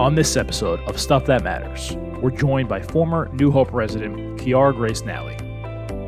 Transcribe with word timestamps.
On 0.00 0.14
this 0.14 0.34
episode 0.38 0.80
of 0.88 0.98
Stuff 0.98 1.26
That 1.26 1.44
Matters, 1.44 1.94
we're 2.22 2.30
joined 2.30 2.70
by 2.70 2.80
former 2.80 3.28
New 3.34 3.50
Hope 3.50 3.70
resident 3.70 4.40
Kiara 4.40 4.74
Grace 4.74 5.02
Nalle. 5.02 5.36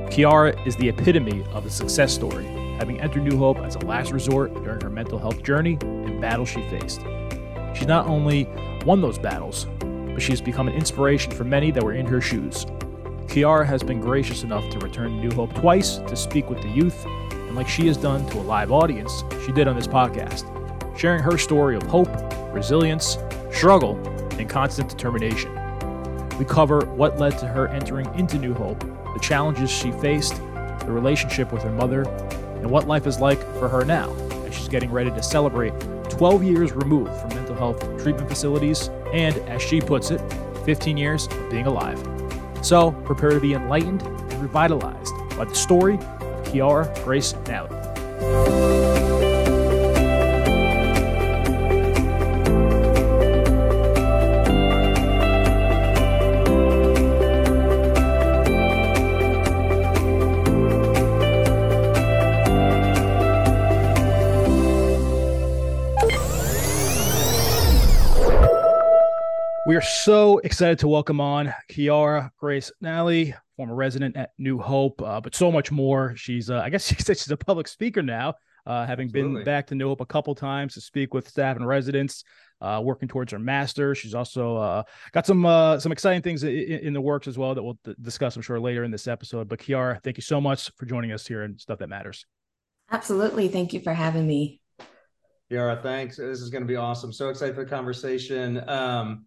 Kiara 0.09 0.67
is 0.67 0.77
the 0.77 0.89
epitome 0.89 1.45
of 1.53 1.67
a 1.67 1.71
success 1.71 2.11
story, 2.11 2.47
having 2.79 2.99
entered 3.03 3.23
New 3.23 3.37
Hope 3.37 3.59
as 3.59 3.75
a 3.75 3.81
last 3.81 4.11
resort 4.11 4.55
during 4.65 4.81
her 4.81 4.89
mental 4.89 5.19
health 5.19 5.43
journey 5.43 5.77
and 5.83 6.23
battles 6.23 6.49
she 6.49 6.63
faced. 6.71 7.03
She's 7.75 7.87
not 7.87 8.07
only 8.07 8.49
won 8.87 9.03
those 9.03 9.19
battles, 9.19 9.67
but 9.81 10.23
she 10.23 10.31
has 10.31 10.41
become 10.41 10.69
an 10.69 10.75
inspiration 10.75 11.31
for 11.31 11.45
many 11.45 11.71
that 11.71 11.83
were 11.83 11.93
in 11.93 12.07
her 12.07 12.23
shoes. 12.23 12.65
Kiara 13.27 13.67
has 13.67 13.83
been 13.83 14.01
gracious 14.01 14.43
enough 14.43 14.67
to 14.71 14.79
return 14.79 15.11
to 15.11 15.29
New 15.29 15.35
Hope 15.35 15.55
twice 15.55 15.99
to 15.99 16.17
speak 16.17 16.49
with 16.49 16.63
the 16.63 16.71
youth, 16.71 17.05
and 17.31 17.55
like 17.55 17.69
she 17.69 17.89
has 17.89 17.99
done 17.99 18.27
to 18.31 18.39
a 18.39 18.41
live 18.41 18.73
audience, 18.73 19.23
she 19.45 19.53
did 19.53 19.69
on 19.69 19.77
this 19.77 19.87
podcast, 19.87 20.49
sharing 20.99 21.23
her 21.23 21.37
story 21.37 21.77
of 21.77 21.83
hope, 21.83 22.09
resilience, 22.55 23.19
struggle, 23.53 23.97
and 24.39 24.49
constant 24.49 24.89
determination. 24.89 25.53
We 26.39 26.45
cover 26.45 26.85
what 26.87 27.19
led 27.19 27.39
to 27.39 27.47
her 27.47 27.69
entering 27.69 28.13
into 28.19 28.39
New 28.39 28.55
Hope, 28.55 28.81
the 28.81 29.21
challenges 29.21 29.71
she 29.71 29.93
faced, 29.93 30.37
the 30.81 30.93
relationship 30.93 31.53
with 31.53 31.63
her 31.63 31.71
mother, 31.71 32.03
and 32.57 32.71
what 32.71 32.89
life 32.89 33.07
is 33.07 33.21
like 33.21 33.41
for 33.59 33.69
her 33.69 33.85
now 33.85 34.13
as 34.47 34.55
she's 34.55 34.69
getting 34.69 34.91
ready 34.91 35.11
to 35.11 35.23
celebrate 35.23 35.73
12 36.11 36.43
years 36.45 36.73
removed 36.73 37.13
from 37.21 37.29
mental 37.31 37.55
health 37.55 37.81
treatment 38.03 38.29
facilities 38.29 38.89
and, 39.13 39.37
as 39.49 39.63
she 39.63 39.81
puts 39.81 40.11
it, 40.11 40.21
15 40.65 40.97
years 40.97 41.27
of 41.27 41.51
being 41.51 41.67
alive. 41.67 41.99
So 42.63 42.93
prepare 42.93 43.31
to 43.31 43.41
be 43.41 43.55
enlightened 43.55 44.03
and 44.03 44.43
revitalized 44.43 45.13
by 45.37 45.45
the 45.45 45.55
story 45.55 45.95
of 45.95 46.47
Kiara 46.47 46.93
Grace 47.05 47.35
Nalle. 47.47 48.92
Are 69.83 69.85
so 69.85 70.39
excited 70.39 70.79
to 70.79 70.87
welcome 70.87 71.21
on 71.21 71.53
Kiara 71.69 72.31
Grace 72.39 72.71
Nalle, 72.81 73.35
former 73.57 73.75
resident 73.75 74.17
at 74.17 74.31
New 74.39 74.61
Hope, 74.61 75.03
uh, 75.03 75.21
but 75.21 75.35
so 75.35 75.51
much 75.51 75.73
more. 75.73 76.15
She's, 76.15 76.51
uh, 76.51 76.61
I 76.61 76.71
guess, 76.71 76.87
she 76.87 76.95
said 76.95 77.19
she's 77.19 77.33
a 77.33 77.37
public 77.37 77.67
speaker 77.67 78.01
now, 78.01 78.35
uh, 78.65 78.87
having 78.87 79.09
Absolutely. 79.09 79.39
been 79.39 79.45
back 79.45 79.67
to 79.67 79.75
New 79.75 79.89
Hope 79.89 80.01
a 80.01 80.07
couple 80.07 80.37
times 80.37 80.75
to 80.75 80.81
speak 80.81 81.13
with 81.13 81.29
staff 81.29 81.57
and 81.57 81.67
residents, 81.67 82.23
uh, 82.61 82.81
working 82.81 83.09
towards 83.09 83.33
her 83.33 83.41
master. 83.41 83.97
She's 83.97 84.15
also 84.15 84.57
uh, 84.57 84.83
got 85.11 85.27
some 85.27 85.45
uh, 85.45 85.81
some 85.81 85.91
exciting 85.91 86.23
things 86.23 86.45
in, 86.45 86.53
in, 86.55 86.93
the 86.93 87.01
works 87.01 87.27
as 87.27 87.37
well 87.37 87.53
that 87.53 87.63
we'll 87.65 87.81
discuss, 88.01 88.37
I'm 88.37 88.43
sure, 88.43 88.61
later 88.61 88.85
in 88.85 88.93
this 88.93 89.09
episode. 89.09 89.49
But 89.49 89.59
Kiara, 89.59 90.01
thank 90.05 90.17
you 90.17 90.23
so 90.23 90.41
much 90.41 90.71
for 90.77 90.87
joining 90.87 91.11
us 91.11 91.27
here 91.27 91.43
and 91.43 91.61
stuff 91.61 91.81
that 91.81 91.89
matters. 91.89 92.25
Absolutely, 92.93 93.49
thank 93.49 93.73
you 93.73 93.81
for 93.81 93.95
having 93.95 94.29
me. 94.29 94.61
Kiara, 95.51 95.83
thanks. 95.83 96.19
This 96.19 96.41
is 96.41 96.51
going 96.51 96.63
to 96.63 96.69
be 96.69 96.77
awesome. 96.77 97.13
So 97.13 97.31
excited 97.31 97.57
for 97.57 97.65
the 97.65 97.71
conversation. 97.71 98.63
Um, 98.69 99.27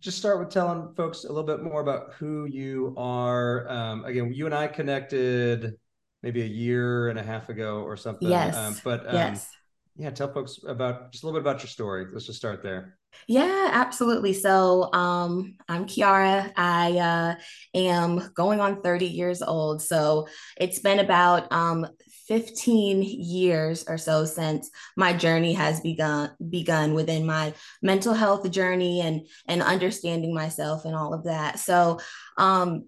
just 0.00 0.18
start 0.18 0.38
with 0.38 0.50
telling 0.50 0.94
folks 0.94 1.24
a 1.24 1.28
little 1.28 1.44
bit 1.44 1.62
more 1.62 1.80
about 1.80 2.14
who 2.14 2.46
you 2.46 2.94
are. 2.96 3.68
Um, 3.68 4.04
again, 4.04 4.32
you 4.32 4.46
and 4.46 4.54
I 4.54 4.68
connected 4.68 5.74
maybe 6.22 6.42
a 6.42 6.46
year 6.46 7.08
and 7.08 7.18
a 7.18 7.22
half 7.22 7.48
ago 7.48 7.82
or 7.82 7.96
something. 7.96 8.28
Yes. 8.28 8.56
Um, 8.56 8.76
but 8.84 9.06
um, 9.08 9.14
yes. 9.14 9.48
yeah, 9.96 10.10
tell 10.10 10.32
folks 10.32 10.58
about 10.66 11.12
just 11.12 11.24
a 11.24 11.26
little 11.26 11.40
bit 11.40 11.48
about 11.48 11.62
your 11.62 11.68
story. 11.68 12.06
Let's 12.12 12.26
just 12.26 12.38
start 12.38 12.62
there. 12.62 12.98
Yeah, 13.26 13.70
absolutely. 13.72 14.32
So 14.32 14.92
um, 14.92 15.56
I'm 15.68 15.86
Kiara. 15.86 16.52
I 16.56 16.98
uh, 16.98 17.34
am 17.74 18.30
going 18.34 18.60
on 18.60 18.82
30 18.82 19.06
years 19.06 19.42
old. 19.42 19.82
So 19.82 20.28
it's 20.56 20.78
been 20.78 20.98
about 20.98 21.50
um, 21.52 21.86
15 22.28 23.02
years 23.02 23.84
or 23.88 23.98
so 23.98 24.24
since 24.24 24.70
my 24.96 25.12
journey 25.12 25.54
has 25.54 25.80
begun 25.80 26.30
begun 26.50 26.94
within 26.94 27.26
my 27.26 27.54
mental 27.82 28.14
health 28.14 28.48
journey 28.50 29.00
and 29.00 29.26
and 29.46 29.62
understanding 29.62 30.34
myself 30.34 30.84
and 30.84 30.94
all 30.94 31.14
of 31.14 31.24
that. 31.24 31.58
So 31.58 31.98
um 32.36 32.84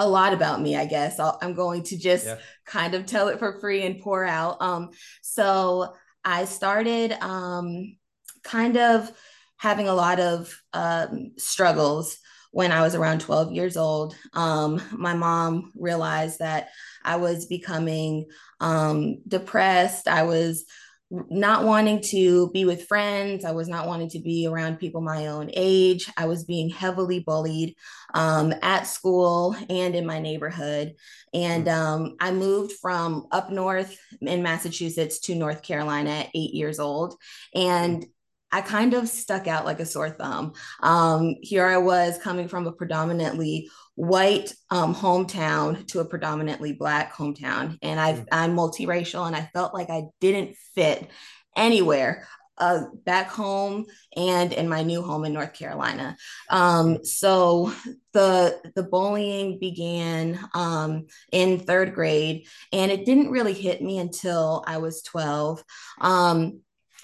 a 0.00 0.08
lot 0.08 0.32
about 0.32 0.62
me, 0.62 0.76
I 0.76 0.86
guess. 0.86 1.20
i 1.20 1.34
am 1.42 1.52
going 1.52 1.82
to 1.84 1.98
just 1.98 2.24
yeah. 2.24 2.38
kind 2.64 2.94
of 2.94 3.04
tell 3.04 3.28
it 3.28 3.38
for 3.38 3.60
free 3.60 3.82
and 3.82 4.00
pour 4.00 4.24
out. 4.24 4.56
Um, 4.60 4.90
so 5.20 5.94
I 6.24 6.46
started 6.46 7.12
um, 7.20 7.98
kind 8.42 8.78
of 8.78 9.12
having 9.58 9.88
a 9.88 9.94
lot 9.94 10.18
of 10.18 10.58
um, 10.72 11.32
struggles 11.36 12.16
when 12.50 12.72
I 12.72 12.80
was 12.80 12.94
around 12.94 13.20
12 13.20 13.52
years 13.52 13.76
old. 13.76 14.16
Um, 14.32 14.80
my 14.92 15.12
mom 15.12 15.70
realized 15.76 16.38
that 16.38 16.70
I 17.04 17.16
was 17.16 17.46
becoming 17.46 18.26
um, 18.60 19.18
depressed. 19.26 20.08
I 20.08 20.24
was 20.24 20.64
not 21.10 21.64
wanting 21.64 22.00
to 22.00 22.50
be 22.50 22.64
with 22.64 22.86
friends. 22.86 23.44
I 23.44 23.50
was 23.50 23.68
not 23.68 23.88
wanting 23.88 24.10
to 24.10 24.20
be 24.20 24.46
around 24.46 24.78
people 24.78 25.00
my 25.00 25.26
own 25.26 25.50
age. 25.54 26.10
I 26.16 26.26
was 26.26 26.44
being 26.44 26.70
heavily 26.70 27.18
bullied 27.18 27.74
um, 28.14 28.54
at 28.62 28.86
school 28.86 29.56
and 29.68 29.96
in 29.96 30.06
my 30.06 30.20
neighborhood. 30.20 30.94
And 31.34 31.66
mm. 31.66 31.74
um, 31.74 32.16
I 32.20 32.30
moved 32.30 32.74
from 32.80 33.26
up 33.32 33.50
north 33.50 33.98
in 34.20 34.42
Massachusetts 34.42 35.18
to 35.20 35.34
North 35.34 35.62
Carolina 35.62 36.10
at 36.10 36.30
eight 36.34 36.54
years 36.54 36.78
old. 36.78 37.16
And 37.54 38.06
I 38.52 38.60
kind 38.60 38.94
of 38.94 39.08
stuck 39.08 39.46
out 39.46 39.64
like 39.64 39.80
a 39.80 39.86
sore 39.86 40.10
thumb. 40.10 40.52
Um, 40.80 41.36
here 41.40 41.66
I 41.66 41.78
was 41.78 42.18
coming 42.18 42.48
from 42.48 42.66
a 42.66 42.72
predominantly 42.72 43.68
white 43.94 44.54
um, 44.70 44.94
hometown 44.94 45.86
to 45.88 46.00
a 46.00 46.04
predominantly 46.04 46.72
black 46.72 47.14
hometown, 47.14 47.78
and 47.82 48.00
I, 48.00 48.24
i'm 48.32 48.56
multiracial, 48.56 49.26
and 49.26 49.36
I 49.36 49.50
felt 49.52 49.74
like 49.74 49.90
I 49.90 50.04
didn't 50.20 50.56
fit 50.74 51.08
anywhere. 51.56 52.26
Uh, 52.58 52.84
back 53.06 53.30
home 53.30 53.86
and 54.14 54.52
in 54.52 54.68
my 54.68 54.82
new 54.82 55.00
home 55.00 55.24
in 55.24 55.32
North 55.32 55.54
Carolina. 55.54 56.14
Um, 56.50 57.02
so 57.02 57.72
the 58.12 58.60
the 58.74 58.82
bullying 58.82 59.58
began 59.58 60.38
um, 60.52 61.06
in 61.32 61.60
third 61.60 61.94
grade, 61.94 62.46
and 62.70 62.92
it 62.92 63.06
didn't 63.06 63.30
really 63.30 63.54
hit 63.54 63.80
me 63.80 63.98
until 63.98 64.62
I 64.66 64.76
was 64.76 65.00
12. 65.02 65.64
Um, 66.02 66.60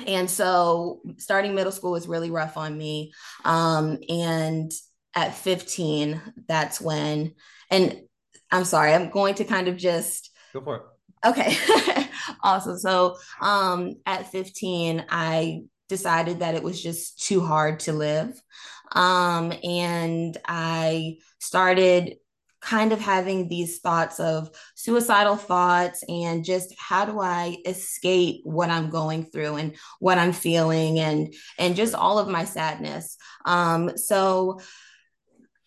and 0.07 0.29
so 0.29 1.01
starting 1.17 1.55
middle 1.55 1.73
school 1.73 1.93
was 1.93 2.09
really 2.09 2.31
rough 2.31 2.57
on 2.57 2.77
me. 2.77 3.13
Um, 3.45 3.99
and 4.09 4.71
at 5.17 5.35
15, 5.35 6.21
that's 6.47 6.81
when, 6.81 7.35
and 7.71 8.03
I'm 8.53 8.65
sorry, 8.65 8.93
I'm 8.93 9.11
going 9.11 9.35
to 9.37 9.45
kind 9.45 9.67
of 9.67 9.77
just 9.77 10.31
go 10.53 10.61
for 10.61 10.77
it. 10.77 10.83
Okay. 11.25 11.57
awesome. 12.43 12.79
So 12.79 13.17
um, 13.41 13.95
at 14.05 14.31
15, 14.31 15.07
I 15.09 15.63
decided 15.89 16.41
that 16.41 16.55
it 16.55 16.63
was 16.63 16.81
just 16.81 17.25
too 17.27 17.41
hard 17.41 17.81
to 17.81 17.93
live. 17.93 18.41
Um, 18.93 19.53
and 19.65 20.37
I 20.47 21.17
started 21.41 22.17
kind 22.61 22.93
of 22.93 23.01
having 23.01 23.49
these 23.49 23.79
thoughts 23.79 24.19
of 24.19 24.51
suicidal 24.75 25.37
thoughts 25.37 26.03
and 26.09 26.45
just 26.45 26.75
how 26.79 27.05
do 27.05 27.21
I 27.21 27.59
escape 27.65 28.41
what 28.45 28.71
I'm 28.71 28.91
going 28.91 29.25
through 29.25 29.57
and 29.57 29.77
what 30.01 30.19
I'm 30.19 30.33
feeling 30.33 30.99
and 30.99 31.33
and 31.59 31.77
just 31.77 31.95
all 31.95 32.19
of 32.19 32.29
my 32.29 32.45
sadness. 32.45 33.19
Um, 33.45 33.97
so 33.97 34.59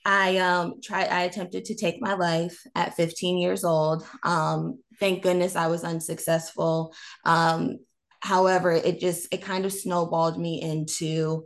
I 0.05 0.37
um, 0.37 0.81
tried. 0.81 1.09
I 1.09 1.23
attempted 1.23 1.65
to 1.65 1.75
take 1.75 2.01
my 2.01 2.13
life 2.13 2.65
at 2.75 2.95
15 2.95 3.37
years 3.37 3.63
old. 3.63 4.05
Um, 4.23 4.79
thank 4.99 5.23
goodness 5.23 5.55
I 5.55 5.67
was 5.67 5.83
unsuccessful. 5.83 6.93
Um, 7.25 7.79
however, 8.21 8.71
it 8.71 8.99
just 8.99 9.33
it 9.33 9.41
kind 9.41 9.65
of 9.65 9.73
snowballed 9.73 10.39
me 10.39 10.61
into 10.61 11.45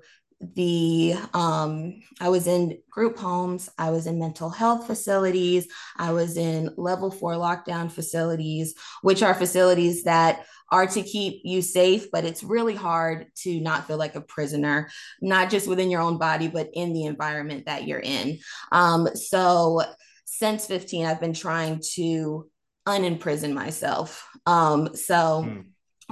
the 0.56 1.16
um, 1.34 2.02
i 2.20 2.30
was 2.30 2.48
in 2.48 2.78
group 2.90 3.18
homes 3.18 3.70
i 3.78 3.90
was 3.90 4.08
in 4.08 4.20
mental 4.20 4.50
health 4.50 4.86
facilities 4.88 5.68
i 5.98 6.12
was 6.12 6.38
in 6.38 6.70
level 6.78 7.10
four 7.10 7.36
lockdown 7.36 7.92
facilities 7.92 8.76
which 9.02 9.24
are 9.24 9.34
facilities 9.34 10.04
that 10.04 10.46
are 10.72 10.88
to 10.88 11.02
keep 11.04 11.42
you 11.44 11.62
safe 11.62 12.10
but 12.12 12.26
it's 12.26 12.44
really 12.44 12.76
hard 12.76 13.28
to 13.36 13.60
not 13.62 13.88
feel 13.88 13.98
like 13.98 14.16
a 14.16 14.22
prisoner 14.22 14.90
not 15.22 15.50
just 15.50 15.68
within 15.68 15.90
your 15.90 16.02
own 16.02 16.18
body 16.18 16.48
but 16.48 16.70
in 16.74 16.94
the 16.94 17.06
environment 17.06 17.66
that 17.66 17.88
you're 17.88 18.00
in 18.00 18.40
um, 18.72 19.08
so 19.16 19.82
since 20.26 20.66
15 20.68 21.06
i've 21.06 21.22
been 21.22 21.34
trying 21.34 21.82
to 21.94 22.50
unimprison 22.88 23.54
myself 23.54 24.28
um, 24.46 24.94
so 24.96 25.46
mm. 25.48 25.66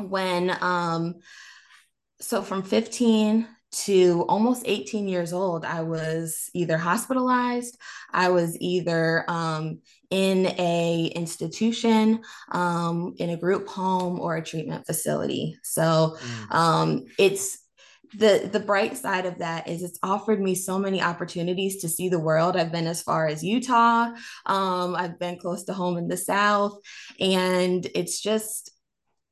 when 0.09 0.55
um, 0.61 1.15
so 2.21 2.41
from 2.41 2.63
15 2.63 3.47
to 3.71 4.25
almost 4.27 4.63
18 4.65 5.07
years 5.07 5.33
old, 5.33 5.63
I 5.63 5.81
was 5.81 6.49
either 6.53 6.77
hospitalized, 6.77 7.77
I 8.11 8.29
was 8.29 8.57
either 8.59 9.23
um, 9.27 9.79
in 10.11 10.47
a 10.59 11.11
institution, 11.15 12.21
um, 12.51 13.15
in 13.17 13.31
a 13.31 13.37
group 13.37 13.67
home, 13.67 14.19
or 14.19 14.35
a 14.35 14.43
treatment 14.43 14.85
facility. 14.85 15.57
So 15.63 16.17
mm. 16.19 16.55
um, 16.55 17.05
it's 17.17 17.57
the 18.13 18.49
the 18.51 18.59
bright 18.59 18.97
side 18.97 19.25
of 19.25 19.37
that 19.37 19.67
is 19.67 19.83
it's 19.83 19.99
offered 20.03 20.41
me 20.41 20.53
so 20.53 20.77
many 20.77 21.01
opportunities 21.01 21.77
to 21.77 21.87
see 21.87 22.09
the 22.09 22.19
world 22.19 22.57
i've 22.57 22.71
been 22.71 22.87
as 22.87 23.01
far 23.01 23.27
as 23.27 23.43
utah 23.43 24.09
um, 24.45 24.95
i've 24.95 25.17
been 25.17 25.39
close 25.39 25.63
to 25.63 25.73
home 25.73 25.97
in 25.97 26.07
the 26.07 26.17
south 26.17 26.77
and 27.19 27.87
it's 27.95 28.21
just 28.21 28.70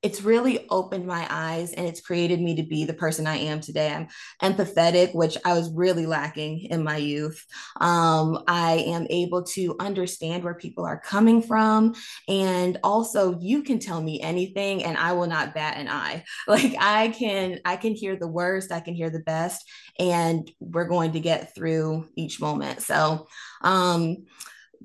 it's 0.01 0.21
really 0.21 0.65
opened 0.69 1.05
my 1.05 1.27
eyes 1.29 1.73
and 1.73 1.85
it's 1.85 1.99
created 1.99 2.39
me 2.39 2.55
to 2.55 2.63
be 2.63 2.85
the 2.85 2.93
person 2.93 3.27
I 3.27 3.37
am 3.37 3.59
today. 3.59 3.91
I'm 3.91 4.07
empathetic, 4.41 5.13
which 5.13 5.37
I 5.43 5.53
was 5.53 5.71
really 5.71 6.05
lacking 6.05 6.61
in 6.65 6.83
my 6.83 6.97
youth. 6.97 7.45
Um, 7.81 8.43
I 8.47 8.83
am 8.87 9.07
able 9.09 9.43
to 9.43 9.75
understand 9.79 10.43
where 10.43 10.53
people 10.53 10.85
are 10.85 10.99
coming 10.99 11.41
from. 11.41 11.95
And 12.27 12.77
also 12.83 13.37
you 13.39 13.61
can 13.61 13.79
tell 13.79 14.01
me 14.01 14.21
anything 14.21 14.85
and 14.85 14.97
I 14.97 15.11
will 15.11 15.27
not 15.27 15.53
bat 15.53 15.77
an 15.77 15.87
eye. 15.87 16.23
Like 16.47 16.73
I 16.79 17.09
can, 17.09 17.59
I 17.63 17.75
can 17.75 17.93
hear 17.93 18.15
the 18.15 18.27
worst, 18.27 18.71
I 18.71 18.79
can 18.79 18.95
hear 18.95 19.11
the 19.11 19.19
best, 19.19 19.63
and 19.99 20.49
we're 20.59 20.87
going 20.87 21.11
to 21.11 21.19
get 21.19 21.53
through 21.53 22.07
each 22.15 22.41
moment. 22.41 22.81
So 22.81 23.27
um, 23.61 24.25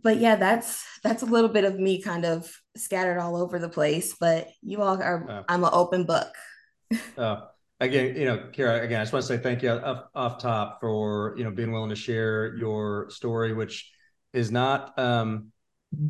but 0.02 0.18
yeah, 0.18 0.36
that's 0.36 0.84
that's 1.02 1.22
a 1.22 1.26
little 1.26 1.48
bit 1.48 1.64
of 1.64 1.78
me 1.78 2.02
kind 2.02 2.24
of 2.24 2.50
scattered 2.76 3.18
all 3.18 3.36
over 3.36 3.58
the 3.58 3.68
place. 3.68 4.14
But 4.18 4.48
you 4.62 4.82
all 4.82 5.00
are 5.00 5.30
uh, 5.30 5.42
I'm 5.48 5.64
an 5.64 5.70
open 5.72 6.04
book. 6.04 6.28
uh, 7.16 7.42
again, 7.80 8.16
you 8.16 8.24
know, 8.24 8.48
Kara, 8.52 8.82
again, 8.82 9.00
I 9.00 9.04
just 9.04 9.12
want 9.12 9.24
to 9.24 9.28
say 9.28 9.38
thank 9.38 9.62
you 9.62 9.70
off, 9.70 10.04
off 10.14 10.38
top 10.40 10.80
for 10.80 11.34
you 11.36 11.44
know 11.44 11.50
being 11.50 11.72
willing 11.72 11.90
to 11.90 11.96
share 11.96 12.54
your 12.56 13.08
story, 13.10 13.52
which 13.52 13.90
is 14.32 14.50
not 14.50 14.98
um, 14.98 15.52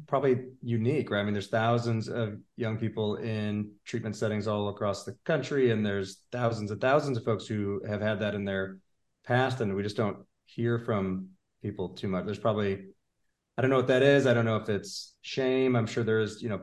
probably 0.07 0.47
unique, 0.63 1.11
right? 1.11 1.21
I 1.21 1.25
mean, 1.25 1.35
there's 1.35 1.49
thousands 1.49 2.09
of 2.09 2.39
young 2.57 2.79
people 2.79 3.17
in 3.17 3.71
treatment 3.85 4.17
settings 4.17 4.47
all 4.47 4.69
across 4.69 5.05
the 5.05 5.17
country, 5.25 5.71
and 5.71 5.85
there's 5.85 6.23
thousands 6.33 6.71
and 6.71 6.81
thousands 6.81 7.19
of 7.19 7.25
folks 7.25 7.47
who 7.47 7.83
have 7.87 8.01
had 8.01 8.21
that 8.21 8.35
in 8.35 8.45
their 8.45 8.79
past, 9.27 9.61
and 9.61 9.75
we 9.75 9.83
just 9.83 9.97
don't 9.97 10.19
hear 10.47 10.79
from 10.79 11.29
people 11.63 11.91
too 11.91 12.09
much. 12.09 12.25
There's 12.25 12.39
probably 12.39 12.87
I 13.57 13.63
don't 13.63 13.71
know 13.71 13.77
what 13.77 13.87
that 13.89 14.03
is. 14.03 14.27
I 14.27 14.35
don't 14.35 14.45
know 14.45 14.57
if 14.57 14.69
it's 14.69 15.15
shame. 15.23 15.77
I'm 15.77 15.87
sure 15.87 16.03
there's, 16.03 16.43
you 16.43 16.49
know, 16.49 16.63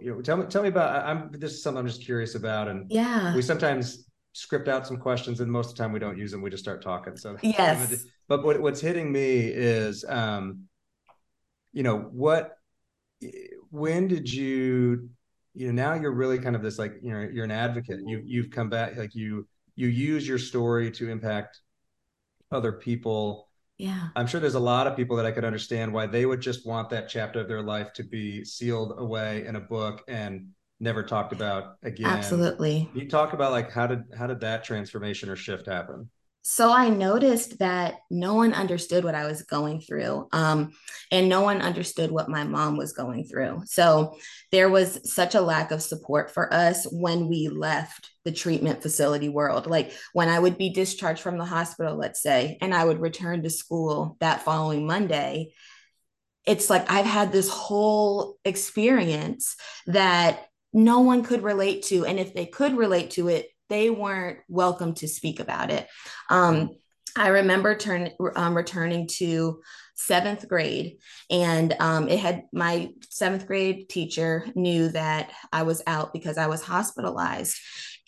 you 0.00 0.14
know 0.14 0.22
tell 0.22 0.38
me, 0.38 0.46
tell 0.46 0.62
me 0.62 0.68
about, 0.68 1.04
I'm, 1.04 1.30
this 1.32 1.52
is 1.52 1.62
something 1.62 1.80
I'm 1.80 1.86
just 1.86 2.02
curious 2.02 2.34
about. 2.34 2.68
And 2.68 2.90
yeah, 2.90 3.34
we 3.34 3.42
sometimes 3.42 4.08
script 4.32 4.66
out 4.66 4.86
some 4.86 4.96
questions 4.96 5.40
and 5.40 5.52
most 5.52 5.70
of 5.70 5.76
the 5.76 5.82
time 5.82 5.92
we 5.92 5.98
don't 5.98 6.18
use 6.18 6.30
them. 6.32 6.40
We 6.42 6.50
just 6.50 6.64
start 6.64 6.82
talking. 6.82 7.16
So, 7.16 7.36
yes. 7.42 8.06
But 8.26 8.42
what, 8.44 8.60
what's 8.60 8.80
hitting 8.80 9.12
me 9.12 9.40
is, 9.40 10.04
um, 10.08 10.62
you 11.72 11.82
know, 11.82 11.98
what, 11.98 12.56
when 13.70 14.08
did 14.08 14.32
you, 14.32 15.10
you 15.54 15.66
know, 15.66 15.72
now 15.72 16.00
you're 16.00 16.12
really 16.12 16.38
kind 16.38 16.56
of 16.56 16.62
this, 16.62 16.78
like, 16.78 16.94
you 17.02 17.12
know, 17.12 17.20
you're 17.20 17.44
an 17.44 17.50
advocate. 17.50 18.00
You, 18.04 18.22
you've 18.24 18.50
come 18.50 18.70
back, 18.70 18.96
like 18.96 19.14
you, 19.14 19.46
you 19.76 19.88
use 19.88 20.26
your 20.26 20.38
story 20.38 20.90
to 20.92 21.10
impact 21.10 21.60
other 22.50 22.72
people 22.72 23.48
yeah. 23.78 24.08
I'm 24.14 24.26
sure 24.26 24.40
there's 24.40 24.54
a 24.54 24.60
lot 24.60 24.86
of 24.86 24.96
people 24.96 25.16
that 25.16 25.26
i 25.26 25.32
could 25.32 25.44
understand 25.44 25.92
why 25.92 26.06
they 26.06 26.26
would 26.26 26.40
just 26.40 26.66
want 26.66 26.90
that 26.90 27.08
chapter 27.08 27.40
of 27.40 27.48
their 27.48 27.62
life 27.62 27.92
to 27.94 28.04
be 28.04 28.44
sealed 28.44 28.94
away 28.98 29.46
in 29.46 29.56
a 29.56 29.60
book 29.60 30.02
and 30.08 30.48
never 30.80 31.02
talked 31.02 31.32
about 31.32 31.76
again. 31.82 32.06
Absolutely. 32.06 32.88
You 32.94 33.08
talk 33.08 33.32
about 33.32 33.52
like 33.52 33.70
how 33.70 33.86
did 33.86 34.04
how 34.16 34.26
did 34.26 34.40
that 34.40 34.64
transformation 34.64 35.28
or 35.28 35.36
shift 35.36 35.66
happen 35.66 36.10
so 36.46 36.70
I 36.70 36.90
noticed 36.90 37.58
that 37.60 38.00
no 38.10 38.34
one 38.34 38.52
understood 38.52 39.02
what 39.02 39.14
I 39.14 39.24
was 39.24 39.44
going 39.44 39.80
through, 39.80 40.28
um, 40.30 40.72
and 41.10 41.26
no 41.26 41.40
one 41.40 41.62
understood 41.62 42.10
what 42.10 42.28
my 42.28 42.44
mom 42.44 42.76
was 42.76 42.92
going 42.92 43.24
through. 43.24 43.62
So 43.64 44.18
there 44.52 44.68
was 44.68 45.10
such 45.10 45.34
a 45.34 45.40
lack 45.40 45.70
of 45.70 45.80
support 45.80 46.30
for 46.30 46.52
us 46.52 46.86
when 46.92 47.28
we 47.28 47.48
left 47.48 48.10
the 48.26 48.32
treatment 48.32 48.82
facility 48.82 49.30
world. 49.30 49.66
Like 49.66 49.92
when 50.12 50.28
I 50.28 50.38
would 50.38 50.58
be 50.58 50.68
discharged 50.68 51.22
from 51.22 51.38
the 51.38 51.46
hospital, 51.46 51.96
let's 51.96 52.22
say, 52.22 52.58
and 52.60 52.74
I 52.74 52.84
would 52.84 53.00
return 53.00 53.42
to 53.42 53.50
school 53.50 54.18
that 54.20 54.42
following 54.42 54.86
Monday. 54.86 55.54
It's 56.46 56.68
like 56.68 56.90
I've 56.90 57.06
had 57.06 57.32
this 57.32 57.48
whole 57.48 58.36
experience 58.44 59.56
that 59.86 60.44
no 60.74 61.00
one 61.00 61.22
could 61.22 61.42
relate 61.42 61.84
to. 61.84 62.04
And 62.04 62.20
if 62.20 62.34
they 62.34 62.44
could 62.44 62.76
relate 62.76 63.12
to 63.12 63.28
it, 63.28 63.46
they 63.68 63.90
weren't 63.90 64.38
welcome 64.48 64.94
to 64.94 65.08
speak 65.08 65.40
about 65.40 65.70
it. 65.70 65.86
Um, 66.30 66.70
I 67.16 67.28
remember 67.28 67.76
turn, 67.76 68.10
um, 68.36 68.56
returning 68.56 69.06
to 69.18 69.60
seventh 69.94 70.48
grade, 70.48 70.98
and 71.30 71.74
um, 71.80 72.08
it 72.08 72.18
had 72.18 72.44
my 72.52 72.90
seventh 73.08 73.46
grade 73.46 73.88
teacher 73.88 74.44
knew 74.54 74.88
that 74.88 75.32
I 75.52 75.62
was 75.62 75.82
out 75.86 76.12
because 76.12 76.38
I 76.38 76.46
was 76.46 76.62
hospitalized, 76.62 77.56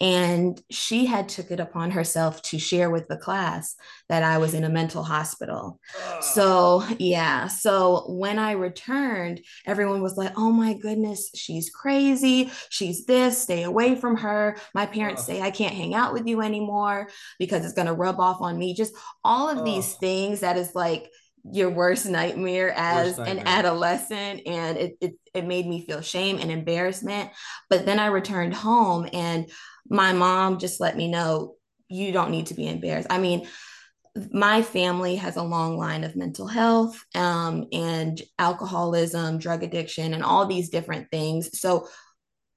and 0.00 0.60
she 0.70 1.06
had 1.06 1.28
took 1.28 1.50
it 1.50 1.60
upon 1.60 1.90
herself 1.90 2.42
to 2.42 2.58
share 2.58 2.90
with 2.90 3.08
the 3.08 3.16
class 3.16 3.76
that 4.10 4.22
i 4.22 4.36
was 4.36 4.52
in 4.52 4.64
a 4.64 4.68
mental 4.68 5.02
hospital. 5.02 5.80
So 6.20 6.84
yeah. 6.98 7.46
So 7.46 8.04
when 8.08 8.38
i 8.38 8.52
returned 8.52 9.40
everyone 9.64 10.02
was 10.02 10.16
like 10.16 10.32
oh 10.36 10.52
my 10.52 10.74
goodness 10.74 11.30
she's 11.34 11.70
crazy. 11.70 12.50
She's 12.68 13.06
this. 13.06 13.42
Stay 13.42 13.62
away 13.62 13.94
from 13.94 14.16
her. 14.16 14.56
My 14.74 14.86
parents 14.86 15.24
say 15.24 15.40
i 15.40 15.50
can't 15.50 15.74
hang 15.74 15.94
out 15.94 16.12
with 16.12 16.26
you 16.26 16.42
anymore 16.42 17.08
because 17.38 17.64
it's 17.64 17.74
going 17.74 17.86
to 17.86 17.94
rub 17.94 18.20
off 18.20 18.40
on 18.40 18.58
me. 18.58 18.74
Just 18.74 18.94
all 19.24 19.48
of 19.48 19.64
these 19.64 19.94
things 19.94 20.40
that 20.40 20.56
is 20.56 20.74
like 20.74 21.10
your 21.52 21.70
worst 21.70 22.06
nightmare 22.06 22.72
as 22.76 23.06
worst 23.06 23.18
nightmare. 23.18 23.38
an 23.38 23.46
adolescent 23.46 24.42
and 24.46 24.76
it, 24.78 24.96
it 25.00 25.14
it 25.34 25.44
made 25.44 25.66
me 25.66 25.86
feel 25.86 26.00
shame 26.00 26.38
and 26.38 26.50
embarrassment 26.50 27.30
but 27.70 27.86
then 27.86 27.98
i 27.98 28.06
returned 28.06 28.54
home 28.54 29.08
and 29.12 29.50
my 29.88 30.12
mom 30.12 30.58
just 30.58 30.80
let 30.80 30.96
me 30.96 31.08
know 31.08 31.56
you 31.88 32.12
don't 32.12 32.30
need 32.30 32.46
to 32.46 32.54
be 32.54 32.66
embarrassed. 32.66 33.08
I 33.10 33.18
mean, 33.18 33.46
my 34.32 34.62
family 34.62 35.16
has 35.16 35.36
a 35.36 35.42
long 35.42 35.76
line 35.76 36.02
of 36.02 36.16
mental 36.16 36.46
health 36.46 37.04
um, 37.14 37.66
and 37.72 38.20
alcoholism, 38.38 39.38
drug 39.38 39.62
addiction, 39.62 40.14
and 40.14 40.24
all 40.24 40.46
these 40.46 40.70
different 40.70 41.10
things. 41.10 41.60
So 41.60 41.88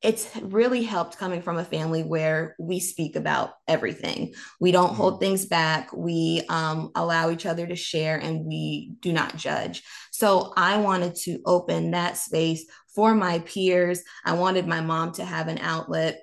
it's 0.01 0.29
really 0.41 0.83
helped 0.83 1.17
coming 1.17 1.41
from 1.41 1.57
a 1.57 1.65
family 1.65 2.03
where 2.03 2.55
we 2.57 2.79
speak 2.79 3.17
about 3.17 3.51
everything. 3.67 4.33
We 4.59 4.71
don't 4.71 4.95
hold 4.95 5.15
mm-hmm. 5.15 5.23
things 5.23 5.45
back. 5.45 5.91
We 5.91 6.43
um, 6.47 6.91
allow 6.95 7.31
each 7.31 7.45
other 7.45 7.67
to 7.67 7.75
share 7.75 8.17
and 8.17 8.45
we 8.45 8.93
do 9.01 9.11
not 9.11 9.35
judge. 9.35 9.83
So 10.11 10.53
I 10.55 10.77
wanted 10.77 11.15
to 11.23 11.39
open 11.45 11.91
that 11.91 12.15
space 12.15 12.65
for 12.95 13.13
my 13.13 13.39
peers. 13.39 14.01
I 14.23 14.33
wanted 14.33 14.68
my 14.68 14.79
mom 14.79 15.11
to 15.13 15.25
have 15.25 15.49
an 15.49 15.57
outlet 15.59 16.21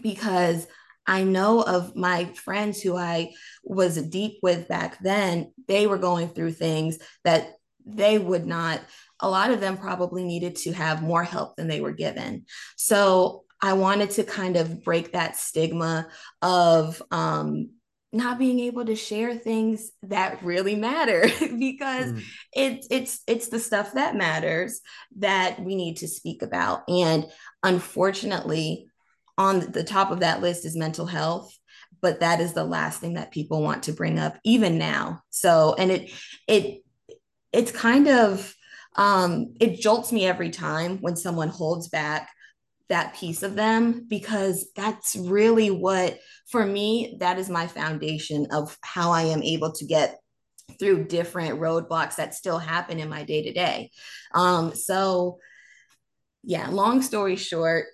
because 0.00 0.66
I 1.06 1.24
know 1.24 1.62
of 1.62 1.94
my 1.94 2.24
friends 2.24 2.80
who 2.80 2.96
I 2.96 3.32
was 3.64 4.00
deep 4.02 4.38
with 4.42 4.68
back 4.68 4.98
then, 5.02 5.52
they 5.68 5.86
were 5.86 5.98
going 5.98 6.28
through 6.28 6.52
things 6.52 6.98
that 7.24 7.54
they 7.84 8.18
would 8.18 8.46
not, 8.46 8.80
a 9.22 9.30
lot 9.30 9.50
of 9.50 9.60
them 9.60 9.78
probably 9.78 10.24
needed 10.24 10.56
to 10.56 10.72
have 10.72 11.02
more 11.02 11.22
help 11.22 11.56
than 11.56 11.68
they 11.68 11.80
were 11.80 11.92
given. 11.92 12.44
So 12.76 13.44
I 13.62 13.74
wanted 13.74 14.10
to 14.12 14.24
kind 14.24 14.56
of 14.56 14.82
break 14.82 15.12
that 15.12 15.36
stigma 15.36 16.08
of, 16.42 17.00
um, 17.10 17.70
not 18.12 18.38
being 18.38 18.60
able 18.60 18.84
to 18.84 18.94
share 18.94 19.34
things 19.34 19.90
that 20.02 20.42
really 20.42 20.74
matter 20.74 21.22
because 21.40 22.12
mm. 22.12 22.22
it's 22.52 22.86
it's 22.90 23.20
it's 23.26 23.48
the 23.48 23.58
stuff 23.58 23.94
that 23.94 24.16
matters 24.16 24.80
that 25.16 25.58
we 25.62 25.74
need 25.74 25.96
to 25.96 26.06
speak 26.06 26.42
about 26.42 26.82
and 26.88 27.24
unfortunately 27.62 28.86
on 29.38 29.60
the 29.72 29.82
top 29.82 30.10
of 30.10 30.20
that 30.20 30.42
list 30.42 30.66
is 30.66 30.76
mental 30.76 31.06
health 31.06 31.56
but 32.02 32.20
that 32.20 32.40
is 32.40 32.52
the 32.52 32.64
last 32.64 33.00
thing 33.00 33.14
that 33.14 33.30
people 33.30 33.62
want 33.62 33.84
to 33.84 33.92
bring 33.92 34.18
up 34.18 34.36
even 34.44 34.76
now 34.76 35.22
so 35.30 35.74
and 35.78 35.90
it 35.90 36.10
it 36.46 36.82
it's 37.52 37.72
kind 37.72 38.08
of 38.08 38.54
um 38.96 39.54
it 39.60 39.80
jolts 39.80 40.12
me 40.12 40.26
every 40.26 40.50
time 40.50 40.98
when 40.98 41.16
someone 41.16 41.48
holds 41.48 41.88
back 41.88 42.30
that 42.88 43.14
piece 43.14 43.42
of 43.42 43.54
them 43.54 44.04
because 44.08 44.68
that's 44.76 45.16
really 45.16 45.70
what 45.70 46.18
for 46.50 46.64
me 46.64 47.16
that 47.20 47.38
is 47.38 47.48
my 47.48 47.66
foundation 47.66 48.46
of 48.50 48.76
how 48.82 49.10
i 49.12 49.22
am 49.22 49.42
able 49.42 49.72
to 49.72 49.86
get 49.86 50.18
through 50.78 51.04
different 51.04 51.58
roadblocks 51.60 52.16
that 52.16 52.34
still 52.34 52.58
happen 52.58 52.98
in 52.98 53.08
my 53.08 53.22
day 53.24 53.42
to 53.42 53.52
day 53.52 53.90
um 54.34 54.74
so 54.74 55.38
yeah 56.42 56.68
long 56.68 57.00
story 57.00 57.36
short 57.36 57.86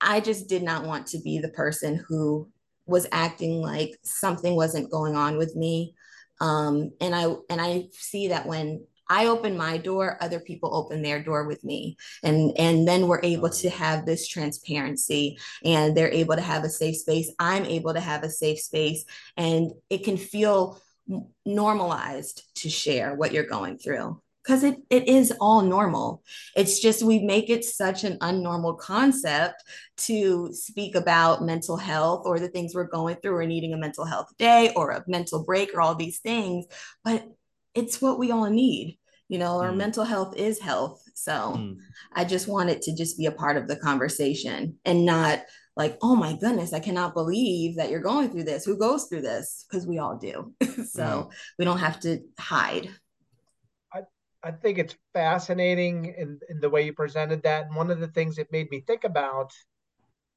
I 0.00 0.20
just 0.20 0.48
did 0.48 0.62
not 0.62 0.84
want 0.84 1.08
to 1.08 1.20
be 1.20 1.38
the 1.38 1.48
person 1.48 2.02
who 2.08 2.48
was 2.86 3.06
acting 3.12 3.60
like 3.60 3.96
something 4.04 4.54
wasn't 4.54 4.90
going 4.90 5.16
on 5.16 5.36
with 5.36 5.56
me. 5.56 5.94
Um, 6.40 6.92
and 7.00 7.14
I 7.14 7.24
and 7.50 7.60
I 7.60 7.88
see 7.92 8.28
that 8.28 8.46
when 8.46 8.86
I 9.08 9.26
open 9.26 9.56
my 9.56 9.78
door, 9.78 10.18
other 10.20 10.40
people 10.40 10.74
open 10.74 11.02
their 11.02 11.22
door 11.22 11.44
with 11.46 11.62
me. 11.64 11.96
And, 12.22 12.52
and 12.58 12.86
then 12.86 13.06
we're 13.06 13.22
able 13.22 13.50
to 13.50 13.70
have 13.70 14.06
this 14.06 14.28
transparency 14.28 15.38
and 15.64 15.96
they're 15.96 16.12
able 16.12 16.36
to 16.36 16.42
have 16.42 16.64
a 16.64 16.68
safe 16.68 16.96
space. 16.96 17.32
I'm 17.38 17.64
able 17.64 17.94
to 17.94 18.00
have 18.00 18.22
a 18.22 18.30
safe 18.30 18.60
space 18.60 19.04
and 19.36 19.72
it 19.90 20.04
can 20.04 20.16
feel 20.16 20.80
normalized 21.44 22.42
to 22.56 22.68
share 22.68 23.14
what 23.14 23.32
you're 23.32 23.44
going 23.44 23.78
through 23.78 24.20
because 24.46 24.62
it, 24.62 24.76
it 24.90 25.08
is 25.08 25.32
all 25.40 25.62
normal. 25.62 26.22
It's 26.54 26.78
just 26.78 27.02
we 27.02 27.18
make 27.18 27.50
it 27.50 27.64
such 27.64 28.04
an 28.04 28.18
unnormal 28.18 28.78
concept 28.78 29.64
to 29.98 30.52
speak 30.52 30.94
about 30.94 31.42
mental 31.42 31.76
health 31.76 32.22
or 32.26 32.38
the 32.38 32.48
things 32.48 32.74
we're 32.74 32.84
going 32.84 33.16
through 33.16 33.36
or 33.36 33.46
needing 33.46 33.74
a 33.74 33.78
mental 33.78 34.04
health 34.04 34.28
day 34.38 34.72
or 34.76 34.90
a 34.90 35.04
mental 35.08 35.44
break 35.44 35.74
or 35.74 35.80
all 35.80 35.96
these 35.96 36.20
things. 36.20 36.66
But 37.04 37.26
it's 37.76 38.00
what 38.00 38.18
we 38.18 38.30
all 38.30 38.50
need. 38.50 38.98
You 39.28 39.38
know, 39.38 39.60
our 39.60 39.70
mm. 39.70 39.76
mental 39.76 40.04
health 40.04 40.36
is 40.36 40.60
health. 40.60 41.02
So 41.14 41.32
mm. 41.32 41.76
I 42.12 42.24
just 42.24 42.48
want 42.48 42.70
it 42.70 42.82
to 42.82 42.94
just 42.94 43.18
be 43.18 43.26
a 43.26 43.32
part 43.32 43.56
of 43.56 43.68
the 43.68 43.76
conversation 43.76 44.76
and 44.84 45.04
not 45.04 45.42
like, 45.76 45.98
oh 46.00 46.16
my 46.16 46.36
goodness, 46.36 46.72
I 46.72 46.80
cannot 46.80 47.12
believe 47.12 47.76
that 47.76 47.90
you're 47.90 48.00
going 48.00 48.30
through 48.30 48.44
this. 48.44 48.64
Who 48.64 48.78
goes 48.78 49.04
through 49.04 49.22
this? 49.22 49.66
Because 49.68 49.86
we 49.86 49.98
all 49.98 50.16
do. 50.16 50.54
so 50.62 51.02
mm. 51.02 51.30
we 51.58 51.64
don't 51.64 51.78
have 51.78 52.00
to 52.00 52.20
hide. 52.38 52.88
I, 53.92 54.02
I 54.42 54.52
think 54.52 54.78
it's 54.78 54.96
fascinating 55.12 56.14
in, 56.16 56.38
in 56.48 56.60
the 56.60 56.70
way 56.70 56.82
you 56.82 56.92
presented 56.92 57.42
that. 57.42 57.66
And 57.66 57.76
one 57.76 57.90
of 57.90 58.00
the 58.00 58.08
things 58.08 58.38
it 58.38 58.52
made 58.52 58.70
me 58.70 58.80
think 58.86 59.04
about, 59.04 59.52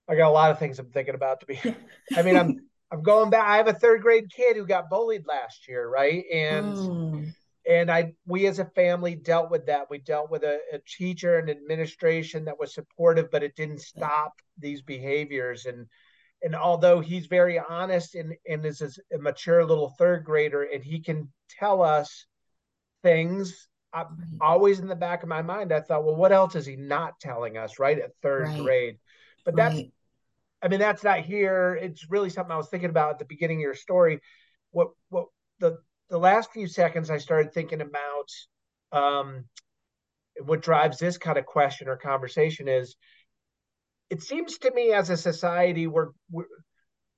I 0.09 0.15
got 0.15 0.29
a 0.29 0.33
lot 0.33 0.51
of 0.51 0.57
things 0.57 0.79
I'm 0.79 0.89
thinking 0.89 1.15
about 1.15 1.41
to 1.41 1.45
be, 1.45 1.59
I 2.17 2.23
mean, 2.23 2.35
I'm, 2.35 2.68
I'm 2.91 3.03
going 3.03 3.29
back. 3.29 3.47
I 3.47 3.57
have 3.57 3.67
a 3.67 3.73
third 3.73 4.01
grade 4.01 4.31
kid 4.35 4.55
who 4.57 4.65
got 4.65 4.89
bullied 4.89 5.27
last 5.27 5.67
year, 5.67 5.87
right? 5.87 6.23
And 6.31 6.75
mm 6.75 7.33
and 7.69 7.91
I 7.91 8.13
we 8.25 8.47
as 8.47 8.57
a 8.57 8.65
family 8.65 9.15
dealt 9.15 9.51
with 9.51 9.67
that. 9.67 9.89
We 9.89 9.99
dealt 9.99 10.31
with 10.31 10.43
a, 10.43 10.59
a, 10.73 10.79
teacher 10.87 11.37
and 11.37 11.49
administration 11.49 12.45
that 12.45 12.59
was 12.59 12.73
supportive, 12.73 13.29
but 13.29 13.43
it 13.43 13.55
didn't 13.55 13.81
stop 13.81 14.33
these 14.57 14.81
behaviors. 14.81 15.65
And 15.65 15.85
and 16.41 16.55
although 16.55 16.99
he's 16.99 17.27
very 17.27 17.59
honest 17.59 18.15
and, 18.15 18.33
and 18.47 18.65
is 18.65 18.99
a 19.13 19.17
mature 19.17 19.63
little 19.65 19.93
third 19.99 20.23
grader 20.23 20.63
and 20.63 20.83
he 20.83 20.99
can 20.99 21.31
tell 21.49 21.81
us 21.81 22.25
things 23.03 23.67
I'm 23.93 24.37
always 24.41 24.79
in 24.79 24.87
the 24.87 24.95
back 24.95 25.23
of 25.23 25.29
my 25.29 25.41
mind 25.41 25.71
i 25.71 25.81
thought 25.81 26.03
well 26.03 26.15
what 26.15 26.31
else 26.31 26.55
is 26.55 26.65
he 26.65 26.75
not 26.75 27.19
telling 27.19 27.57
us 27.57 27.79
right 27.79 27.97
at 27.97 28.11
third 28.21 28.47
right. 28.49 28.61
grade 28.61 28.97
but 29.45 29.55
that's 29.55 29.75
right. 29.75 29.91
I 30.61 30.67
mean 30.67 30.79
that's 30.79 31.03
not 31.03 31.19
here 31.19 31.77
it's 31.81 32.09
really 32.09 32.29
something 32.29 32.51
i 32.51 32.57
was 32.57 32.69
thinking 32.69 32.89
about 32.89 33.11
at 33.11 33.19
the 33.19 33.25
beginning 33.25 33.57
of 33.57 33.61
your 33.61 33.75
story 33.75 34.19
what 34.71 34.89
what 35.09 35.25
the 35.59 35.77
the 36.09 36.17
last 36.17 36.51
few 36.51 36.67
seconds, 36.67 37.09
I 37.09 37.17
started 37.17 37.53
thinking 37.53 37.81
about 37.81 38.29
um, 38.91 39.45
what 40.43 40.61
drives 40.61 40.97
this 40.97 41.17
kind 41.17 41.37
of 41.37 41.45
question 41.45 41.87
or 41.87 41.97
conversation 41.97 42.67
is 42.67 42.95
it 44.09 44.23
seems 44.23 44.57
to 44.59 44.73
me 44.73 44.91
as 44.91 45.11
a 45.11 45.17
society 45.17 45.85
we're, 45.85 46.09
we're 46.31 46.45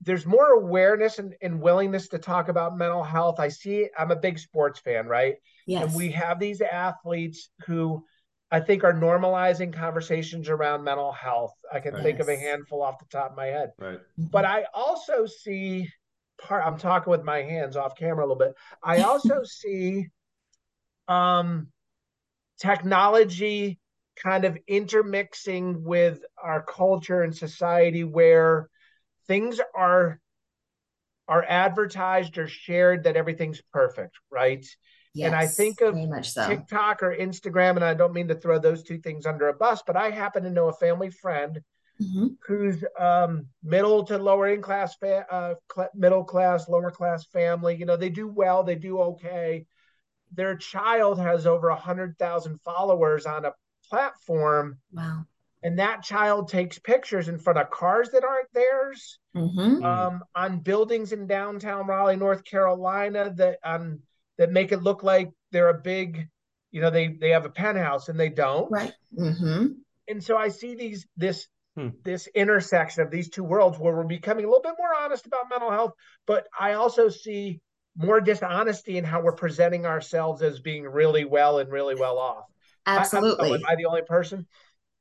there's 0.03 0.25
more 0.25 0.48
awareness 0.48 1.19
and, 1.19 1.36
and, 1.43 1.62
willingness 1.62 2.07
to 2.07 2.17
talk 2.17 2.50
about 2.50 2.75
mental 2.75 3.03
health. 3.03 3.39
I 3.39 3.50
see 3.50 3.88
I'm 3.98 4.10
a 4.10 4.15
big 4.15 4.39
sports 4.39 4.79
fan, 4.79 5.05
right? 5.05 5.36
Yes. 5.67 5.83
And 5.86 5.95
we 5.95 6.10
have 6.12 6.39
these 6.39 6.60
athletes 6.60 7.50
who 7.67 8.03
I 8.51 8.60
think 8.60 8.84
are 8.84 8.93
normalizing 8.93 9.74
conversations 9.74 10.50
around 10.50 10.84
mental 10.84 11.12
health. 11.12 11.53
I 11.72 11.79
can 11.79 11.96
think 12.01 12.20
of 12.20 12.27
a 12.27 12.36
handful 12.36 12.81
off 12.81 13.00
the 13.00 13.05
top 13.05 13.31
of 13.31 13.38
my 13.38 13.46
head. 13.46 13.72
Right. 13.79 14.00
But 14.17 14.43
I 14.43 14.65
also 14.74 15.25
see 15.25 15.88
part 16.41 16.65
i'm 16.65 16.77
talking 16.77 17.12
with 17.12 17.24
my 17.24 17.41
hands 17.41 17.77
off 17.77 17.96
camera 17.96 18.25
a 18.25 18.27
little 18.27 18.36
bit 18.36 18.55
i 18.84 19.01
also 19.03 19.43
see 19.43 20.08
um 21.08 21.67
technology 22.60 23.79
kind 24.22 24.46
of 24.46 24.58
intermixing 24.67 25.84
with 25.84 26.20
our 26.41 26.62
culture 26.62 27.22
and 27.22 27.36
society 27.36 28.03
where 28.03 28.70
things 29.27 29.60
are 29.75 30.20
are 31.27 31.46
advertised 31.48 32.38
or 32.38 32.48
shared 32.48 33.03
that 33.03 33.15
everything's 33.15 33.62
perfect 33.72 34.17
right 34.29 34.65
yes, 35.13 35.27
and 35.27 35.35
i 35.35 35.45
think 35.45 35.81
of 35.81 35.95
so. 36.25 36.47
tiktok 36.47 37.03
or 37.03 37.15
instagram 37.15 37.75
and 37.75 37.83
i 37.83 37.93
don't 37.93 38.13
mean 38.13 38.27
to 38.27 38.35
throw 38.35 38.59
those 38.59 38.83
two 38.83 38.97
things 38.97 39.25
under 39.25 39.49
a 39.49 39.53
bus 39.53 39.81
but 39.85 39.95
i 39.95 40.09
happen 40.09 40.43
to 40.43 40.49
know 40.49 40.67
a 40.67 40.73
family 40.73 41.09
friend 41.09 41.61
mm-hmm. 42.01 42.27
who's 42.45 42.83
um, 42.99 43.47
middle 43.63 44.03
to 44.05 44.17
lower 44.17 44.47
in 44.49 44.61
class, 44.61 44.95
fa- 44.95 45.25
uh, 45.31 45.53
cl- 45.73 45.89
middle 45.95 46.23
class, 46.23 46.67
lower 46.67 46.91
class 46.91 47.25
family. 47.25 47.75
You 47.75 47.85
know, 47.85 47.97
they 47.97 48.09
do 48.09 48.27
well, 48.27 48.63
they 48.63 48.75
do 48.75 48.99
okay. 48.99 49.65
Their 50.33 50.55
child 50.55 51.19
has 51.19 51.45
over 51.45 51.69
a 51.69 51.75
hundred 51.75 52.17
thousand 52.17 52.61
followers 52.61 53.25
on 53.25 53.45
a 53.45 53.53
platform. 53.89 54.77
Wow. 54.91 55.25
And 55.63 55.77
that 55.77 56.01
child 56.01 56.47
takes 56.49 56.79
pictures 56.79 57.27
in 57.27 57.37
front 57.37 57.59
of 57.59 57.69
cars 57.69 58.09
that 58.11 58.23
aren't 58.23 58.51
theirs, 58.51 59.19
mm-hmm. 59.35 59.83
um, 59.83 60.23
on 60.33 60.59
buildings 60.59 61.11
in 61.11 61.27
downtown 61.27 61.85
Raleigh, 61.85 62.15
North 62.15 62.43
Carolina, 62.43 63.31
that 63.35 63.59
um, 63.63 63.99
that 64.41 64.51
make 64.51 64.71
it 64.71 64.81
look 64.81 65.03
like 65.03 65.29
they're 65.51 65.69
a 65.69 65.79
big, 65.79 66.27
you 66.71 66.81
know, 66.81 66.89
they 66.89 67.10
they 67.10 67.29
have 67.29 67.45
a 67.45 67.50
penthouse 67.50 68.10
and 68.10 68.19
they 68.19 68.29
don't. 68.29 68.71
Right. 68.71 68.91
Mm-hmm. 69.15 69.67
And 70.07 70.24
so 70.24 70.36
I 70.36 70.48
see 70.50 70.74
these 70.74 71.05
this 71.15 71.48
hmm. 71.77 71.89
this 72.03 72.25
intersection 72.33 73.03
of 73.03 73.12
these 73.12 73.29
two 73.29 73.43
worlds 73.43 73.77
where 73.77 73.95
we're 73.95 74.03
becoming 74.03 74.45
a 74.45 74.48
little 74.48 74.63
bit 74.63 74.74
more 74.79 74.95
honest 75.00 75.27
about 75.27 75.48
mental 75.48 75.69
health, 75.69 75.91
but 76.25 76.48
I 76.60 76.74
also 76.74 77.07
see 77.07 77.62
more 77.95 78.19
dishonesty 78.19 78.98
in 78.98 79.03
how 79.03 79.21
we're 79.21 79.33
presenting 79.33 79.86
ourselves 79.86 80.41
as 80.41 80.60
being 80.60 80.86
really 80.86 81.24
well 81.24 81.60
and 81.60 81.71
really 81.71 81.93
well 81.93 82.17
off. 82.17 82.45
Absolutely. 82.88 83.51
I, 83.51 83.55
am 83.57 83.62
I 83.69 83.75
the 83.75 83.86
only 83.86 84.01
person? 84.01 84.48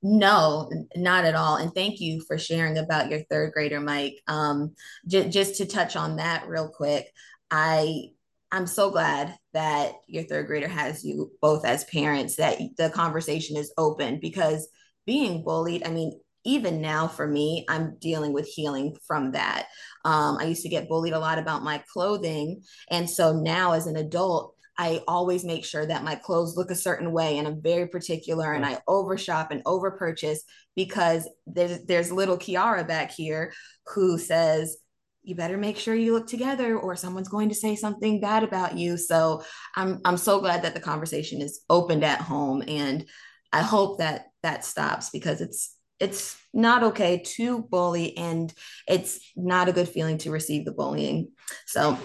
No, 0.03 0.71
not 0.95 1.25
at 1.25 1.35
all. 1.35 1.57
And 1.57 1.73
thank 1.73 1.99
you 1.99 2.23
for 2.29 2.37
sharing 2.37 2.77
about 2.77 3.11
your 3.11 3.21
third 3.31 3.55
grader, 3.55 3.81
Mike. 3.81 4.21
Um, 4.27 4.75
j- 5.07 5.31
just 5.31 5.57
to 5.57 5.67
touch 5.67 5.97
on 5.97 6.17
that 6.17 6.47
real 6.47 6.69
quick, 6.69 7.11
I 7.51 8.11
I'm 8.53 8.67
so 8.67 8.91
glad 8.91 9.37
that 9.53 9.93
your 10.07 10.25
third 10.25 10.47
grader 10.47 10.69
has 10.69 11.05
you 11.05 11.31
both 11.41 11.65
as 11.65 11.85
parents, 11.85 12.37
that 12.37 12.59
the 12.77 12.91
conversation 12.91 13.57
is 13.57 13.73
open 13.79 14.19
because 14.21 14.69
being 15.07 15.45
bullied, 15.45 15.87
I 15.87 15.91
mean, 15.91 16.19
even 16.45 16.81
now 16.81 17.07
for 17.07 17.27
me, 17.27 17.65
I'm 17.69 17.97
dealing 18.01 18.33
with 18.33 18.47
healing 18.47 18.97
from 19.07 19.33
that. 19.33 19.67
Um, 20.05 20.39
I 20.39 20.45
used 20.45 20.63
to 20.63 20.69
get 20.69 20.89
bullied 20.89 21.13
a 21.13 21.19
lot 21.19 21.39
about 21.39 21.63
my 21.63 21.83
clothing. 21.93 22.63
And 22.91 23.09
so 23.09 23.33
now 23.33 23.73
as 23.73 23.87
an 23.87 23.97
adult, 23.97 24.55
I 24.79 25.03
always 25.07 25.45
make 25.45 25.67
sure 25.67 25.85
that 25.85 26.05
my 26.05 26.15
clothes 26.15 26.57
look 26.57 26.71
a 26.71 26.75
certain 26.75 27.13
way 27.13 27.37
and 27.37 27.47
I'm 27.47 27.61
very 27.61 27.87
particular 27.87 28.55
and 28.55 28.65
I 28.65 28.79
overshop 28.89 29.51
and 29.51 29.61
over 29.67 29.91
purchase 29.91 30.43
because 30.75 31.29
there's 31.47 31.85
there's 31.85 32.11
little 32.11 32.39
Kiara 32.39 32.89
back 32.89 33.11
here 33.11 33.53
who 33.95 34.17
says 34.17 34.79
you 35.23 35.35
better 35.35 35.59
make 35.59 35.77
sure 35.77 35.95
you 35.95 36.13
look 36.15 36.27
together 36.27 36.79
or 36.79 36.97
someone's 36.97 37.29
going 37.29 37.51
to 37.51 37.55
say 37.55 37.77
something 37.77 38.21
bad 38.21 38.43
about 38.43 38.77
you. 38.77 38.97
So 38.97 39.43
I'm 39.77 40.01
I'm 40.05 40.17
so 40.17 40.41
glad 40.41 40.63
that 40.63 40.75
the 40.75 40.81
conversation 40.81 41.41
is 41.43 41.61
opened 41.69 42.05
at 42.05 42.21
home 42.21 42.63
and 42.67 43.07
I 43.53 43.63
hope 43.63 43.99
that 43.99 44.27
that 44.43 44.65
stops 44.65 45.11
because 45.11 45.41
it's 45.41 45.77
it's 45.99 46.41
not 46.55 46.83
okay 46.83 47.19
to 47.19 47.63
bully 47.63 48.17
and 48.17 48.53
it's 48.89 49.21
not 49.37 49.69
a 49.69 49.73
good 49.73 49.89
feeling 49.89 50.17
to 50.19 50.31
receive 50.31 50.65
the 50.65 50.73
bullying 50.73 51.31
so 51.67 51.97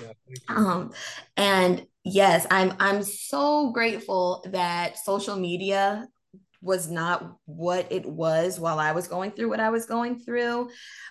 um 0.49 0.91
and 1.37 1.87
yes 2.03 2.45
i'm 2.51 2.73
i'm 2.79 3.01
so 3.01 3.71
grateful 3.71 4.45
that 4.51 4.97
social 4.97 5.37
media 5.37 6.05
was 6.65 6.89
not 6.89 7.37
what 7.45 7.91
it 7.91 8.05
was 8.05 8.59
while 8.59 8.79
I 8.79 8.91
was 8.91 9.07
going 9.07 9.31
through 9.31 9.49
what 9.49 9.59
I 9.59 9.69
was 9.69 9.85
going 9.85 10.19
through. 10.19 10.61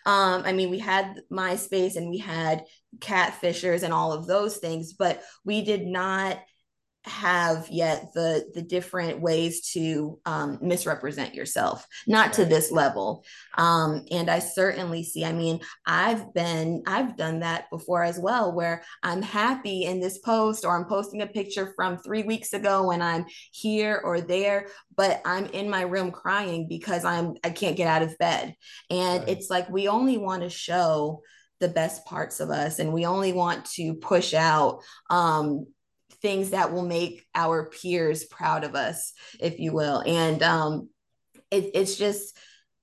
Um, 0.05 0.43
I 0.45 0.53
mean, 0.53 0.69
we 0.69 0.81
had 0.81 1.21
MySpace 1.33 1.95
and 1.95 2.11
we 2.11 2.19
had 2.19 2.65
catfishers 2.99 3.85
and 3.85 3.93
all 3.93 4.13
of 4.13 4.27
those 4.27 4.57
things, 4.57 4.95
but 4.95 5.23
we 5.45 5.63
did 5.63 5.87
not 5.87 6.41
have 7.07 7.69
yet 7.71 8.13
the 8.15 8.51
the 8.55 8.63
different 8.63 9.21
ways 9.21 9.73
to 9.73 10.19
um, 10.25 10.59
misrepresent 10.63 11.35
yourself 11.35 11.87
not 12.07 12.27
right. 12.27 12.35
to 12.35 12.45
this 12.47 12.73
level 12.73 13.25
um, 13.59 14.05
and 14.11 14.31
i 14.31 14.39
certainly 14.39 15.03
see 15.03 15.25
i 15.25 15.33
mean 15.33 15.61
i've 15.87 16.33
been 16.33 16.83
i've 16.87 17.17
done 17.17 17.41
that 17.41 17.69
before 17.71 18.03
as 18.03 18.19
well 18.19 18.53
where 18.53 18.83
i'm 19.03 19.21
happy 19.21 19.85
in 19.85 20.01
this 20.01 20.19
post 20.19 20.65
or 20.65 20.77
i'm 20.77 20.87
posting 20.87 21.21
a 21.21 21.27
picture 21.27 21.73
from 21.77 21.99
three 21.99 22.23
weeks 22.23 22.55
ago 22.55 22.87
when 22.87 23.03
i'm 23.03 23.27
here 23.53 24.01
or 24.03 24.21
there 24.21 24.69
but 24.97 25.21
i'm 25.27 25.47
in 25.47 25.69
my 25.69 25.83
room 25.83 26.11
crying 26.11 26.67
because 26.67 27.05
i'm 27.05 27.35
i 27.45 27.51
can't 27.51 27.77
get 27.77 27.89
out 27.89 28.03
of 28.03 28.17
bed 28.19 28.55
and 28.89 29.21
right. 29.21 29.29
it's 29.29 29.51
like 29.51 29.69
we 29.69 29.89
only 29.89 30.17
want 30.17 30.43
to 30.43 30.49
show 30.49 31.21
the 31.61 31.69
best 31.69 32.05
parts 32.05 32.41
of 32.41 32.51
us 32.51 32.79
and 32.79 32.93
we 32.93 33.07
only 33.07 33.33
want 33.33 33.65
to 33.65 33.95
push 33.95 34.35
out 34.35 34.81
um, 35.09 35.67
things 36.25 36.51
that 36.51 36.73
will 36.73 36.87
make 36.87 37.23
our 37.35 37.69
peers 37.69 38.25
proud 38.25 38.65
of 38.65 38.75
us, 38.75 39.13
if 39.39 39.61
you 39.61 39.75
will. 39.75 40.03
And 40.07 40.43
um, 40.43 40.89
it, 41.51 41.73
it's 41.75 41.97
just, 41.97 42.35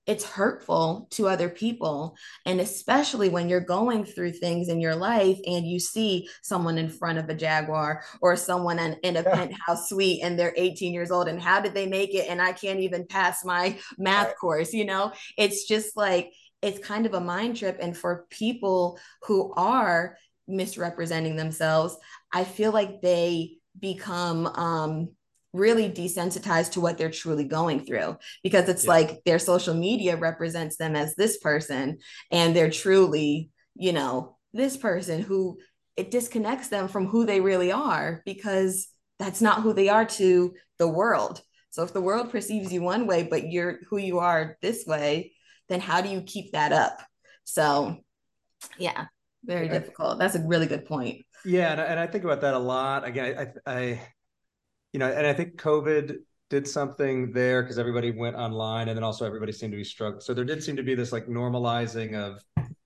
it's 0.06 0.24
hurtful 0.24 1.08
to 1.10 1.28
other 1.28 1.50
people. 1.50 2.16
And 2.46 2.62
especially 2.62 3.30
when 3.30 3.50
you're 3.50 3.60
going 3.60 4.06
through 4.06 4.34
things 4.34 4.70
in 4.70 4.80
your 4.80 4.96
life 4.96 5.40
and 5.48 5.66
you 5.66 5.80
see 5.80 6.30
someone 6.44 6.78
in 6.78 6.88
front 6.88 7.18
of 7.18 7.30
a 7.30 7.34
Jaguar 7.34 8.04
or 8.22 8.36
someone 8.36 8.78
in, 8.78 8.94
in 9.02 9.18
a 9.18 9.24
yeah. 9.24 9.34
penthouse 9.34 9.90
suite 9.90 10.22
and 10.22 10.38
they're 10.38 10.54
18 10.56 10.94
years 10.94 11.10
old 11.10 11.28
and 11.28 11.42
how 11.42 11.60
did 11.60 11.74
they 11.74 11.88
make 11.88 12.14
it? 12.14 12.30
And 12.30 12.40
I 12.40 12.52
can't 12.52 12.82
even 12.82 13.08
pass 13.08 13.44
my 13.44 13.76
math 13.98 14.28
right. 14.28 14.38
course, 14.38 14.72
you 14.72 14.86
know? 14.86 15.14
It's 15.36 15.68
just 15.68 15.98
like, 15.98 16.32
it's 16.62 16.86
kind 16.86 17.08
of 17.08 17.16
a 17.16 17.20
mind 17.20 17.58
trip. 17.58 17.80
And 17.82 17.98
for 17.98 18.28
people 18.30 19.00
who 19.24 19.52
are 19.56 20.16
misrepresenting 20.52 21.36
themselves, 21.36 21.96
I 22.34 22.44
feel 22.44 22.72
like 22.72 23.02
they 23.02 23.58
become 23.80 24.48
um, 24.48 25.10
really 25.54 25.90
desensitized 25.90 26.72
to 26.74 26.82
what 26.82 26.98
they're 26.98 27.12
truly 27.12 27.44
going 27.44 27.86
through 27.86 28.18
because 28.44 28.70
it's 28.70 28.86
yeah. 28.86 28.90
like 28.90 29.24
their 29.26 29.40
social 29.40 29.74
media 29.74 30.16
represents 30.16 30.78
them 30.78 30.96
as 30.96 31.16
this 31.16 31.38
person 31.38 31.98
and 32.32 32.56
they're 32.56 32.72
truly 32.72 33.50
you 33.76 33.92
know 33.92 34.38
this 34.54 34.78
person 34.78 35.22
who 35.22 35.58
it 35.98 36.12
disconnects 36.12 36.70
them 36.70 36.88
from 36.88 37.08
who 37.08 37.26
they 37.26 37.42
really 37.42 37.72
are 37.72 38.22
because 38.26 38.88
that's 39.20 39.42
not 39.42 39.62
who 39.62 39.74
they 39.74 39.90
are 39.90 40.06
to 40.06 40.54
the 40.80 40.88
world. 40.88 41.42
So 41.70 41.84
if 41.84 41.94
the 41.94 42.02
world 42.02 42.32
perceives 42.32 42.72
you 42.72 42.82
one 42.82 43.06
way 43.06 43.24
but 43.24 43.52
you're 43.52 43.80
who 43.90 43.98
you 43.98 44.20
are 44.20 44.58
this 44.62 44.86
way 44.86 45.34
then 45.70 45.80
how 45.80 46.02
do 46.02 46.10
you 46.10 46.22
keep 46.22 46.54
that 46.54 46.72
up? 46.72 46.98
So 47.44 47.98
yeah 48.78 49.08
very 49.44 49.68
difficult 49.68 50.20
that's 50.20 50.36
a 50.36 50.44
really 50.46 50.68
good 50.68 50.86
point 50.86 51.26
yeah 51.44 51.72
and 51.72 51.82
I, 51.82 51.84
and 51.86 52.00
I 52.00 52.08
think 52.08 52.24
about 52.24 52.42
that 52.42 52.54
a 52.54 52.60
lot 52.60 53.06
again 53.06 53.52
I, 53.66 53.72
I 53.72 54.02
you 54.94 55.00
know, 55.00 55.12
and 55.12 55.26
I 55.26 55.34
think 55.34 55.56
COVID 55.56 56.18
did 56.50 56.68
something 56.68 57.32
there 57.32 57.62
because 57.62 57.80
everybody 57.80 58.12
went 58.12 58.36
online 58.36 58.90
and 58.90 58.98
then 58.98 59.04
also 59.04 59.26
everybody 59.26 59.52
seemed 59.52 59.72
to 59.72 59.78
be 59.78 59.84
struggling. 59.84 60.22
So 60.22 60.34
there 60.34 60.44
did 60.44 60.64
seem 60.64 60.76
to 60.76 60.84
be 60.84 60.96
this 60.96 61.12
like 61.12 61.28
normalizing 61.28 62.16
of, 62.16 62.44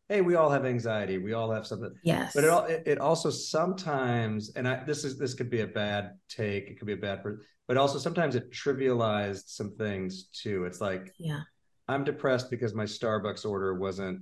hey, 0.08 0.22
we 0.22 0.36
all 0.36 0.52
have 0.52 0.66
anxiety, 0.66 1.18
we 1.18 1.34
all 1.34 1.52
have 1.52 1.66
something. 1.66 1.92
Yes. 2.04 2.34
But 2.36 2.44
it 2.44 2.84
it 2.86 2.98
also 3.00 3.32
sometimes, 3.32 4.52
and 4.56 4.68
I 4.68 4.84
this 4.84 5.04
is 5.04 5.18
this 5.18 5.34
could 5.34 5.50
be 5.50 5.62
a 5.62 5.68
bad 5.68 6.12
take, 6.30 6.68
it 6.68 6.78
could 6.78 6.86
be 6.86 6.94
a 6.94 6.98
bad, 6.98 7.24
but 7.68 7.78
also 7.78 7.98
sometimes 7.98 8.36
it 8.36 8.52
trivialized 8.52 9.48
some 9.48 9.76
things 9.76 10.26
too. 10.26 10.66
It's 10.66 10.80
like, 10.80 11.12
yeah, 11.18 11.42
I'm 11.88 12.04
depressed 12.04 12.52
because 12.52 12.76
my 12.76 12.86
Starbucks 12.86 13.50
order 13.50 13.74
wasn't 13.74 14.22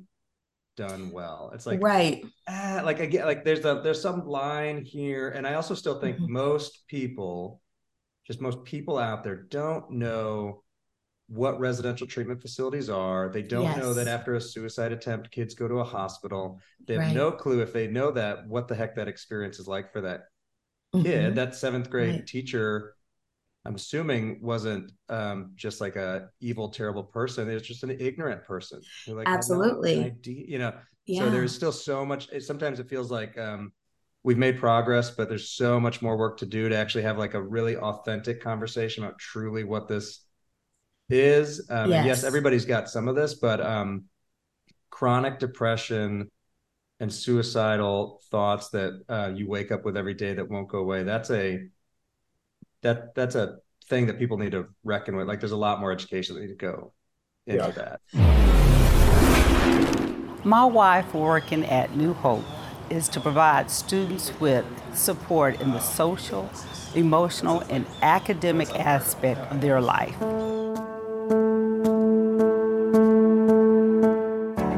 done 0.76 1.12
well. 1.12 1.52
It's 1.54 1.66
like 1.66 1.82
right, 1.82 2.26
ah, 2.48 2.82
like 2.84 3.00
again, 3.00 3.26
like 3.26 3.44
there's 3.44 3.66
a 3.66 3.82
there's 3.84 4.02
some 4.02 4.28
line 4.28 4.84
here, 4.84 5.30
and 5.30 5.48
I 5.48 5.56
also 5.56 5.76
still 5.76 6.00
think 6.00 6.18
mm-hmm. 6.18 6.34
most 6.34 6.88
people 6.88 7.62
just 8.26 8.42
most 8.42 8.64
people 8.64 8.98
out 8.98 9.24
there 9.24 9.36
don't 9.36 9.92
know 9.92 10.64
what 11.28 11.60
residential 11.60 12.08
treatment 12.08 12.42
facilities 12.42 12.90
are. 12.90 13.30
They 13.30 13.42
don't 13.42 13.64
yes. 13.64 13.78
know 13.78 13.94
that 13.94 14.08
after 14.08 14.36
a 14.36 14.42
suicide 14.42 14.92
attempt, 14.92 15.32
kids 15.32 15.56
go 15.56 15.68
to 15.68 15.76
a 15.76 15.84
hospital. 15.84 16.60
They 16.86 16.96
have 16.96 17.04
right. 17.04 17.16
no 17.16 17.32
clue 17.32 17.62
if 17.62 17.74
they 17.74 17.88
know 17.88 18.12
that 18.12 18.48
what 18.48 18.68
the 18.68 18.76
heck 18.76 18.96
that 18.96 19.08
experience 19.08 19.60
is 19.60 19.68
like 19.68 19.92
for 19.92 20.02
that 20.02 20.26
mm-hmm. 20.94 21.04
kid. 21.04 21.36
That 21.36 21.56
seventh 21.56 21.90
grade 21.90 22.16
right. 22.16 22.28
teacher, 22.28 22.96
I'm 23.66 23.76
assuming, 23.76 24.40
wasn't 24.42 24.92
um, 25.10 25.52
just 25.56 25.80
like 25.80 25.96
a 25.96 26.30
evil, 26.42 26.70
terrible 26.70 27.04
person. 27.04 27.50
It 27.50 27.54
was 27.54 27.64
just 27.64 27.84
an 27.84 27.96
ignorant 28.00 28.44
person. 28.44 28.82
Like, 29.08 29.28
Absolutely. 29.28 30.14
You 30.26 30.60
know, 30.60 30.74
yeah. 31.06 31.22
so 31.22 31.30
there's 31.30 31.56
still 31.56 31.72
so 31.72 32.06
much. 32.06 32.28
Sometimes 32.42 32.80
it 32.80 32.90
feels 32.90 33.10
like 33.10 33.38
um, 33.38 33.72
we've 34.24 34.38
made 34.38 34.60
progress, 34.60 35.12
but 35.12 35.30
there's 35.30 35.50
so 35.50 35.80
much 35.80 36.02
more 36.02 36.18
work 36.18 36.38
to 36.40 36.46
do 36.46 36.68
to 36.68 36.76
actually 36.76 37.04
have 37.04 37.18
like 37.18 37.36
a 37.36 37.42
really 37.42 37.78
authentic 37.78 38.42
conversation 38.42 39.04
about 39.04 39.18
truly 39.18 39.64
what 39.64 39.88
this 39.88 40.26
is. 41.10 41.66
Um, 41.70 41.90
yes. 41.90 42.06
yes, 42.06 42.24
everybody's 42.26 42.66
got 42.66 42.90
some 42.90 43.08
of 43.08 43.16
this, 43.16 43.36
but 43.36 43.62
um, 43.62 44.06
chronic 44.90 45.40
depression 45.40 46.30
and 47.00 47.14
suicidal 47.14 48.22
thoughts 48.30 48.70
that 48.70 49.02
uh, 49.10 49.32
you 49.34 49.48
wake 49.48 49.72
up 49.72 49.84
with 49.84 49.98
every 49.98 50.14
day 50.14 50.34
that 50.34 50.50
won't 50.50 50.70
go 50.70 50.80
away. 50.80 51.04
That's 51.04 51.30
a 51.32 51.60
that 52.84 53.16
that's 53.16 53.36
a 53.36 53.58
thing 53.90 54.06
that 54.08 54.20
people 54.20 54.38
need 54.38 54.52
to 54.52 54.68
reckon 54.84 55.16
with. 55.16 55.28
Like, 55.28 55.40
there's 55.40 55.52
a 55.52 55.58
lot 55.58 55.80
more 55.80 55.92
education 55.92 56.36
that 56.36 56.42
need 56.42 56.48
to 56.50 56.56
go 56.56 56.94
into 57.48 57.64
yeah. 57.64 57.72
that. 57.72 58.00
My 60.46 60.66
wife 60.66 61.14
working 61.14 61.66
at 61.66 61.96
New 61.96 62.14
Hope 62.14 62.44
is 62.90 63.08
to 63.10 63.20
provide 63.20 63.72
students 63.72 64.32
with 64.40 64.66
support 64.94 65.60
in 65.62 65.72
the 65.72 65.80
social, 65.80 66.50
emotional, 66.96 67.62
and 67.70 67.86
academic 68.02 68.70
aspect 68.78 69.40
of 69.52 69.62
their 69.62 69.82
life. 69.82 70.16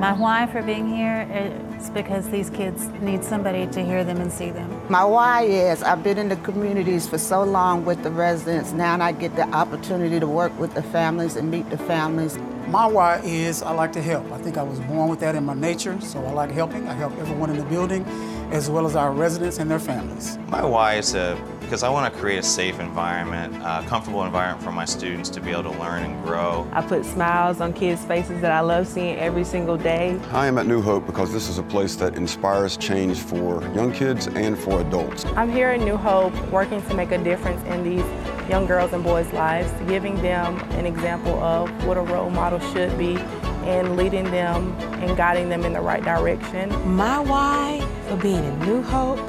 My 0.05 0.13
why 0.13 0.45
for 0.45 0.61
being 0.61 0.87
here 0.87 1.27
is 1.33 1.89
because 1.89 2.29
these 2.29 2.51
kids 2.51 2.89
need 3.01 3.23
somebody 3.23 3.65
to 3.65 3.83
hear 3.83 4.03
them 4.03 4.21
and 4.21 4.31
see 4.31 4.51
them. 4.51 4.69
My 4.87 5.03
why 5.03 5.45
is 5.45 5.81
I've 5.81 6.03
been 6.03 6.19
in 6.19 6.29
the 6.29 6.35
communities 6.35 7.09
for 7.09 7.17
so 7.17 7.41
long 7.41 7.85
with 7.85 8.03
the 8.03 8.11
residents. 8.11 8.71
Now 8.71 9.01
I 9.01 9.13
get 9.13 9.35
the 9.35 9.49
opportunity 9.49 10.19
to 10.19 10.27
work 10.27 10.55
with 10.59 10.75
the 10.75 10.83
families 10.83 11.35
and 11.35 11.49
meet 11.49 11.67
the 11.71 11.79
families. 11.79 12.37
My 12.67 12.87
why 12.87 13.19
is 13.19 13.61
I 13.61 13.71
like 13.71 13.93
to 13.93 14.01
help. 14.01 14.31
I 14.31 14.39
think 14.39 14.57
I 14.57 14.63
was 14.63 14.79
born 14.81 15.07
with 15.07 15.19
that 15.19 15.35
in 15.35 15.45
my 15.45 15.53
nature, 15.53 15.99
so 16.01 16.23
I 16.25 16.31
like 16.31 16.49
helping. 16.49 16.87
I 16.87 16.93
help 16.93 17.15
everyone 17.19 17.51
in 17.51 17.57
the 17.57 17.65
building, 17.65 18.03
as 18.51 18.71
well 18.71 18.87
as 18.87 18.95
our 18.95 19.11
residents 19.11 19.59
and 19.59 19.69
their 19.69 19.79
families. 19.79 20.39
My 20.49 20.65
why 20.65 20.95
is 20.95 21.11
to 21.11 21.37
because 21.65 21.81
I 21.81 21.89
want 21.89 22.13
to 22.13 22.19
create 22.19 22.37
a 22.37 22.43
safe 22.43 22.79
environment, 22.79 23.55
a 23.55 23.83
comfortable 23.87 24.23
environment 24.23 24.63
for 24.63 24.71
my 24.71 24.85
students 24.85 25.29
to 25.31 25.41
be 25.41 25.49
able 25.49 25.63
to 25.63 25.79
learn 25.79 26.03
and 26.03 26.23
grow. 26.23 26.67
I 26.71 26.83
put 26.83 27.03
smiles 27.03 27.59
on 27.59 27.73
kids' 27.73 28.05
faces 28.05 28.39
that 28.41 28.51
I 28.51 28.59
love 28.59 28.87
seeing 28.87 29.17
every 29.17 29.43
single 29.43 29.75
day. 29.75 30.19
I 30.31 30.45
am 30.45 30.59
at 30.59 30.67
New 30.67 30.79
Hope 30.79 31.07
because 31.07 31.33
this 31.33 31.49
is 31.49 31.57
a 31.57 31.63
place 31.63 31.95
that 31.95 32.15
inspires 32.15 32.77
change 32.77 33.17
for 33.17 33.63
young 33.73 33.91
kids 33.91 34.27
and 34.27 34.55
for 34.55 34.81
adults. 34.81 35.25
I'm 35.35 35.51
here 35.51 35.69
at 35.69 35.79
New 35.79 35.97
Hope 35.97 36.35
working 36.51 36.83
to 36.83 36.93
make 36.93 37.11
a 37.11 37.17
difference 37.17 37.63
in 37.63 37.83
these 37.83 38.05
young 38.49 38.65
girls 38.65 38.93
and 38.93 39.03
boys' 39.03 39.31
lives, 39.33 39.71
giving 39.87 40.15
them 40.21 40.59
an 40.71 40.85
example 40.85 41.33
of 41.43 41.69
what 41.85 41.97
a 41.97 42.01
role 42.01 42.29
model 42.29 42.59
should 42.71 42.97
be 42.97 43.17
and 43.65 43.97
leading 43.97 44.25
them 44.25 44.71
and 45.01 45.17
guiding 45.17 45.49
them 45.49 45.63
in 45.63 45.73
the 45.73 45.81
right 45.81 46.03
direction. 46.03 46.69
My 46.95 47.19
why 47.19 47.85
for 48.07 48.15
being 48.17 48.43
in 48.43 48.59
New 48.59 48.81
Hope 48.83 49.19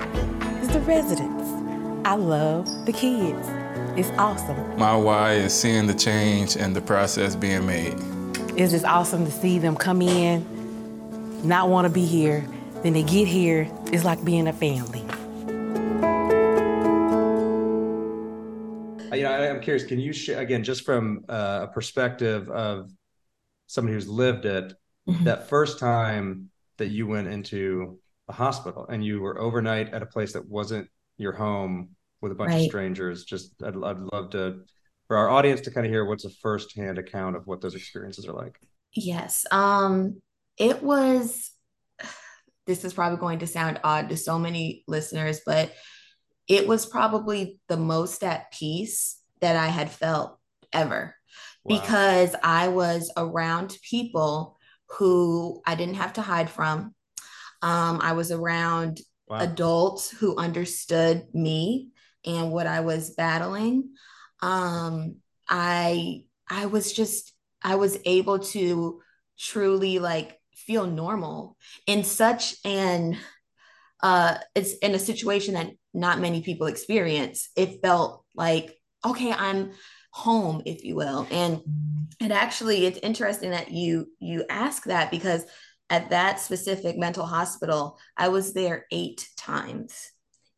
is 0.60 0.68
the 0.68 0.80
residents. 0.80 1.48
I 2.04 2.14
love 2.14 2.66
the 2.84 2.92
kids. 2.92 3.48
It's 3.98 4.10
awesome. 4.18 4.78
My 4.78 4.94
why 4.94 5.32
is 5.32 5.54
seeing 5.54 5.86
the 5.86 5.94
change 5.94 6.56
and 6.56 6.76
the 6.76 6.82
process 6.82 7.34
being 7.34 7.66
made. 7.66 7.94
It's 8.56 8.72
just 8.72 8.84
awesome 8.84 9.24
to 9.24 9.30
see 9.30 9.58
them 9.58 9.74
come 9.74 10.02
in, 10.02 10.44
not 11.46 11.68
want 11.70 11.86
to 11.86 11.92
be 11.92 12.04
here. 12.04 12.46
Then 12.82 12.92
they 12.92 13.02
get 13.02 13.26
here, 13.26 13.68
it's 13.86 14.04
like 14.04 14.22
being 14.24 14.46
a 14.46 14.52
family. 14.52 15.02
You 19.14 19.22
know, 19.22 19.30
I, 19.30 19.46
am 19.46 19.60
curious. 19.60 19.84
Can 19.84 19.98
you 19.98 20.12
share 20.12 20.40
again, 20.40 20.64
just 20.64 20.84
from 20.84 21.24
uh, 21.28 21.66
a 21.68 21.72
perspective 21.72 22.48
of 22.50 22.90
somebody 23.66 23.94
who's 23.94 24.08
lived 24.08 24.44
it, 24.44 24.72
mm-hmm. 25.08 25.24
that 25.24 25.48
first 25.48 25.78
time 25.78 26.50
that 26.78 26.88
you 26.88 27.06
went 27.06 27.28
into 27.28 27.98
a 28.28 28.32
hospital 28.32 28.86
and 28.88 29.04
you 29.04 29.20
were 29.20 29.40
overnight 29.40 29.92
at 29.94 30.02
a 30.02 30.06
place 30.06 30.32
that 30.32 30.48
wasn't 30.48 30.88
your 31.16 31.32
home 31.32 31.90
with 32.20 32.32
a 32.32 32.34
bunch 32.34 32.50
right. 32.50 32.60
of 32.60 32.66
strangers? 32.66 33.24
Just, 33.24 33.54
I'd, 33.62 33.76
I'd 33.76 33.98
love 33.98 34.30
to 34.30 34.60
for 35.06 35.16
our 35.16 35.28
audience 35.28 35.60
to 35.62 35.70
kind 35.70 35.86
of 35.86 35.92
hear 35.92 36.04
what's 36.04 36.24
a 36.24 36.30
firsthand 36.30 36.98
account 36.98 37.36
of 37.36 37.46
what 37.46 37.60
those 37.60 37.74
experiences 37.74 38.26
are 38.26 38.32
like. 38.32 38.58
Yes, 38.94 39.46
um, 39.50 40.20
it 40.58 40.82
was. 40.82 41.50
This 42.66 42.84
is 42.84 42.92
probably 42.92 43.18
going 43.18 43.38
to 43.38 43.46
sound 43.46 43.78
odd 43.84 44.08
to 44.08 44.16
so 44.16 44.40
many 44.40 44.82
listeners, 44.88 45.40
but 45.46 45.72
it 46.48 46.68
was 46.68 46.86
probably 46.86 47.58
the 47.68 47.76
most 47.76 48.22
at 48.22 48.52
peace 48.52 49.18
that 49.40 49.56
I 49.56 49.66
had 49.66 49.90
felt 49.90 50.38
ever 50.72 51.14
wow. 51.64 51.78
because 51.78 52.34
I 52.42 52.68
was 52.68 53.10
around 53.16 53.76
people 53.82 54.56
who 54.98 55.62
I 55.66 55.74
didn't 55.74 55.96
have 55.96 56.14
to 56.14 56.22
hide 56.22 56.50
from. 56.50 56.94
Um, 57.62 58.00
I 58.02 58.12
was 58.12 58.30
around 58.30 59.00
wow. 59.28 59.38
adults 59.38 60.10
who 60.10 60.36
understood 60.36 61.26
me 61.34 61.90
and 62.24 62.50
what 62.50 62.66
I 62.66 62.80
was 62.80 63.10
battling. 63.10 63.90
Um, 64.40 65.16
I 65.48 66.24
I 66.48 66.66
was 66.66 66.92
just 66.92 67.32
I 67.62 67.76
was 67.76 67.98
able 68.04 68.40
to 68.40 69.00
truly 69.38 69.98
like 69.98 70.38
feel 70.54 70.86
normal 70.86 71.56
in 71.86 72.02
such 72.02 72.56
an 72.64 73.16
uh 74.02 74.38
it's 74.54 74.72
in 74.78 74.94
a 74.94 74.98
situation 74.98 75.54
that 75.54 75.70
not 75.96 76.20
many 76.20 76.42
people 76.42 76.66
experience, 76.66 77.48
it 77.56 77.80
felt 77.82 78.24
like, 78.34 78.76
okay, 79.04 79.32
I'm 79.32 79.72
home, 80.12 80.62
if 80.64 80.84
you 80.84 80.96
will. 80.96 81.26
And 81.30 81.60
it 82.20 82.30
actually, 82.30 82.86
it's 82.86 82.98
interesting 83.02 83.50
that 83.50 83.70
you 83.70 84.06
you 84.18 84.44
ask 84.48 84.84
that 84.84 85.10
because 85.10 85.44
at 85.90 86.10
that 86.10 86.40
specific 86.40 86.96
mental 86.96 87.26
hospital, 87.26 87.98
I 88.16 88.28
was 88.28 88.52
there 88.52 88.86
eight 88.90 89.28
times 89.36 90.10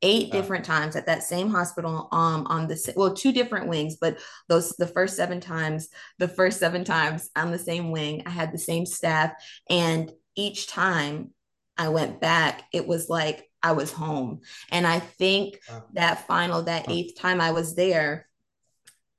eight 0.03 0.31
different 0.31 0.65
times 0.65 0.95
at 0.95 1.07
that 1.07 1.25
same 1.25 1.51
hospital 1.51 2.09
um 2.13 2.47
on 2.47 2.69
the 2.69 2.93
well 2.95 3.15
two 3.15 3.33
different 3.33 3.67
wings 3.67 3.97
but 4.01 4.17
those 4.49 4.71
the 4.79 4.87
first 4.87 5.17
seven 5.17 5.41
times 5.41 5.89
the 6.19 6.29
first 6.29 6.61
seven 6.61 6.85
times 6.85 7.31
on 7.35 7.51
the 7.51 7.59
same 7.59 7.91
wing 7.91 8.23
i 8.25 8.31
had 8.31 8.53
the 8.53 8.59
same 8.59 8.87
staff 8.87 9.33
and 9.69 10.13
each 10.37 10.69
time 10.69 11.31
i 11.77 11.89
went 11.89 12.21
back 12.21 12.63
it 12.73 12.87
was 12.87 13.09
like 13.09 13.48
I 13.63 13.73
was 13.73 13.93
home. 13.93 14.41
And 14.71 14.87
I 14.87 15.01
think 15.01 15.59
that 15.95 16.27
final, 16.27 16.63
that 16.63 16.91
eighth 16.91 17.19
time 17.19 17.41
I 17.41 17.53
was 17.53 17.75
there, 17.75 18.29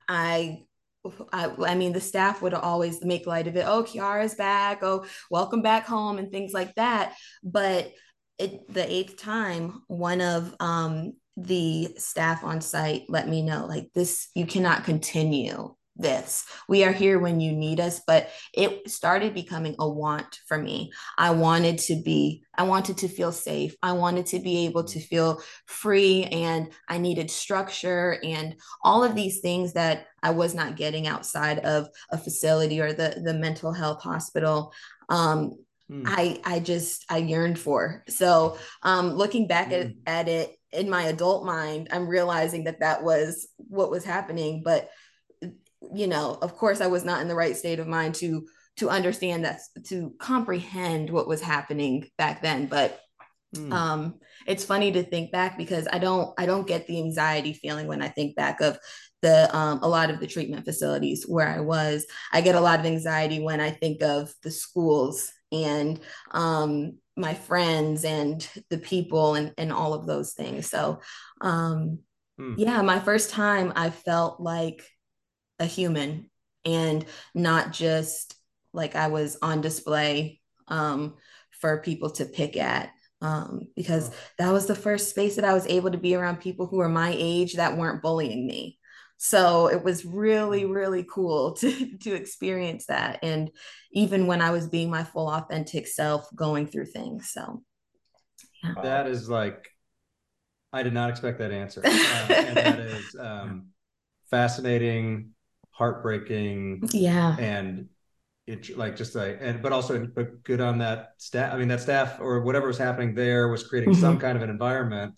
I 0.08 0.64
I, 1.32 1.50
I, 1.66 1.74
mean, 1.76 1.94
the 1.94 2.00
staff 2.00 2.42
would 2.42 2.52
always 2.52 3.02
make 3.02 3.26
light 3.26 3.46
of 3.46 3.56
it. 3.56 3.64
Oh, 3.66 3.82
Kiara's 3.82 4.34
back. 4.34 4.80
Oh, 4.82 5.06
welcome 5.30 5.62
back 5.62 5.86
home, 5.86 6.18
and 6.18 6.30
things 6.30 6.52
like 6.52 6.74
that. 6.74 7.14
But 7.42 7.90
it, 8.38 8.70
the 8.70 8.90
eighth 8.90 9.16
time, 9.16 9.82
one 9.86 10.20
of 10.20 10.54
um, 10.60 11.14
the 11.36 11.94
staff 11.96 12.44
on 12.44 12.60
site 12.60 13.04
let 13.08 13.28
me 13.28 13.42
know 13.42 13.66
like 13.66 13.88
this 13.94 14.28
you 14.34 14.46
cannot 14.46 14.84
continue 14.84 15.74
this. 16.00 16.44
We 16.68 16.84
are 16.84 16.92
here 16.92 17.18
when 17.18 17.40
you 17.40 17.52
need 17.52 17.80
us, 17.80 18.00
but 18.06 18.28
it 18.54 18.90
started 18.90 19.34
becoming 19.34 19.76
a 19.78 19.88
want 19.88 20.40
for 20.46 20.58
me. 20.58 20.92
I 21.18 21.30
wanted 21.30 21.78
to 21.78 22.00
be, 22.02 22.44
I 22.54 22.64
wanted 22.64 22.98
to 22.98 23.08
feel 23.08 23.32
safe. 23.32 23.74
I 23.82 23.92
wanted 23.92 24.26
to 24.26 24.38
be 24.38 24.66
able 24.66 24.84
to 24.84 25.00
feel 25.00 25.42
free 25.66 26.24
and 26.24 26.72
I 26.88 26.98
needed 26.98 27.30
structure 27.30 28.18
and 28.22 28.56
all 28.82 29.04
of 29.04 29.14
these 29.14 29.40
things 29.40 29.74
that 29.74 30.06
I 30.22 30.30
was 30.30 30.54
not 30.54 30.76
getting 30.76 31.06
outside 31.06 31.60
of 31.60 31.88
a 32.10 32.18
facility 32.18 32.80
or 32.80 32.92
the 32.92 33.20
the 33.24 33.34
mental 33.34 33.72
health 33.72 34.02
hospital. 34.02 34.72
Um, 35.08 35.54
mm. 35.90 36.02
I 36.06 36.40
I 36.44 36.60
just 36.60 37.04
I 37.08 37.18
yearned 37.18 37.58
for. 37.58 38.04
So 38.08 38.58
um, 38.82 39.14
looking 39.14 39.46
back 39.46 39.70
mm. 39.70 39.96
at, 40.06 40.26
at 40.26 40.28
it 40.28 40.56
in 40.72 40.88
my 40.88 41.04
adult 41.04 41.44
mind, 41.44 41.88
I'm 41.90 42.06
realizing 42.06 42.64
that 42.64 42.80
that 42.80 43.02
was 43.02 43.48
what 43.56 43.90
was 43.90 44.04
happening, 44.04 44.62
but 44.64 44.90
you 45.94 46.06
know, 46.06 46.38
of 46.40 46.56
course, 46.56 46.80
I 46.80 46.86
was 46.86 47.04
not 47.04 47.22
in 47.22 47.28
the 47.28 47.34
right 47.34 47.56
state 47.56 47.78
of 47.78 47.86
mind 47.86 48.14
to 48.16 48.46
to 48.76 48.88
understand 48.88 49.44
that 49.44 49.60
to 49.88 50.14
comprehend 50.18 51.10
what 51.10 51.28
was 51.28 51.42
happening 51.42 52.08
back 52.16 52.42
then. 52.42 52.66
But 52.66 52.98
mm. 53.54 53.72
um, 53.72 54.14
it's 54.46 54.64
funny 54.64 54.92
to 54.92 55.02
think 55.02 55.32
back 55.32 55.58
because 55.58 55.86
I 55.92 55.98
don't 55.98 56.32
I 56.38 56.46
don't 56.46 56.66
get 56.66 56.86
the 56.86 56.98
anxiety 56.98 57.52
feeling 57.52 57.86
when 57.86 58.02
I 58.02 58.08
think 58.08 58.36
back 58.36 58.60
of 58.60 58.78
the 59.22 59.54
um, 59.54 59.80
a 59.82 59.88
lot 59.88 60.10
of 60.10 60.20
the 60.20 60.26
treatment 60.26 60.64
facilities 60.64 61.24
where 61.24 61.48
I 61.48 61.60
was. 61.60 62.06
I 62.32 62.40
get 62.40 62.54
a 62.54 62.60
lot 62.60 62.80
of 62.80 62.86
anxiety 62.86 63.40
when 63.40 63.60
I 63.60 63.70
think 63.70 64.02
of 64.02 64.32
the 64.42 64.50
schools 64.50 65.30
and 65.52 66.00
um, 66.30 66.98
my 67.16 67.34
friends 67.34 68.04
and 68.04 68.46
the 68.70 68.78
people 68.78 69.34
and, 69.34 69.52
and 69.58 69.72
all 69.72 69.94
of 69.94 70.06
those 70.06 70.32
things. 70.32 70.70
So, 70.70 71.00
um, 71.40 71.98
mm. 72.40 72.54
yeah, 72.56 72.80
my 72.82 72.98
first 73.00 73.30
time 73.30 73.72
I 73.76 73.90
felt 73.90 74.40
like 74.40 74.82
a 75.60 75.66
human 75.66 76.28
and 76.64 77.04
not 77.34 77.72
just 77.72 78.34
like 78.72 78.96
I 78.96 79.08
was 79.08 79.38
on 79.42 79.60
display 79.60 80.40
um, 80.68 81.14
for 81.50 81.82
people 81.82 82.10
to 82.12 82.24
pick 82.24 82.56
at. 82.56 82.90
Um, 83.22 83.68
because 83.76 84.10
that 84.38 84.50
was 84.50 84.66
the 84.66 84.74
first 84.74 85.10
space 85.10 85.36
that 85.36 85.44
I 85.44 85.52
was 85.52 85.66
able 85.66 85.90
to 85.90 85.98
be 85.98 86.14
around 86.14 86.40
people 86.40 86.66
who 86.66 86.78
were 86.78 86.88
my 86.88 87.14
age 87.14 87.54
that 87.54 87.76
weren't 87.76 88.00
bullying 88.00 88.46
me. 88.46 88.78
So 89.18 89.66
it 89.66 89.84
was 89.84 90.06
really, 90.06 90.62
mm. 90.62 90.74
really 90.74 91.04
cool 91.04 91.52
to, 91.56 91.98
to 91.98 92.14
experience 92.14 92.86
that. 92.86 93.18
And 93.22 93.50
even 93.92 94.26
when 94.26 94.40
I 94.40 94.52
was 94.52 94.68
being 94.68 94.88
my 94.88 95.04
full 95.04 95.28
authentic 95.28 95.86
self 95.86 96.34
going 96.34 96.66
through 96.66 96.86
things. 96.86 97.30
So 97.30 97.62
yeah. 98.64 98.74
that 98.82 99.06
is 99.06 99.28
like, 99.28 99.68
I 100.72 100.82
did 100.82 100.94
not 100.94 101.10
expect 101.10 101.40
that 101.40 101.52
answer. 101.52 101.82
Uh, 101.84 101.88
and 102.30 102.56
that 102.56 102.80
is 102.80 103.16
um, 103.20 103.66
fascinating 104.30 105.32
heartbreaking. 105.80 106.86
Yeah. 106.92 107.34
And 107.38 107.88
it 108.46 108.76
like 108.76 108.96
just 108.96 109.14
like 109.14 109.38
and 109.40 109.62
but 109.62 109.72
also 109.72 110.06
but 110.06 110.44
good 110.44 110.60
on 110.60 110.78
that 110.78 111.14
staff. 111.16 111.54
I 111.54 111.56
mean 111.56 111.68
that 111.68 111.80
staff 111.80 112.20
or 112.20 112.42
whatever 112.42 112.66
was 112.66 112.76
happening 112.76 113.14
there 113.14 113.48
was 113.48 113.66
creating 113.66 113.92
mm-hmm. 113.92 114.00
some 114.00 114.18
kind 114.18 114.36
of 114.36 114.42
an 114.42 114.50
environment 114.50 115.14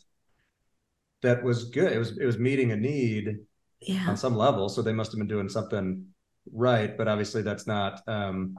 that 1.22 1.42
was 1.42 1.64
good. 1.64 1.92
It 1.92 1.98
was 1.98 2.16
it 2.16 2.24
was 2.24 2.38
meeting 2.38 2.70
a 2.70 2.76
need 2.76 3.38
yeah. 3.80 4.08
on 4.08 4.16
some 4.16 4.36
level. 4.36 4.68
So 4.68 4.82
they 4.82 4.92
must 4.92 5.10
have 5.10 5.18
been 5.18 5.26
doing 5.26 5.48
something 5.48 6.06
right. 6.52 6.96
But 6.96 7.08
obviously 7.08 7.42
that's 7.42 7.66
not 7.66 8.00
um 8.06 8.56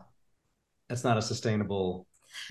that's 0.90 1.06
not 1.06 1.18
a 1.18 1.22
sustainable 1.22 2.06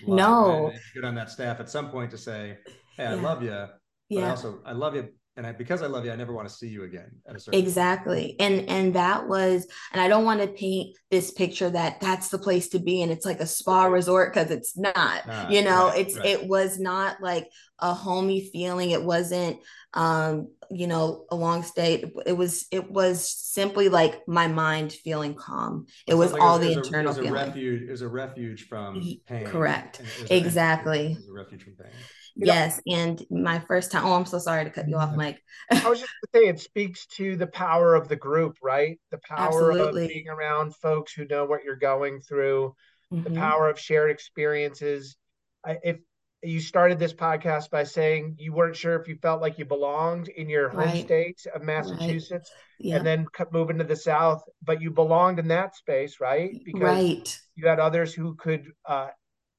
no 0.07 0.73
good 0.95 1.05
on 1.05 1.15
that 1.17 1.29
staff 1.29 1.61
at 1.61 1.69
some 1.69 1.91
point 1.91 2.11
to 2.12 2.19
say, 2.19 2.57
Hey, 2.97 3.05
I 3.05 3.15
love 3.15 3.43
you. 3.43 3.67
yeah. 4.09 4.27
I 4.27 4.31
also 4.31 4.62
I 4.65 4.73
love 4.73 4.95
you 4.95 5.11
and 5.37 5.47
I, 5.47 5.53
because 5.53 5.83
I 5.83 5.87
love 5.87 6.05
you, 6.05 6.12
I 6.12 6.16
never 6.16 6.33
want 6.33 6.47
to 6.49 6.55
see 6.55 6.68
you 6.68 6.85
again. 6.85 7.11
exactly, 7.53 8.37
and 8.38 8.68
and 8.68 8.95
that 8.95 9.27
was, 9.27 9.66
and 9.92 10.01
I 10.01 10.09
don't 10.09 10.25
want 10.25 10.42
to 10.42 10.49
paint 10.49 10.97
this 11.11 11.31
picture 11.31 11.71
that 11.71 12.01
that's 12.01 12.29
the 12.29 12.38
place 12.38 12.68
to 12.71 12.79
be, 12.79 13.03
and 13.03 13.11
it's 13.11 13.25
like 13.25 13.40
a 13.40 13.47
spa 13.47 13.85
resort 13.85 14.35
because 14.35 14.51
it's 14.51 14.77
not. 14.77 15.51
you 15.51 15.62
know, 15.62 15.88
right, 15.88 16.01
it's 16.01 16.16
right. 16.16 16.27
it 16.27 16.47
was 16.47 16.79
not 16.79 17.23
like 17.23 17.49
a 17.79 17.95
homey 17.95 18.51
feeling. 18.53 18.90
It 18.90 19.03
wasn't, 19.03 19.59
um, 19.95 20.49
you 20.71 20.87
know, 20.87 21.25
a 21.31 21.35
long 21.37 21.62
stay. 21.62 22.05
It 22.27 22.37
was 22.37 22.66
it 22.71 22.90
was 22.90 23.27
simply 23.27 23.88
like 23.88 24.29
my 24.29 24.49
mind 24.49 24.92
feeling 24.92 25.35
calm. 25.35 25.87
It, 26.07 26.14
was 26.14 26.33
like 26.33 26.42
all 26.42 26.59
the 26.59 26.73
internal. 26.73 27.14
A, 27.14 27.16
it 27.16 27.23
was 27.23 27.31
a 27.31 27.33
refuge. 27.33 27.83
It 27.83 27.90
was 27.90 28.03
a 28.03 28.09
refuge 28.09 28.68
from 28.68 29.03
pain. 29.27 29.47
Correct. 29.47 30.03
Exactly. 30.29 31.12
It 31.12 31.16
was 31.16 31.29
a 31.29 31.33
refuge 31.33 31.62
from 31.62 31.77
pain 31.77 31.92
yes. 32.37 32.81
Know, 32.87 32.95
and 32.95 33.27
my 33.31 33.61
first 33.61 33.92
time, 33.92 34.05
oh, 34.05 34.14
I'm 34.14 34.27
so 34.27 34.38
sorry 34.38 34.64
to 34.64 34.71
cut 34.71 34.88
you 34.88 34.97
off, 34.97 35.16
Mike. 35.16 35.42
I 35.71 35.88
was 35.88 36.01
just 36.01 36.12
to 36.23 36.29
say 36.38 36.49
it 36.49 36.61
speaks 36.61 37.07
to 37.16 37.37
the 37.37 37.47
power 37.47 37.95
of 37.95 38.09
the 38.09 38.16
group, 38.16 38.57
right? 38.62 38.99
The 39.11 39.18
power 39.18 39.73
Absolutely. 39.73 40.05
of 40.05 40.09
being 40.09 40.29
around 40.29 40.75
folks 40.77 41.12
who 41.12 41.27
know 41.27 41.45
what 41.45 41.64
you're 41.64 41.77
going 41.77 42.21
through, 42.21 42.75
mm-hmm. 43.12 43.25
the 43.25 43.38
power 43.38 43.68
of 43.68 43.79
shared 43.79 44.11
experiences. 44.11 45.16
I, 45.64 45.79
if 45.83 45.99
you 46.42 46.61
started 46.61 46.99
this 46.99 47.12
podcast 47.12 47.71
by 47.71 47.85
saying 47.85 48.35
you 48.38 48.53
weren't 48.53 48.75
sure 48.75 49.01
if 49.01 49.07
you 49.07 49.16
felt 49.23 49.40
like 49.40 49.59
you 49.59 49.64
belonged 49.64 50.29
in 50.29 50.49
your 50.49 50.68
home 50.71 50.81
right. 50.81 51.05
state 51.05 51.40
of 51.55 51.62
Massachusetts 51.62 52.51
right. 52.53 52.81
yeah. 52.81 52.97
and 52.97 53.07
then 53.07 53.27
moving 53.53 53.79
to 53.79 53.85
the 53.85 53.95
South, 53.95 54.42
but 54.61 54.83
you 54.83 54.90
belonged 54.90 55.38
in 55.38 55.49
that 55.49 55.77
space, 55.77 56.21
right? 56.21 56.51
Because 56.64 56.83
right. 56.83 57.40
you 57.55 57.68
had 57.68 57.79
others 57.79 58.12
who 58.12 58.35
could 58.35 58.73
uh, 58.85 59.11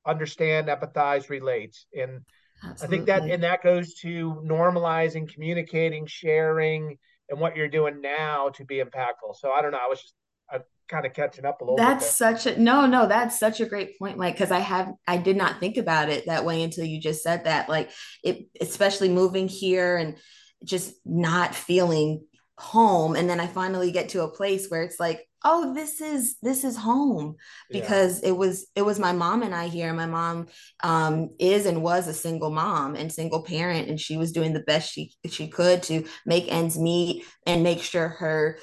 understand, 0.06 0.68
empathize, 0.68 1.30
relate. 1.30 1.78
And 1.98 2.22
Absolutely. 2.66 2.86
I 2.86 2.90
think 2.98 3.08
that 3.08 3.30
and 3.30 3.44
that 3.44 3.64
goes 3.64 3.94
to 3.96 4.42
normalizing, 4.46 5.32
communicating, 5.32 6.06
sharing, 6.06 6.98
and 7.30 7.40
what 7.40 7.56
you're 7.56 7.68
doing 7.68 8.02
now 8.02 8.50
to 8.50 8.66
be 8.66 8.78
impactful. 8.78 9.36
So 9.36 9.52
I 9.52 9.62
don't 9.62 9.72
know. 9.72 9.80
I 9.84 9.88
was 9.88 10.02
just 10.02 10.14
I'm 10.52 10.62
kind 10.88 11.06
of 11.06 11.14
catching 11.14 11.46
up 11.46 11.62
a 11.62 11.64
little. 11.64 11.78
Bit. 11.78 11.84
That's 11.84 12.10
such 12.10 12.46
a 12.46 12.60
no, 12.60 12.86
no. 12.86 13.08
That's 13.08 13.40
such 13.40 13.60
a 13.60 13.66
great 13.66 13.98
point, 14.00 14.18
Mike. 14.18 14.36
Because 14.36 14.52
I 14.52 14.60
have 14.60 14.92
I 15.08 15.18
did 15.18 15.36
not 15.36 15.60
think 15.60 15.78
about 15.78 16.10
it 16.10 16.26
that 16.28 16.46
way 16.46 16.64
until 16.64 16.86
you 16.86 17.00
just 17.00 17.24
said 17.24 17.46
that. 17.46 17.70
Like 17.70 17.92
it, 18.24 18.48
especially 18.62 19.10
moving 19.10 19.48
here 19.48 19.98
and 19.98 20.18
just 20.64 20.94
not 21.06 21.56
feeling 21.56 22.24
home, 22.58 23.16
and 23.16 23.30
then 23.30 23.40
I 23.40 23.48
finally 23.48 23.92
get 23.92 24.10
to 24.10 24.24
a 24.24 24.32
place 24.32 24.68
where 24.68 24.84
it's 24.84 25.00
like 25.00 25.28
oh 25.46 25.74
this 25.74 26.02
is 26.02 26.38
this 26.42 26.64
is 26.64 26.78
home 26.78 27.36
because 27.70 28.22
yeah. 28.22 28.30
it 28.30 28.38
was 28.38 28.68
it 28.76 28.82
was 28.82 29.00
my 29.00 29.12
mom 29.12 29.44
and 29.44 29.54
i 29.54 29.68
here 29.68 29.94
my 29.94 30.06
mom 30.06 30.48
um, 30.84 31.30
is 31.40 31.66
and 31.66 31.82
was 31.82 32.08
a 32.08 32.14
single 32.14 32.50
mom 32.50 32.96
and 32.96 33.12
single 33.12 33.44
parent 33.44 33.90
and 33.90 34.00
she 34.00 34.18
was 34.18 34.32
doing 34.32 34.54
the 34.54 34.62
best 34.62 34.92
she 34.92 35.12
she 35.30 35.48
could 35.48 35.84
to 35.84 36.06
make 36.26 36.52
ends 36.52 36.78
meet 36.78 37.26
and 37.46 37.64
make 37.64 37.82
sure 37.82 38.08
her 38.08 38.58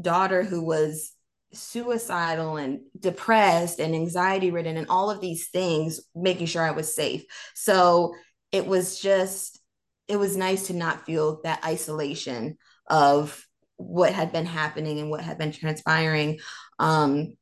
daughter 0.00 0.42
who 0.42 0.64
was 0.64 1.12
suicidal 1.52 2.56
and 2.56 2.80
depressed 2.98 3.78
and 3.78 3.94
anxiety 3.94 4.50
ridden 4.50 4.76
and 4.76 4.88
all 4.88 5.10
of 5.10 5.20
these 5.20 5.48
things 5.50 6.00
making 6.14 6.46
sure 6.46 6.62
i 6.62 6.72
was 6.72 6.94
safe 6.94 7.24
so 7.54 8.14
it 8.50 8.66
was 8.66 8.98
just 8.98 9.60
it 10.08 10.16
was 10.16 10.36
nice 10.36 10.66
to 10.66 10.72
not 10.72 11.06
feel 11.06 11.40
that 11.44 11.64
isolation 11.64 12.56
of 12.88 13.44
what 13.76 14.12
had 14.12 14.32
been 14.32 14.46
happening 14.46 15.00
and 15.00 15.10
what 15.10 15.20
had 15.22 15.38
been 15.38 15.52
transpiring 15.52 16.38
um, 16.78 17.36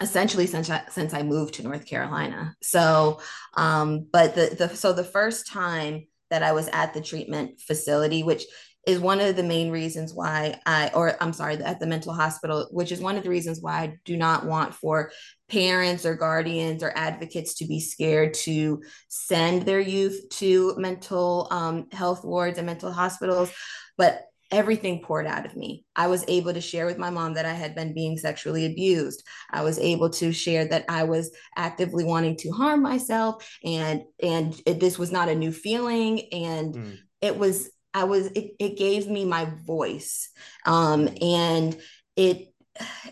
essentially 0.00 0.46
since 0.46 0.70
I, 0.70 0.82
since 0.90 1.14
I 1.14 1.22
moved 1.22 1.54
to 1.54 1.62
North 1.62 1.86
Carolina. 1.86 2.54
So, 2.62 3.20
um, 3.54 4.06
but 4.12 4.34
the, 4.34 4.54
the 4.58 4.68
so 4.74 4.92
the 4.92 5.04
first 5.04 5.46
time 5.46 6.06
that 6.30 6.42
I 6.42 6.52
was 6.52 6.68
at 6.68 6.94
the 6.94 7.00
treatment 7.00 7.60
facility, 7.60 8.22
which 8.22 8.44
is 8.86 8.98
one 8.98 9.20
of 9.20 9.36
the 9.36 9.42
main 9.42 9.70
reasons 9.70 10.14
why 10.14 10.58
I, 10.64 10.90
or 10.94 11.14
I'm 11.20 11.32
sorry, 11.32 11.56
at 11.56 11.80
the 11.80 11.86
mental 11.86 12.12
hospital, 12.12 12.68
which 12.70 12.92
is 12.92 13.00
one 13.00 13.16
of 13.16 13.22
the 13.22 13.28
reasons 13.28 13.60
why 13.60 13.80
I 13.80 13.94
do 14.04 14.16
not 14.16 14.46
want 14.46 14.74
for 14.74 15.10
parents 15.50 16.06
or 16.06 16.14
guardians 16.14 16.82
or 16.82 16.92
advocates 16.94 17.54
to 17.54 17.66
be 17.66 17.80
scared 17.80 18.34
to 18.34 18.82
send 19.08 19.62
their 19.62 19.80
youth 19.80 20.28
to 20.30 20.74
mental 20.78 21.48
um, 21.50 21.88
health 21.92 22.24
wards 22.24 22.56
and 22.56 22.66
mental 22.66 22.92
hospitals. 22.92 23.52
But 23.98 24.24
everything 24.50 25.02
poured 25.02 25.26
out 25.26 25.44
of 25.44 25.56
me. 25.56 25.84
I 25.94 26.06
was 26.06 26.24
able 26.26 26.54
to 26.54 26.60
share 26.60 26.86
with 26.86 26.98
my 26.98 27.10
mom 27.10 27.34
that 27.34 27.44
I 27.44 27.52
had 27.52 27.74
been 27.74 27.92
being 27.92 28.16
sexually 28.16 28.66
abused. 28.66 29.22
I 29.50 29.62
was 29.62 29.78
able 29.78 30.10
to 30.10 30.32
share 30.32 30.66
that 30.66 30.84
I 30.88 31.04
was 31.04 31.30
actively 31.56 32.04
wanting 32.04 32.36
to 32.38 32.50
harm 32.50 32.82
myself 32.82 33.46
and 33.64 34.02
and 34.22 34.58
it, 34.64 34.80
this 34.80 34.98
was 34.98 35.12
not 35.12 35.28
a 35.28 35.34
new 35.34 35.52
feeling 35.52 36.32
and 36.32 36.74
mm. 36.74 36.98
it 37.20 37.36
was 37.36 37.70
I 37.92 38.04
was 38.04 38.26
it, 38.28 38.52
it 38.58 38.78
gave 38.78 39.08
me 39.08 39.24
my 39.24 39.50
voice. 39.66 40.30
Um 40.64 41.08
and 41.20 41.78
it 42.16 42.48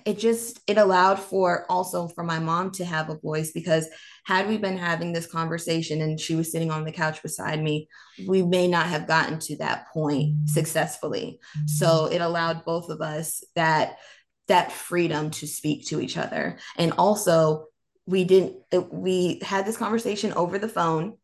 it 0.05 0.19
just 0.19 0.61
it 0.67 0.79
allowed 0.79 1.19
for 1.19 1.67
also 1.71 2.09
for 2.09 2.25
my 2.25 2.39
mom 2.39 2.71
to 2.73 2.85
have 2.85 3.11
a 3.11 3.19
voice 3.19 3.53
because 3.53 3.89
had 4.27 4.49
we 4.49 4.59
been 4.59 4.77
having 4.77 5.13
this 5.13 5.27
conversation 5.27 6.03
and 6.03 6.19
she 6.19 6.35
was 6.35 6.51
sitting 6.51 6.73
on 6.73 6.85
the 6.85 6.93
couch 6.93 7.23
beside 7.23 7.63
me 7.63 7.89
we 8.27 8.43
may 8.43 8.67
not 8.67 8.87
have 8.87 9.07
gotten 9.07 9.39
to 9.39 9.57
that 9.59 9.87
point 9.93 10.49
successfully. 10.49 11.39
So 11.67 12.07
it 12.07 12.21
allowed 12.21 12.65
both 12.65 12.89
of 12.89 13.01
us 13.01 13.45
that 13.55 13.99
that 14.49 14.73
freedom 14.73 15.31
to 15.31 15.47
speak 15.47 15.87
to 15.89 16.01
each 16.01 16.17
other. 16.17 16.59
And 16.77 16.93
also 16.93 17.67
we 18.07 18.25
didn't 18.25 18.57
we 18.91 19.41
had 19.43 19.67
this 19.67 19.77
conversation 19.77 20.33
over 20.33 20.59
the 20.59 20.69
phone 20.69 21.19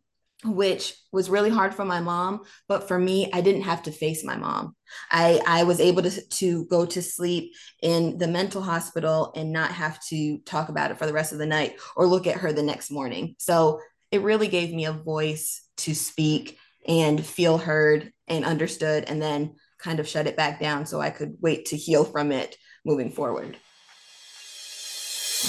which 0.44 0.94
was 1.12 1.31
really 1.31 1.50
hard 1.50 1.74
for 1.74 1.85
my 1.85 2.00
mom 2.00 2.42
but 2.68 2.88
for 2.88 2.98
me 2.98 3.31
i 3.33 3.40
didn't 3.40 3.62
have 3.62 3.83
to 3.83 3.92
face 3.92 4.24
my 4.24 4.37
mom. 4.37 4.74
I 5.11 5.40
i 5.46 5.62
was 5.64 5.81
able 5.81 6.02
to 6.02 6.28
to 6.28 6.66
go 6.66 6.85
to 6.87 7.02
sleep 7.02 7.52
in 7.83 8.18
the 8.18 8.28
mental 8.28 8.62
hospital 8.62 9.33
and 9.37 9.52
not 9.52 9.70
have 9.70 10.00
to 10.07 10.38
talk 10.38 10.68
about 10.68 10.90
it 10.90 10.98
for 10.98 11.07
the 11.07 11.12
rest 11.12 11.33
of 11.33 11.38
the 11.38 11.46
night 11.46 11.78
or 11.96 12.07
look 12.07 12.26
at 12.26 12.38
her 12.38 12.52
the 12.52 12.62
next 12.62 12.90
morning. 12.90 13.35
So 13.38 13.81
it 14.11 14.22
really 14.22 14.48
gave 14.48 14.72
me 14.72 14.85
a 14.85 14.92
voice 14.92 15.66
to 15.78 15.94
speak 15.94 16.59
and 16.87 17.24
feel 17.24 17.57
heard 17.59 18.12
and 18.28 18.44
understood 18.44 19.05
and 19.05 19.22
then 19.22 19.55
kind 19.78 20.00
of 20.00 20.09
shut 20.09 20.26
it 20.26 20.37
back 20.37 20.61
down 20.61 20.87
so 20.87 21.00
i 21.00 21.11
could 21.11 21.37
wait 21.40 21.66
to 21.66 21.76
heal 21.76 22.05
from 22.05 22.33
it 22.33 22.57
moving 22.85 23.11
forward. 23.11 23.57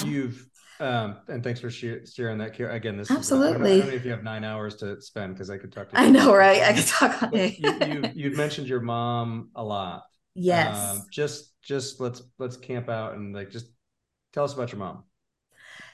You've 0.04 0.46
um, 0.80 1.16
and 1.28 1.42
thanks 1.42 1.60
for 1.60 1.70
sharing 1.70 2.38
that. 2.38 2.58
Again, 2.58 2.96
this 2.96 3.10
absolutely. 3.10 3.72
Is, 3.72 3.76
I, 3.76 3.80
don't, 3.80 3.88
know 3.90 3.96
if 3.96 4.04
you 4.04 4.10
have 4.10 4.22
nine 4.22 4.44
hours 4.44 4.76
to 4.76 5.00
spend 5.00 5.34
because 5.34 5.50
I 5.50 5.58
could 5.58 5.72
talk 5.72 5.90
to. 5.90 6.00
You 6.00 6.06
I 6.06 6.10
know, 6.10 6.34
right? 6.34 6.62
I 6.62 6.72
could 6.72 6.86
talk 6.86 7.22
all 7.22 7.30
day. 7.30 7.56
you, 7.58 7.72
you, 7.86 8.10
you've 8.14 8.36
mentioned 8.36 8.68
your 8.68 8.80
mom 8.80 9.50
a 9.54 9.62
lot. 9.62 10.02
Yes. 10.34 10.76
Um, 10.76 11.06
just, 11.10 11.52
just 11.62 12.00
let's 12.00 12.22
let's 12.38 12.56
camp 12.56 12.88
out 12.88 13.14
and 13.14 13.34
like 13.34 13.50
just 13.50 13.66
tell 14.32 14.44
us 14.44 14.52
about 14.52 14.72
your 14.72 14.80
mom. 14.80 15.04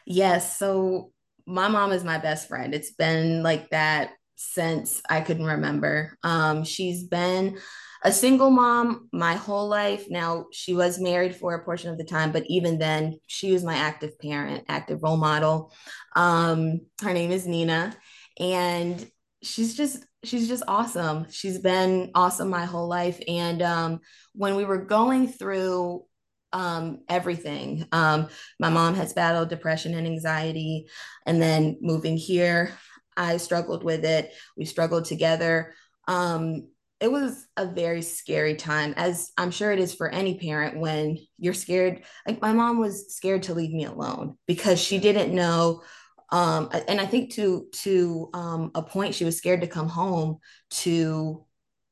Yes. 0.07 0.59
So 0.59 1.13
my 1.47 1.69
mom 1.69 1.93
is 1.93 2.05
my 2.05 2.19
best 2.19 2.49
friend. 2.49 2.75
It's 2.75 2.93
been 2.93 3.43
like 3.43 3.71
that 3.71 4.13
since 4.37 5.03
I 5.09 5.21
couldn't 5.21 5.45
remember. 5.45 6.17
Um, 6.25 6.65
she's 6.65 7.05
been 7.05 7.59
a 8.03 8.13
single 8.13 8.51
mom 8.51 9.09
my 9.13 9.35
whole 9.35 9.69
life. 9.69 10.07
Now, 10.09 10.47
she 10.53 10.73
was 10.75 11.01
married 11.01 11.37
for 11.37 11.55
a 11.55 11.65
portion 11.65 11.91
of 11.91 11.99
the 11.99 12.05
time, 12.05 12.33
but 12.33 12.45
even 12.47 12.79
then, 12.79 13.19
she 13.27 13.53
was 13.53 13.63
my 13.63 13.75
active 13.77 14.19
parent, 14.19 14.65
active 14.69 15.03
role 15.03 15.17
model. 15.17 15.73
Um, 16.17 16.81
her 17.03 17.13
name 17.13 17.31
is 17.31 17.47
Nina, 17.47 17.95
and 18.39 19.07
she's 19.43 19.77
just 19.77 20.05
she's 20.25 20.49
just 20.49 20.63
awesome. 20.67 21.27
She's 21.31 21.59
been 21.59 22.11
awesome 22.15 22.49
my 22.51 22.65
whole 22.65 22.89
life. 22.89 23.21
And 23.27 23.63
um, 23.63 24.01
when 24.35 24.57
we 24.57 24.65
were 24.65 24.85
going 24.85 25.29
through 25.29 26.05
um, 26.53 27.01
everything, 27.09 27.87
um, 27.93 28.29
my 28.59 28.71
mom 28.71 28.95
has 28.95 29.13
battled 29.13 29.51
depression 29.51 29.95
and 29.95 30.07
anxiety, 30.07 30.87
and 31.27 31.41
then 31.41 31.79
moving 31.83 32.17
here, 32.17 32.73
I 33.17 33.37
struggled 33.37 33.85
with 33.85 34.05
it. 34.07 34.33
We 34.57 34.65
struggled 34.65 35.05
together. 35.05 35.75
Um, 36.09 36.69
it 37.01 37.11
was 37.11 37.47
a 37.57 37.67
very 37.67 38.03
scary 38.03 38.55
time 38.55 38.95
as 38.97 39.33
i'm 39.39 39.51
sure 39.51 39.73
it 39.73 39.79
is 39.79 39.95
for 39.95 40.09
any 40.09 40.39
parent 40.39 40.79
when 40.79 41.19
you're 41.39 41.55
scared 41.55 42.03
like 42.27 42.41
my 42.41 42.53
mom 42.53 42.79
was 42.79 43.15
scared 43.15 43.43
to 43.43 43.55
leave 43.55 43.73
me 43.73 43.85
alone 43.85 44.37
because 44.47 44.79
she 44.81 44.99
didn't 44.99 45.35
know 45.35 45.83
um, 46.31 46.71
and 46.89 47.01
i 47.01 47.07
think 47.07 47.33
to 47.33 47.67
to 47.73 48.31
um, 48.35 48.71
a 48.75 48.83
point 48.83 49.15
she 49.15 49.25
was 49.25 49.37
scared 49.37 49.63
to 49.63 49.67
come 49.67 49.89
home 49.89 50.39
to 50.71 51.45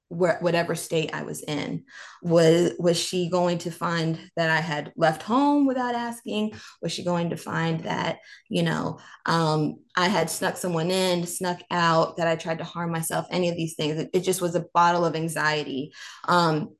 where, 0.08 0.38
whatever 0.40 0.74
state 0.74 1.10
I 1.12 1.22
was 1.22 1.42
in. 1.42 1.84
Was 2.22 2.72
was 2.78 2.98
she 2.98 3.30
going 3.30 3.58
to 3.58 3.70
find 3.70 4.18
that 4.36 4.50
I 4.50 4.60
had 4.60 4.92
left 4.96 5.22
home 5.22 5.66
without 5.66 5.94
asking? 5.94 6.52
Was 6.82 6.92
she 6.92 7.04
going 7.04 7.30
to 7.30 7.36
find 7.36 7.80
that 7.84 8.18
you 8.48 8.62
know 8.62 8.98
um, 9.26 9.76
I 9.96 10.08
had 10.08 10.30
snuck 10.30 10.56
someone 10.56 10.90
in, 10.90 11.26
snuck 11.26 11.60
out, 11.70 12.16
that 12.16 12.26
I 12.26 12.36
tried 12.36 12.58
to 12.58 12.64
harm 12.64 12.90
myself? 12.90 13.26
Any 13.30 13.48
of 13.48 13.56
these 13.56 13.74
things? 13.74 13.98
It, 13.98 14.10
it 14.12 14.20
just 14.20 14.40
was 14.40 14.54
a 14.54 14.66
bottle 14.74 15.04
of 15.04 15.14
anxiety. 15.14 15.92
Um, 16.26 16.74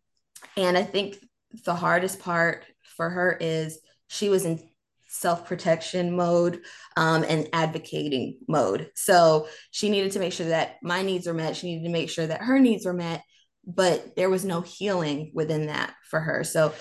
and 0.57 0.77
I 0.77 0.83
think 0.83 1.19
the 1.64 1.75
hardest 1.75 2.21
part 2.21 2.64
for 2.97 3.11
her 3.11 3.37
is 3.41 3.79
she 4.09 4.29
was 4.29 4.45
in 4.45 4.61
self 5.09 5.47
protection 5.47 6.14
mode 6.14 6.61
um, 6.97 7.25
and 7.29 7.49
advocating 7.53 8.38
mode. 8.47 8.90
So 8.94 9.49
she 9.71 9.88
needed 9.88 10.12
to 10.12 10.21
make 10.21 10.33
sure 10.33 10.49
that 10.49 10.77
my 10.83 11.03
needs 11.03 11.27
were 11.27 11.35
met. 11.35 11.57
She 11.57 11.66
needed 11.66 11.85
to 11.85 11.92
make 11.92 12.11
sure 12.11 12.27
that 12.27 12.42
her 12.42 12.61
needs 12.61 12.87
were 12.87 12.92
met, 12.92 13.23
but 13.66 14.14
there 14.16 14.31
was 14.31 14.44
no 14.44 14.61
healing 14.61 15.33
within 15.35 15.66
that 15.66 15.94
for 16.09 16.21
her. 16.21 16.44
So 16.44 16.73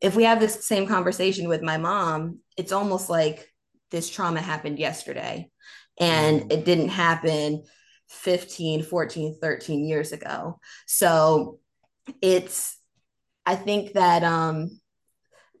if 0.00 0.16
we 0.16 0.24
have 0.24 0.40
this 0.40 0.66
same 0.66 0.86
conversation 0.86 1.48
with 1.48 1.62
my 1.62 1.76
mom, 1.76 2.38
it's 2.56 2.72
almost 2.72 3.10
like 3.10 3.52
this 3.90 4.08
trauma 4.08 4.40
happened 4.40 4.78
yesterday 4.78 5.50
and 5.98 6.42
mm. 6.42 6.52
it 6.52 6.64
didn't 6.64 6.88
happen 6.88 7.64
15, 8.08 8.84
14, 8.84 9.38
13 9.40 9.84
years 9.84 10.12
ago. 10.12 10.58
So 10.86 11.58
it's, 12.22 12.76
I 13.44 13.56
think 13.56 13.92
that 13.92 14.22
um, 14.22 14.80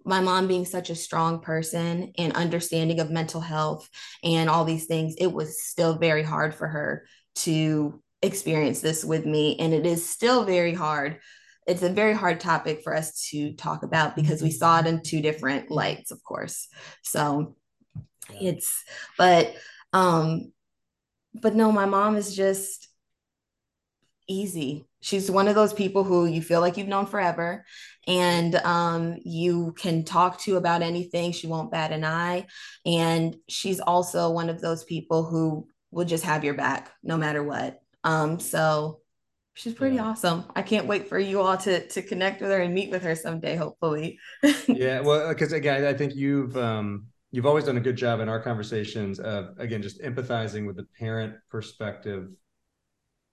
my 0.06 0.20
mom 0.20 0.46
being 0.46 0.64
such 0.64 0.88
a 0.88 0.94
strong 0.94 1.40
person 1.40 2.12
and 2.16 2.32
understanding 2.34 3.00
of 3.00 3.10
mental 3.10 3.40
health 3.40 3.88
and 4.22 4.48
all 4.48 4.64
these 4.64 4.86
things, 4.86 5.16
it 5.18 5.26
was 5.26 5.62
still 5.62 5.96
very 5.96 6.22
hard 6.22 6.54
for 6.54 6.68
her 6.68 7.06
to 7.34 8.00
experience 8.22 8.80
this 8.80 9.04
with 9.04 9.26
me. 9.26 9.58
And 9.58 9.74
it 9.74 9.84
is 9.84 10.08
still 10.08 10.44
very 10.44 10.72
hard. 10.72 11.18
It's 11.66 11.82
a 11.82 11.88
very 11.88 12.14
hard 12.14 12.38
topic 12.38 12.82
for 12.84 12.94
us 12.94 13.28
to 13.30 13.54
talk 13.54 13.82
about 13.82 14.14
because 14.14 14.40
we 14.40 14.52
saw 14.52 14.78
it 14.78 14.86
in 14.86 15.02
two 15.02 15.20
different 15.20 15.72
lights, 15.72 16.12
of 16.12 16.22
course. 16.22 16.68
So 17.02 17.56
it's, 18.30 18.84
but, 19.18 19.52
um, 19.92 20.52
but 21.34 21.56
no, 21.56 21.72
my 21.72 21.86
mom 21.86 22.14
is 22.14 22.34
just 22.34 22.88
easy 24.28 24.85
she's 25.00 25.30
one 25.30 25.48
of 25.48 25.54
those 25.54 25.72
people 25.72 26.04
who 26.04 26.26
you 26.26 26.42
feel 26.42 26.60
like 26.60 26.76
you've 26.76 26.88
known 26.88 27.06
forever 27.06 27.64
and 28.06 28.54
um, 28.56 29.16
you 29.24 29.74
can 29.76 30.04
talk 30.04 30.40
to 30.40 30.56
about 30.56 30.82
anything. 30.82 31.32
She 31.32 31.46
won't 31.46 31.70
bat 31.70 31.92
an 31.92 32.04
eye. 32.04 32.46
And 32.84 33.36
she's 33.48 33.80
also 33.80 34.30
one 34.30 34.48
of 34.48 34.60
those 34.60 34.84
people 34.84 35.24
who 35.24 35.68
will 35.90 36.04
just 36.04 36.24
have 36.24 36.44
your 36.44 36.54
back 36.54 36.92
no 37.02 37.16
matter 37.16 37.42
what. 37.42 37.80
Um, 38.04 38.38
so 38.38 39.00
she's 39.54 39.74
pretty 39.74 39.96
yeah. 39.96 40.04
awesome. 40.04 40.44
I 40.54 40.62
can't 40.62 40.86
wait 40.86 41.08
for 41.08 41.18
you 41.18 41.40
all 41.40 41.56
to 41.58 41.86
to 41.88 42.02
connect 42.02 42.40
with 42.40 42.50
her 42.50 42.60
and 42.60 42.74
meet 42.74 42.90
with 42.90 43.02
her 43.02 43.16
someday 43.16 43.56
hopefully. 43.56 44.18
Yeah 44.68 45.00
well 45.00 45.28
because 45.28 45.52
again 45.52 45.84
i 45.84 45.94
think 45.94 46.14
you've 46.14 46.56
um 46.56 47.06
you've 47.30 47.46
always 47.46 47.64
done 47.64 47.76
a 47.76 47.80
good 47.80 47.96
job 47.96 48.20
in 48.20 48.28
our 48.28 48.40
conversations 48.40 49.18
of 49.18 49.58
again 49.58 49.82
just 49.82 50.00
empathizing 50.02 50.66
with 50.66 50.76
the 50.76 50.86
parent 50.98 51.34
perspective 51.50 52.28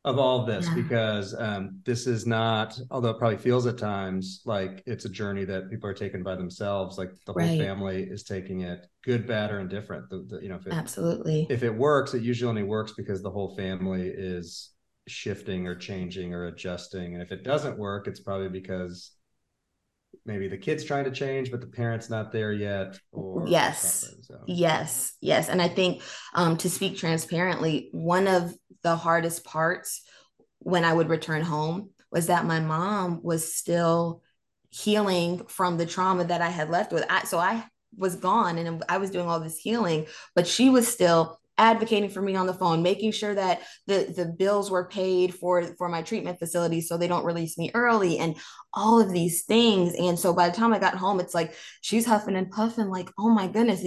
of 0.05 0.19
all 0.19 0.45
this 0.45 0.67
yeah. 0.67 0.75
because 0.75 1.33
um, 1.39 1.79
this 1.85 2.07
is 2.07 2.25
not, 2.27 2.77
although 2.91 3.11
it 3.11 3.17
probably 3.17 3.37
feels 3.37 3.65
at 3.65 3.77
times 3.77 4.41
like 4.45 4.83
it's 4.85 5.05
a 5.05 5.09
journey 5.09 5.45
that 5.45 5.69
people 5.69 5.89
are 5.89 5.93
taking 5.93 6.23
by 6.23 6.35
themselves. 6.35 6.97
Like 6.97 7.11
the 7.25 7.31
whole 7.31 7.41
right. 7.41 7.59
family 7.59 8.03
is 8.03 8.23
taking 8.23 8.61
it, 8.61 8.85
good, 9.03 9.25
bad, 9.25 9.51
or 9.51 9.59
indifferent. 9.59 10.09
The, 10.09 10.25
the, 10.27 10.43
you 10.43 10.49
know, 10.49 10.55
if 10.55 10.67
it, 10.67 10.73
absolutely, 10.73 11.47
if 11.49 11.63
it 11.63 11.73
works, 11.73 12.13
it 12.13 12.21
usually 12.21 12.49
only 12.49 12.63
works 12.63 12.93
because 12.97 13.21
the 13.21 13.31
whole 13.31 13.55
family 13.55 14.07
is 14.07 14.71
shifting 15.07 15.67
or 15.67 15.75
changing 15.75 16.33
or 16.33 16.47
adjusting. 16.47 17.13
And 17.13 17.23
if 17.23 17.31
it 17.31 17.43
doesn't 17.43 17.77
work, 17.77 18.07
it's 18.07 18.19
probably 18.19 18.49
because 18.49 19.11
maybe 20.25 20.47
the 20.47 20.57
kid's 20.57 20.83
trying 20.83 21.03
to 21.03 21.11
change 21.11 21.51
but 21.51 21.61
the 21.61 21.67
parents 21.67 22.09
not 22.09 22.31
there 22.31 22.53
yet 22.53 22.99
or 23.11 23.45
yes 23.47 24.05
so. 24.21 24.39
yes 24.47 25.13
yes 25.21 25.49
and 25.49 25.61
i 25.61 25.67
think 25.67 26.01
um, 26.33 26.57
to 26.57 26.69
speak 26.69 26.97
transparently 26.97 27.89
one 27.91 28.27
of 28.27 28.53
the 28.83 28.95
hardest 28.95 29.43
parts 29.43 30.01
when 30.59 30.85
i 30.85 30.93
would 30.93 31.09
return 31.09 31.41
home 31.41 31.89
was 32.11 32.27
that 32.27 32.45
my 32.45 32.59
mom 32.59 33.19
was 33.23 33.53
still 33.53 34.21
healing 34.69 35.45
from 35.47 35.77
the 35.77 35.85
trauma 35.85 36.23
that 36.23 36.41
i 36.41 36.49
had 36.49 36.69
left 36.69 36.91
with 36.91 37.05
I, 37.09 37.23
so 37.23 37.37
i 37.37 37.63
was 37.95 38.15
gone 38.15 38.57
and 38.57 38.83
i 38.89 38.97
was 38.97 39.11
doing 39.11 39.27
all 39.27 39.39
this 39.39 39.57
healing 39.57 40.07
but 40.35 40.47
she 40.47 40.69
was 40.69 40.87
still 40.87 41.39
advocating 41.57 42.09
for 42.09 42.21
me 42.21 42.35
on 42.35 42.47
the 42.47 42.53
phone 42.53 42.81
making 42.81 43.11
sure 43.11 43.35
that 43.35 43.61
the 43.85 44.11
the 44.15 44.25
bills 44.25 44.71
were 44.71 44.87
paid 44.87 45.35
for 45.35 45.63
for 45.77 45.87
my 45.87 46.01
treatment 46.01 46.39
facility 46.39 46.81
so 46.81 46.97
they 46.97 47.07
don't 47.07 47.25
release 47.25 47.57
me 47.59 47.69
early 47.75 48.17
and 48.17 48.35
all 48.73 48.99
of 48.99 49.11
these 49.11 49.43
things. 49.43 49.93
And 49.93 50.17
so 50.17 50.33
by 50.33 50.49
the 50.49 50.55
time 50.55 50.73
i 50.73 50.79
got 50.79 50.95
home 50.95 51.19
it's 51.19 51.35
like 51.35 51.53
she's 51.81 52.07
huffing 52.07 52.35
and 52.35 52.49
puffing 52.49 52.89
like 52.89 53.09
oh 53.19 53.29
my 53.29 53.47
goodness 53.47 53.85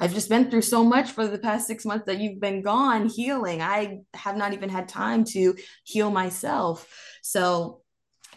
i've 0.00 0.14
just 0.14 0.28
been 0.28 0.48
through 0.48 0.62
so 0.62 0.84
much 0.84 1.10
for 1.10 1.26
the 1.26 1.38
past 1.38 1.66
six 1.66 1.84
months 1.84 2.06
that 2.06 2.20
you've 2.20 2.40
been 2.40 2.62
gone 2.62 3.08
healing. 3.08 3.62
I 3.62 4.00
have 4.14 4.36
not 4.36 4.52
even 4.52 4.68
had 4.68 4.88
time 4.88 5.24
to 5.24 5.56
heal 5.84 6.10
myself. 6.10 6.86
So 7.22 7.82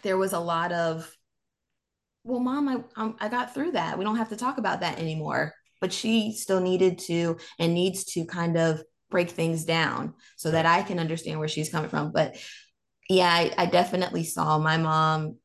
there 0.01 0.17
was 0.17 0.33
a 0.33 0.39
lot 0.39 0.71
of 0.71 1.09
well 2.23 2.39
mom 2.39 2.67
i 2.67 3.01
um, 3.01 3.15
i 3.19 3.29
got 3.29 3.53
through 3.53 3.73
that. 3.73 3.99
We 3.99 4.05
don't 4.05 4.17
have 4.17 4.29
to 4.29 4.35
talk 4.37 4.57
about 4.57 4.81
that 4.81 4.97
anymore 4.97 5.53
but 5.81 5.91
she 5.91 6.31
still 6.31 6.61
needed 6.61 6.99
to 6.99 7.37
and 7.59 7.73
needs 7.73 8.05
to 8.13 8.25
kind 8.25 8.57
of 8.57 8.81
break 9.09 9.31
things 9.31 9.65
down 9.65 10.13
so 10.37 10.51
that 10.51 10.65
I 10.65 10.83
can 10.83 10.99
understand 10.99 11.39
where 11.39 11.49
she's 11.49 11.69
coming 11.69 11.89
from. 11.89 12.11
But 12.13 12.37
yeah, 13.09 13.27
I, 13.29 13.51
I 13.57 13.65
definitely 13.65 14.23
saw 14.23 14.57
my 14.57 14.77
mom 14.77 15.37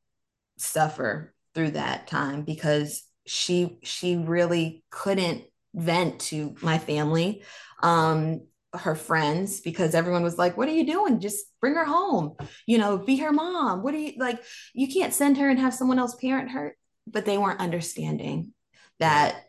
suffer 0.59 1.35
through 1.55 1.73
that 1.73 2.07
time 2.07 2.43
because 2.43 3.03
she 3.27 3.79
she 3.83 4.17
really 4.17 4.85
couldn't 4.91 5.43
vent 5.75 6.21
to 6.21 6.55
my 6.63 6.79
family 6.79 7.43
um 7.83 8.41
her 8.73 8.95
friends 8.95 9.61
because 9.61 9.95
everyone 9.95 10.23
was 10.23 10.39
like 10.39 10.57
what 10.57 10.69
are 10.69 10.73
you 10.73 10.87
doing? 10.87 11.19
Just 11.19 11.47
bring 11.61 11.75
her 11.75 11.85
home. 11.85 12.37
You 12.67 12.79
know 12.79 12.99
be 12.99 13.17
her 13.17 13.33
mom. 13.33 13.83
What 13.83 13.93
do 13.93 13.99
you 13.99 14.13
like 14.19 14.43
you 14.75 14.89
can't 14.89 15.15
send 15.15 15.39
her 15.39 15.49
and 15.49 15.59
have 15.59 15.75
someone 15.75 15.99
else 15.99 16.15
parent 16.15 16.51
her. 16.51 16.77
But 17.07 17.25
they 17.25 17.39
weren't 17.39 17.61
understanding 17.61 18.53
that 19.01 19.46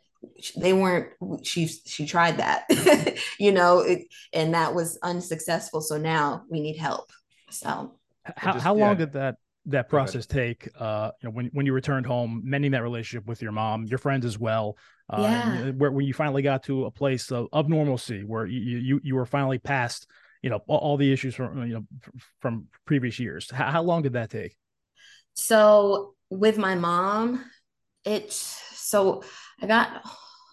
they 0.55 0.73
weren't 0.73 1.13
she 1.43 1.67
she 1.67 2.05
tried 2.05 2.37
that 2.37 2.65
you 3.39 3.51
know 3.51 3.79
it, 3.79 4.07
and 4.33 4.53
that 4.53 4.73
was 4.73 4.97
unsuccessful. 5.03 5.81
So 5.81 5.97
now 5.97 6.43
we 6.49 6.59
need 6.59 6.77
help. 6.77 7.11
So 7.49 7.97
how, 8.35 8.53
just, 8.53 8.63
how 8.63 8.73
long 8.73 8.91
yeah. 8.91 8.95
did 8.95 9.13
that 9.13 9.35
that 9.67 9.89
process 9.89 10.25
take 10.25 10.69
uh 10.79 11.11
you 11.21 11.27
know 11.27 11.33
when, 11.33 11.49
when 11.53 11.65
you 11.65 11.73
returned 11.73 12.05
home 12.05 12.41
mending 12.45 12.71
that 12.71 12.83
relationship 12.83 13.27
with 13.27 13.41
your 13.41 13.51
mom 13.51 13.83
your 13.85 13.97
friends 13.97 14.25
as 14.25 14.39
well 14.39 14.77
uh 15.09 15.17
yeah. 15.21 15.71
where 15.71 15.91
when 15.91 16.05
you 16.05 16.13
finally 16.13 16.41
got 16.41 16.63
to 16.63 16.85
a 16.85 16.91
place 16.91 17.31
of, 17.33 17.47
of 17.51 17.67
normalcy 17.67 18.23
where 18.23 18.45
you, 18.45 18.77
you 18.77 19.01
you 19.03 19.15
were 19.15 19.25
finally 19.25 19.57
past 19.57 20.07
you 20.41 20.49
know 20.49 20.61
all, 20.67 20.77
all 20.77 20.97
the 20.97 21.11
issues 21.11 21.35
from 21.35 21.67
you 21.67 21.73
know 21.73 21.83
from 22.39 22.67
previous 22.85 23.19
years. 23.19 23.51
How, 23.51 23.71
how 23.71 23.83
long 23.83 24.03
did 24.03 24.13
that 24.13 24.29
take? 24.29 24.55
So 25.33 26.15
with 26.29 26.57
my 26.57 26.75
mom 26.75 27.43
it's 28.05 28.61
so 28.87 29.23
i 29.61 29.67
got 29.67 30.01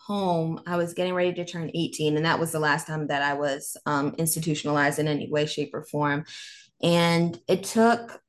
home 0.07 0.61
i 0.67 0.77
was 0.77 0.95
getting 0.95 1.15
ready 1.15 1.33
to 1.33 1.45
turn 1.45 1.71
18 1.75 2.17
and 2.17 2.27
that 2.27 2.39
was 2.39 2.53
the 2.53 2.59
last 2.59 2.87
time 2.87 3.07
that 3.07 3.23
i 3.23 3.35
was 3.35 3.77
um, 3.87 4.15
institutionalized 4.19 4.99
in 4.99 5.09
any 5.09 5.31
way 5.31 5.47
shape 5.47 5.71
or 5.73 5.85
form 5.85 6.25
and 6.83 7.39
it 7.49 7.65
took 7.65 8.21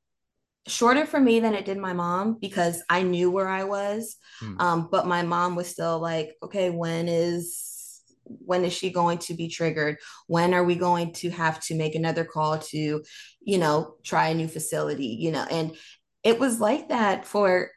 shorter 0.66 1.06
for 1.06 1.20
me 1.20 1.40
than 1.40 1.54
it 1.54 1.64
did 1.64 1.78
my 1.78 1.92
mom 1.92 2.38
because 2.40 2.82
I 2.88 3.02
knew 3.02 3.30
where 3.30 3.48
I 3.48 3.64
was. 3.64 4.16
Hmm. 4.40 4.60
Um, 4.60 4.88
but 4.90 5.06
my 5.06 5.22
mom 5.22 5.54
was 5.54 5.68
still 5.68 6.00
like, 6.00 6.34
okay, 6.42 6.70
when 6.70 7.08
is 7.08 8.02
when 8.24 8.64
is 8.64 8.72
she 8.72 8.90
going 8.90 9.18
to 9.18 9.34
be 9.34 9.48
triggered? 9.48 9.98
When 10.26 10.52
are 10.52 10.64
we 10.64 10.74
going 10.74 11.12
to 11.14 11.30
have 11.30 11.60
to 11.64 11.76
make 11.76 11.94
another 11.94 12.24
call 12.24 12.58
to, 12.58 13.04
you 13.40 13.58
know, 13.58 13.94
try 14.02 14.28
a 14.28 14.34
new 14.34 14.48
facility, 14.48 15.16
you 15.20 15.30
know? 15.30 15.46
And 15.48 15.76
it 16.24 16.40
was 16.40 16.60
like 16.60 16.88
that 16.88 17.24
for 17.24 17.70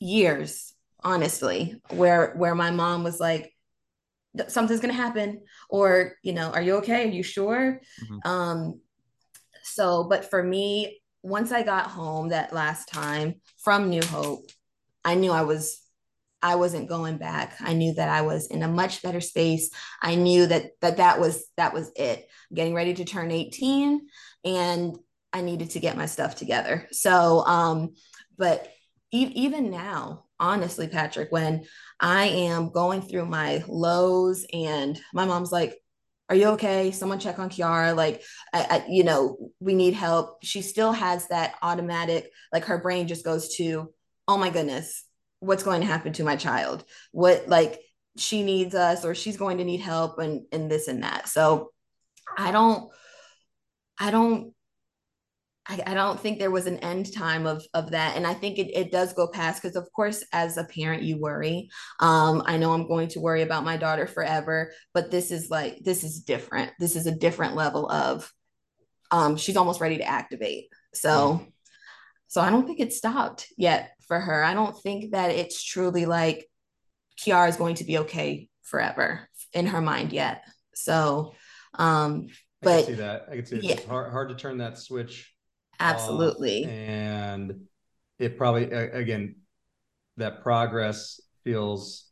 years, 0.00 0.72
honestly, 1.06 1.80
where 1.90 2.34
where 2.36 2.56
my 2.56 2.72
mom 2.72 3.04
was 3.04 3.20
like, 3.20 3.54
something's 4.48 4.80
gonna 4.80 4.92
happen, 4.92 5.42
or 5.70 6.16
you 6.22 6.32
know, 6.32 6.50
are 6.50 6.60
you 6.60 6.74
okay? 6.78 7.04
Are 7.04 7.12
you 7.12 7.22
sure? 7.22 7.80
Mm-hmm. 8.02 8.28
Um, 8.28 8.80
so, 9.62 10.04
but 10.04 10.28
for 10.28 10.42
me, 10.42 11.00
once 11.22 11.52
I 11.52 11.62
got 11.62 11.86
home 11.86 12.30
that 12.30 12.52
last 12.52 12.88
time 12.88 13.36
from 13.62 13.88
New 13.88 14.02
Hope, 14.02 14.50
I 15.04 15.14
knew 15.14 15.30
I 15.30 15.42
was 15.42 15.80
I 16.42 16.56
wasn't 16.56 16.88
going 16.88 17.18
back. 17.18 17.56
I 17.60 17.72
knew 17.72 17.94
that 17.94 18.08
I 18.08 18.22
was 18.22 18.48
in 18.48 18.62
a 18.62 18.68
much 18.68 19.02
better 19.02 19.20
space. 19.20 19.70
I 20.02 20.16
knew 20.16 20.46
that 20.46 20.72
that 20.80 20.98
that 20.98 21.20
was 21.20 21.46
that 21.56 21.72
was 21.72 21.90
it. 21.96 22.28
Getting 22.52 22.74
ready 22.74 22.94
to 22.94 23.04
turn 23.04 23.30
18 23.30 24.06
and 24.44 24.96
I 25.32 25.40
needed 25.40 25.70
to 25.70 25.80
get 25.80 25.96
my 25.96 26.06
stuff 26.06 26.34
together. 26.34 26.88
So 26.90 27.44
um 27.46 27.94
but 28.36 28.68
e- 29.12 29.32
even 29.34 29.70
now, 29.70 30.25
honestly 30.38 30.88
Patrick, 30.88 31.32
when 31.32 31.64
I 32.00 32.26
am 32.26 32.70
going 32.70 33.02
through 33.02 33.26
my 33.26 33.64
lows 33.66 34.46
and 34.52 35.00
my 35.14 35.24
mom's 35.24 35.52
like, 35.52 35.78
are 36.28 36.36
you 36.36 36.48
okay? 36.48 36.90
Someone 36.90 37.20
check 37.20 37.38
on 37.38 37.50
Kiara. 37.50 37.94
Like, 37.94 38.22
I, 38.52 38.66
I, 38.68 38.84
you 38.88 39.04
know, 39.04 39.52
we 39.60 39.74
need 39.74 39.94
help. 39.94 40.42
She 40.42 40.60
still 40.60 40.92
has 40.92 41.28
that 41.28 41.54
automatic, 41.62 42.30
like 42.52 42.64
her 42.64 42.78
brain 42.78 43.06
just 43.06 43.24
goes 43.24 43.56
to, 43.56 43.92
oh 44.26 44.36
my 44.36 44.50
goodness, 44.50 45.04
what's 45.38 45.62
going 45.62 45.82
to 45.82 45.86
happen 45.86 46.12
to 46.14 46.24
my 46.24 46.34
child? 46.36 46.84
What, 47.12 47.48
like, 47.48 47.80
she 48.16 48.42
needs 48.42 48.74
us 48.74 49.04
or 49.04 49.14
she's 49.14 49.36
going 49.36 49.58
to 49.58 49.64
need 49.64 49.80
help 49.80 50.18
and, 50.18 50.46
and 50.50 50.70
this 50.70 50.88
and 50.88 51.04
that. 51.04 51.28
So 51.28 51.70
I 52.36 52.50
don't, 52.50 52.90
I 53.98 54.10
don't 54.10 54.52
I, 55.68 55.82
I, 55.86 55.94
don't 55.94 56.18
think 56.20 56.38
there 56.38 56.50
was 56.50 56.66
an 56.66 56.78
end 56.78 57.12
time 57.12 57.46
of 57.46 57.64
of 57.74 57.90
that. 57.90 58.16
And 58.16 58.26
i 58.26 58.34
think 58.34 58.58
it, 58.58 58.70
it 58.74 58.92
does 58.92 59.12
go 59.12 59.26
past 59.26 59.62
because 59.62 59.76
of 59.76 59.90
course 59.92 60.24
as 60.32 60.56
a 60.56 60.64
parent 60.64 61.02
you 61.02 61.18
worry. 61.18 61.68
Um 62.00 62.42
i 62.46 62.56
know 62.56 62.72
i'm 62.72 62.88
going 62.88 63.08
to 63.08 63.20
worry 63.20 63.42
about 63.42 63.64
my 63.64 63.76
daughter 63.76 64.06
forever 64.06 64.72
but 64.94 65.10
this 65.10 65.30
is 65.30 65.50
like 65.50 65.78
this 65.80 66.04
is 66.04 66.20
different. 66.20 66.72
This 66.78 66.96
is 66.96 67.06
a 67.06 67.14
different 67.14 67.54
level 67.54 67.90
of 67.90 68.30
um 69.10 69.36
she's 69.36 69.56
almost 69.56 69.80
ready 69.80 69.98
to 69.98 70.08
activate. 70.08 70.66
So 70.94 71.40
yeah. 71.40 71.46
so 72.28 72.40
i 72.40 72.50
don't 72.50 72.66
think 72.66 72.80
it 72.80 72.92
stopped 72.92 73.46
yet 73.56 73.92
for 74.06 74.20
her. 74.20 74.44
I 74.44 74.54
don't 74.54 74.80
think 74.82 75.12
that 75.12 75.30
it's 75.30 75.62
truly 75.62 76.06
like 76.06 76.46
kiara 77.18 77.48
is 77.48 77.56
going 77.56 77.76
to 77.76 77.84
be 77.84 77.98
okay 77.98 78.48
forever 78.62 79.28
in 79.52 79.66
her 79.66 79.80
mind 79.80 80.12
yet. 80.12 80.44
So 80.74 81.34
um 81.74 82.28
but 82.62 82.78
I 82.78 82.82
can 82.82 82.86
see 82.86 82.94
that. 82.94 83.26
I 83.30 83.36
can 83.36 83.46
see 83.46 83.56
it. 83.56 83.64
Yeah. 83.64 83.72
It's 83.72 83.84
hard, 83.84 84.10
hard 84.10 84.28
to 84.30 84.34
turn 84.34 84.58
that 84.58 84.78
switch 84.78 85.35
Absolutely. 85.78 86.64
and 86.64 87.66
it 88.18 88.38
probably, 88.38 88.64
again, 88.64 89.36
that 90.16 90.42
progress 90.42 91.20
feels 91.44 92.06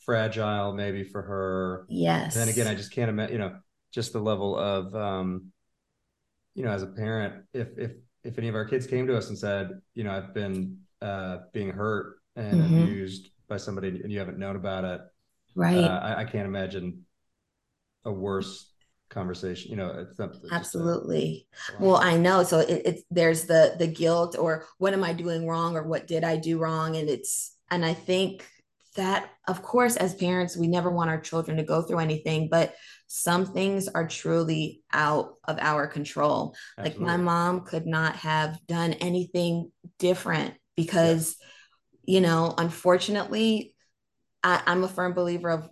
fragile 0.00 0.72
maybe 0.72 1.04
for 1.04 1.22
her. 1.22 1.86
Yes. 1.88 2.34
And 2.34 2.42
then 2.42 2.48
again, 2.48 2.66
I 2.66 2.74
just 2.74 2.92
can't 2.92 3.10
imagine, 3.10 3.32
you 3.34 3.38
know, 3.38 3.56
just 3.92 4.12
the 4.12 4.20
level 4.20 4.56
of, 4.56 4.94
um, 4.94 5.52
you 6.54 6.64
know, 6.64 6.70
as 6.70 6.82
a 6.82 6.86
parent, 6.86 7.44
if, 7.52 7.68
if, 7.76 7.92
if 8.24 8.38
any 8.38 8.48
of 8.48 8.54
our 8.54 8.64
kids 8.64 8.86
came 8.86 9.06
to 9.06 9.16
us 9.16 9.28
and 9.28 9.38
said, 9.38 9.70
you 9.94 10.04
know, 10.04 10.12
I've 10.12 10.34
been 10.34 10.78
uh, 11.02 11.38
being 11.52 11.70
hurt 11.70 12.16
and 12.36 12.60
mm-hmm. 12.60 12.82
abused 12.82 13.30
by 13.48 13.56
somebody 13.56 13.88
and 13.88 14.12
you 14.12 14.18
haven't 14.18 14.38
known 14.38 14.56
about 14.56 14.84
it, 14.84 15.00
right? 15.54 15.84
Uh, 15.84 16.00
I, 16.02 16.20
I, 16.20 16.24
can't 16.24 16.46
imagine 16.46 17.04
a 18.04 18.12
worse 18.12 18.69
conversation 19.10 19.70
you 19.70 19.76
know 19.76 19.90
it's 19.90 20.18
it's 20.20 20.52
absolutely. 20.52 21.46
a, 21.78 21.82
well 21.82 21.96
i 21.96 22.16
know. 22.16 22.42
So 22.44 22.60
it, 22.60 22.82
it's 22.84 23.02
there's 23.10 23.44
the 23.44 23.74
the 23.78 23.86
guilt 23.86 24.36
or 24.38 24.66
what 24.78 24.92
am 24.92 25.04
i 25.04 25.12
doing 25.12 25.46
wrong 25.46 25.76
or 25.76 25.82
what 25.82 26.06
did 26.06 26.24
i 26.24 26.36
do 26.36 26.58
wrong? 26.58 26.96
And 26.96 27.08
it's 27.08 27.56
and 27.70 27.84
i 27.84 27.92
think 27.92 28.46
that 28.96 29.30
of 29.46 29.62
course 29.62 29.96
as 29.96 30.14
parents 30.14 30.56
we 30.56 30.66
never 30.66 30.90
want 30.90 31.10
our 31.10 31.20
children 31.20 31.56
to 31.56 31.62
go 31.62 31.82
through 31.82 31.98
anything 31.98 32.48
but 32.48 32.74
some 33.06 33.46
things 33.46 33.88
are 33.88 34.06
truly 34.06 34.82
out 34.92 35.34
of 35.44 35.58
our 35.58 35.88
control. 35.88 36.54
Absolutely. 36.78 37.06
like 37.06 37.18
my 37.18 37.22
mom 37.22 37.62
could 37.62 37.86
not 37.86 38.14
have 38.16 38.58
done 38.68 38.92
anything 38.94 39.72
different 39.98 40.54
because 40.76 41.36
yeah. 42.04 42.14
you 42.14 42.20
know 42.20 42.54
unfortunately 42.56 43.74
I, 44.42 44.62
i'm 44.66 44.84
a 44.84 44.88
firm 44.88 45.14
believer 45.14 45.50
of 45.50 45.68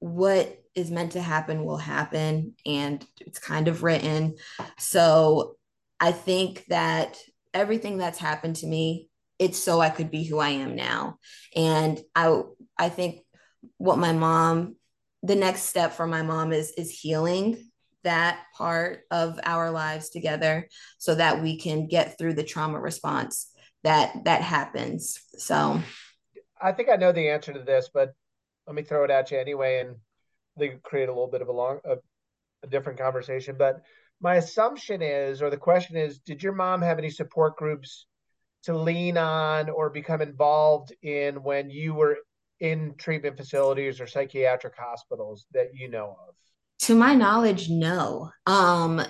what 0.00 0.58
is 0.78 0.90
meant 0.90 1.12
to 1.12 1.20
happen 1.20 1.64
will 1.64 1.76
happen 1.76 2.54
and 2.64 3.04
it's 3.20 3.38
kind 3.38 3.68
of 3.68 3.82
written. 3.82 4.36
So 4.78 5.56
I 6.00 6.12
think 6.12 6.64
that 6.68 7.18
everything 7.52 7.98
that's 7.98 8.18
happened 8.18 8.56
to 8.56 8.66
me, 8.66 9.08
it's 9.38 9.58
so 9.58 9.80
I 9.80 9.90
could 9.90 10.10
be 10.10 10.24
who 10.24 10.38
I 10.38 10.50
am 10.50 10.76
now. 10.76 11.18
And 11.54 12.00
I 12.14 12.42
I 12.78 12.88
think 12.88 13.20
what 13.76 13.98
my 13.98 14.12
mom 14.12 14.76
the 15.22 15.34
next 15.34 15.62
step 15.62 15.92
for 15.92 16.06
my 16.06 16.22
mom 16.22 16.52
is 16.52 16.70
is 16.72 16.90
healing 16.90 17.64
that 18.04 18.40
part 18.56 19.00
of 19.10 19.38
our 19.42 19.70
lives 19.70 20.08
together 20.10 20.68
so 20.98 21.14
that 21.14 21.42
we 21.42 21.58
can 21.58 21.88
get 21.88 22.16
through 22.16 22.34
the 22.34 22.44
trauma 22.44 22.80
response 22.80 23.50
that 23.84 24.12
that 24.24 24.42
happens. 24.42 25.18
So 25.36 25.80
I 26.60 26.72
think 26.72 26.88
I 26.88 26.96
know 26.96 27.12
the 27.12 27.28
answer 27.28 27.52
to 27.52 27.60
this, 27.60 27.90
but 27.92 28.12
let 28.66 28.74
me 28.74 28.82
throw 28.82 29.04
it 29.04 29.10
at 29.10 29.30
you 29.30 29.38
anyway 29.38 29.80
and 29.80 29.96
they 30.58 30.78
create 30.82 31.08
a 31.08 31.12
little 31.12 31.30
bit 31.30 31.42
of 31.42 31.48
a 31.48 31.52
long 31.52 31.78
a, 31.84 31.96
a 32.62 32.66
different 32.68 32.98
conversation 32.98 33.56
but 33.58 33.82
my 34.20 34.36
assumption 34.36 35.00
is 35.00 35.42
or 35.42 35.50
the 35.50 35.56
question 35.56 35.96
is 35.96 36.18
did 36.18 36.42
your 36.42 36.54
mom 36.54 36.82
have 36.82 36.98
any 36.98 37.10
support 37.10 37.56
groups 37.56 38.06
to 38.64 38.76
lean 38.76 39.16
on 39.16 39.70
or 39.70 39.90
become 39.90 40.20
involved 40.20 40.92
in 41.02 41.42
when 41.42 41.70
you 41.70 41.94
were 41.94 42.18
in 42.60 42.94
treatment 42.98 43.36
facilities 43.36 44.00
or 44.00 44.06
psychiatric 44.06 44.74
hospitals 44.76 45.46
that 45.52 45.68
you 45.72 45.88
know 45.88 46.16
of? 46.28 46.34
To 46.80 46.94
my 46.94 47.14
knowledge 47.14 47.68
no. 47.68 48.30
Um 48.46 49.02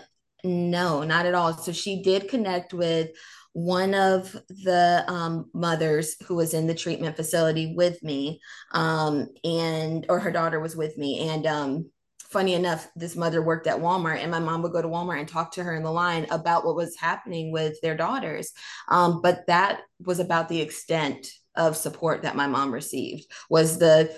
no 0.44 1.02
not 1.02 1.26
at 1.26 1.34
all. 1.34 1.52
So 1.54 1.72
she 1.72 2.02
did 2.02 2.28
connect 2.28 2.72
with 2.74 3.10
one 3.52 3.94
of 3.94 4.32
the 4.48 5.04
um, 5.08 5.50
mothers 5.52 6.16
who 6.26 6.36
was 6.36 6.54
in 6.54 6.66
the 6.66 6.74
treatment 6.74 7.16
facility 7.16 7.74
with 7.76 8.02
me 8.02 8.40
um, 8.72 9.28
and 9.44 10.06
or 10.08 10.20
her 10.20 10.30
daughter 10.30 10.60
was 10.60 10.76
with 10.76 10.96
me. 10.96 11.28
And 11.28 11.46
um, 11.46 11.90
funny 12.30 12.54
enough 12.54 12.88
this 12.94 13.16
mother 13.16 13.42
worked 13.42 13.66
at 13.66 13.78
walmart 13.78 14.18
and 14.18 14.30
my 14.30 14.38
mom 14.38 14.62
would 14.62 14.72
go 14.72 14.82
to 14.82 14.88
walmart 14.88 15.18
and 15.18 15.28
talk 15.28 15.52
to 15.52 15.64
her 15.64 15.74
in 15.74 15.82
the 15.82 15.90
line 15.90 16.26
about 16.30 16.64
what 16.64 16.76
was 16.76 16.96
happening 16.96 17.50
with 17.50 17.80
their 17.80 17.96
daughters. 17.96 18.52
Um, 18.88 19.22
but 19.22 19.46
that 19.46 19.80
was 20.04 20.20
about 20.20 20.48
the 20.48 20.60
extent 20.60 21.28
of 21.54 21.76
support 21.76 22.22
that 22.22 22.36
my 22.36 22.46
mom 22.46 22.72
received 22.72 23.26
was 23.48 23.78
the 23.78 24.14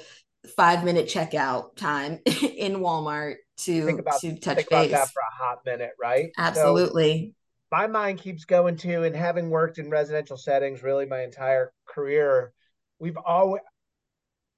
five 0.57 0.85
minute 0.85 1.07
checkout 1.07 1.77
time 1.77 2.19
in 2.27 2.77
walmart 2.77 3.37
to 3.59 3.89
about, 4.01 4.21
to 4.21 4.39
touch 4.39 4.69
base. 4.69 4.91
for 4.91 5.21
a 5.21 5.45
hot 5.45 5.59
minute 5.65 5.93
right? 6.01 6.31
Absolutely 6.37 7.35
my 7.71 7.87
mind 7.87 8.21
keeps 8.21 8.45
going 8.45 8.77
to, 8.79 9.03
and 9.05 9.15
having 9.15 9.51
worked 9.51 9.79
in 9.79 9.91
residential 9.91 10.37
settings 10.37 10.83
really 10.83 11.07
my 11.07 11.23
entire 11.23 11.73
career, 11.89 12.53
we've 12.99 13.17
always, 13.17 13.63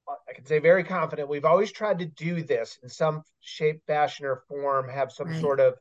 I 0.09 0.33
can 0.35 0.47
say 0.47 0.59
very 0.59 0.85
confident, 0.85 1.29
we've 1.29 1.45
always 1.45 1.73
tried 1.73 1.99
to 2.01 2.07
do 2.07 2.43
this 2.43 2.79
in 2.83 2.89
some 2.89 3.23
shape, 3.41 3.83
fashion, 3.87 4.27
or 4.27 4.43
form, 4.49 4.89
have 4.89 5.13
some 5.13 5.29
right. 5.29 5.41
sort 5.41 5.61
of 5.61 5.75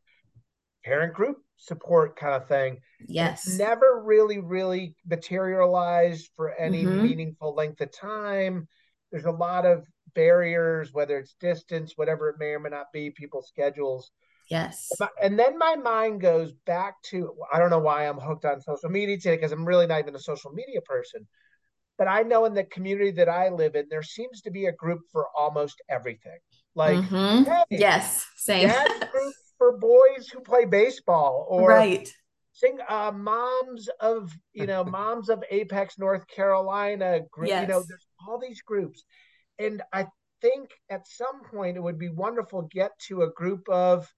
parent 0.83 1.13
group 1.13 1.37
support 1.57 2.15
kind 2.15 2.35
of 2.35 2.47
thing. 2.47 2.79
Yes. 3.07 3.45
It's 3.45 3.57
never 3.57 4.01
really, 4.03 4.39
really 4.39 4.95
materialized 5.05 6.29
for 6.35 6.53
any 6.53 6.83
mm-hmm. 6.83 7.03
meaningful 7.03 7.53
length 7.55 7.81
of 7.81 7.91
time. 7.91 8.67
there's 9.11 9.25
a 9.25 9.31
lot 9.31 9.65
of 9.65 9.85
barriers, 10.15 10.93
whether 10.93 11.17
it's 11.17 11.35
distance, 11.39 11.93
whatever 11.95 12.29
it 12.29 12.37
may 12.39 12.47
or 12.47 12.59
may 12.59 12.69
not 12.69 12.87
be, 12.91 13.11
people's 13.11 13.47
schedules. 13.47 14.11
Yes. 14.51 14.91
And 15.23 15.39
then 15.39 15.57
my 15.57 15.77
mind 15.77 16.19
goes 16.19 16.51
back 16.65 17.01
to 17.03 17.33
I 17.51 17.57
don't 17.57 17.69
know 17.69 17.79
why 17.79 18.05
I'm 18.07 18.17
hooked 18.19 18.43
on 18.43 18.59
social 18.59 18.89
media 18.89 19.15
today 19.15 19.37
because 19.37 19.53
I'm 19.53 19.65
really 19.65 19.87
not 19.87 19.99
even 19.99 20.13
a 20.13 20.19
social 20.19 20.51
media 20.51 20.81
person. 20.81 21.25
But 21.97 22.07
I 22.09 22.23
know 22.23 22.45
in 22.45 22.53
the 22.53 22.65
community 22.65 23.11
that 23.11 23.29
I 23.29 23.49
live 23.49 23.75
in, 23.75 23.85
there 23.89 24.03
seems 24.03 24.41
to 24.41 24.51
be 24.51 24.65
a 24.65 24.71
group 24.71 25.01
for 25.11 25.27
almost 25.37 25.81
everything. 25.89 26.39
Like, 26.75 26.99
Mhm. 26.99 27.45
hey, 27.45 27.63
yes, 27.69 28.25
same. 28.35 28.69
group 29.11 29.33
for 29.57 29.77
boys 29.77 30.27
who 30.33 30.41
play 30.41 30.65
baseball, 30.65 31.45
or 31.49 31.67
right. 31.67 32.13
sing 32.53 32.77
uh, 32.89 33.11
moms 33.11 33.87
of 33.99 34.33
you 34.53 34.67
know 34.67 34.83
moms 34.99 35.29
of 35.29 35.43
Apex, 35.49 35.97
North 35.97 36.27
Carolina. 36.27 37.21
Group, 37.31 37.49
You 37.61 37.67
know, 37.67 37.83
there's 37.87 38.07
all 38.27 38.39
these 38.39 38.61
groups, 38.61 39.03
and 39.59 39.81
I 39.93 40.07
think 40.41 40.71
at 40.89 41.07
some 41.07 41.43
point 41.43 41.77
it 41.77 41.83
would 41.83 41.99
be 41.99 42.09
wonderful 42.09 42.63
to 42.63 42.67
get 42.67 42.91
to 43.07 43.21
a 43.21 43.31
group 43.31 43.69
of 43.69 44.11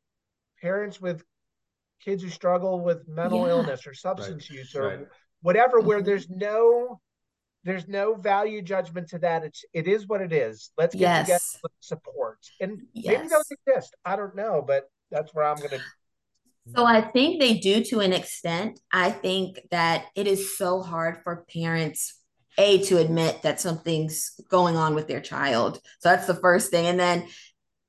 parents 0.63 0.99
with 1.01 1.23
kids 1.99 2.23
who 2.23 2.29
struggle 2.29 2.79
with 2.79 3.07
mental 3.07 3.43
Yeah. 3.45 3.53
illness 3.53 3.85
or 3.85 3.93
substance 3.93 4.49
use 4.49 4.73
or 4.75 4.87
right. 4.87 5.07
whatever 5.41 5.79
where 5.81 6.01
Mhm. 6.01 6.05
there's 6.05 6.29
no 6.29 6.99
there's 7.65 7.87
no 7.87 8.13
value 8.15 8.61
judgment 8.61 9.07
to 9.09 9.19
that 9.19 9.43
it's 9.43 9.63
it 9.73 9.87
is 9.87 10.07
what 10.07 10.21
it 10.21 10.33
is 10.33 10.71
let's 10.77 10.95
get 10.95 11.09
together 11.19 11.43
Yes. 11.53 11.59
with 11.63 11.71
support 11.79 12.39
and 12.61 12.71
maybe 12.95 13.27
those 13.27 13.49
exist 13.57 13.95
i 14.05 14.15
don't 14.15 14.35
know 14.35 14.61
but 14.65 14.89
that's 15.11 15.33
where 15.33 15.45
i'm 15.45 15.59
gonna 15.63 15.83
So 16.75 16.85
I 16.85 17.01
think 17.01 17.39
they 17.41 17.55
do 17.59 17.83
to 17.89 17.99
an 17.99 18.13
extent. 18.13 18.79
I 18.91 19.11
think 19.11 19.59
that 19.71 20.05
it 20.15 20.27
is 20.27 20.57
so 20.57 20.81
hard 20.81 21.17
for 21.23 21.45
parents 21.53 22.19
a 22.57 22.79
to 22.87 22.97
admit 22.99 23.41
that 23.43 23.59
something's 23.59 24.39
going 24.49 24.77
on 24.77 24.95
with 24.95 25.07
their 25.09 25.19
child. 25.19 25.79
So 25.99 26.09
that's 26.09 26.25
the 26.27 26.41
first 26.47 26.71
thing, 26.71 26.85
and 26.87 26.99
then 26.99 27.27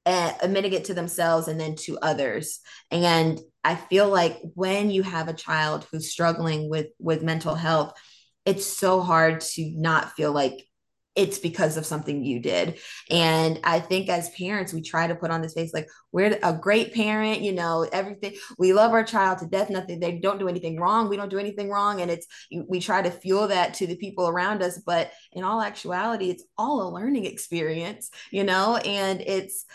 uh, 0.07 0.33
admitting 0.43 0.73
it 0.73 0.87
to 0.87 0.95
themselves 0.95 1.49
and 1.49 1.59
then 1.59 1.77
to 1.77 1.99
others. 2.01 2.61
And 2.91 3.41
I 3.63 3.77
feel 3.77 4.09
like 4.09 4.39
when 4.55 4.91
you 4.91 5.03
have 5.03 5.29
a 5.29 5.35
child 5.35 5.87
who's 5.91 6.11
struggling 6.11 6.69
with 6.69 6.89
with 6.99 7.23
mental 7.23 7.55
health, 7.55 7.95
it's 8.45 8.67
so 8.67 9.01
hard 9.01 9.41
to 9.41 9.73
not 9.77 10.13
feel 10.13 10.33
like 10.33 10.67
it's 11.15 11.39
because 11.39 11.77
of 11.77 11.87
something 11.87 12.25
you 12.25 12.41
did. 12.41 12.79
And 13.09 13.61
I 13.63 13.79
think 13.79 14.09
as 14.09 14.31
parents, 14.31 14.73
we 14.73 14.83
try 14.83 15.07
to 15.07 15.15
put 15.15 15.31
on 15.31 15.43
this 15.43 15.55
face 15.55 15.73
like 15.73 15.89
we're 16.11 16.37
a 16.43 16.53
great 16.53 16.93
parent, 16.93 17.41
you 17.41 17.53
know, 17.53 17.89
everything. 17.93 18.35
We 18.59 18.73
love 18.73 18.93
our 18.93 19.05
child 19.05 19.39
to 19.39 19.47
death. 19.47 19.71
Nothing, 19.71 20.01
they 20.01 20.19
don't 20.19 20.41
do 20.41 20.49
anything 20.49 20.79
wrong. 20.79 21.09
We 21.09 21.17
don't 21.17 21.31
do 21.31 21.39
anything 21.39 21.71
wrong. 21.71 22.01
And 22.01 22.11
it's, 22.11 22.27
we 22.67 22.81
try 22.81 23.01
to 23.01 23.13
fuel 23.13 23.49
that 23.49 23.75
to 23.75 23.87
the 23.87 23.97
people 23.97 24.29
around 24.29 24.63
us. 24.63 24.79
But 24.85 25.13
in 25.33 25.45
all 25.45 25.63
actuality, 25.63 26.31
it's 26.31 26.45
all 26.59 26.83
a 26.83 26.93
learning 26.93 27.27
experience, 27.27 28.11
you 28.33 28.43
know, 28.43 28.77
and 28.77 29.21
it's 29.21 29.67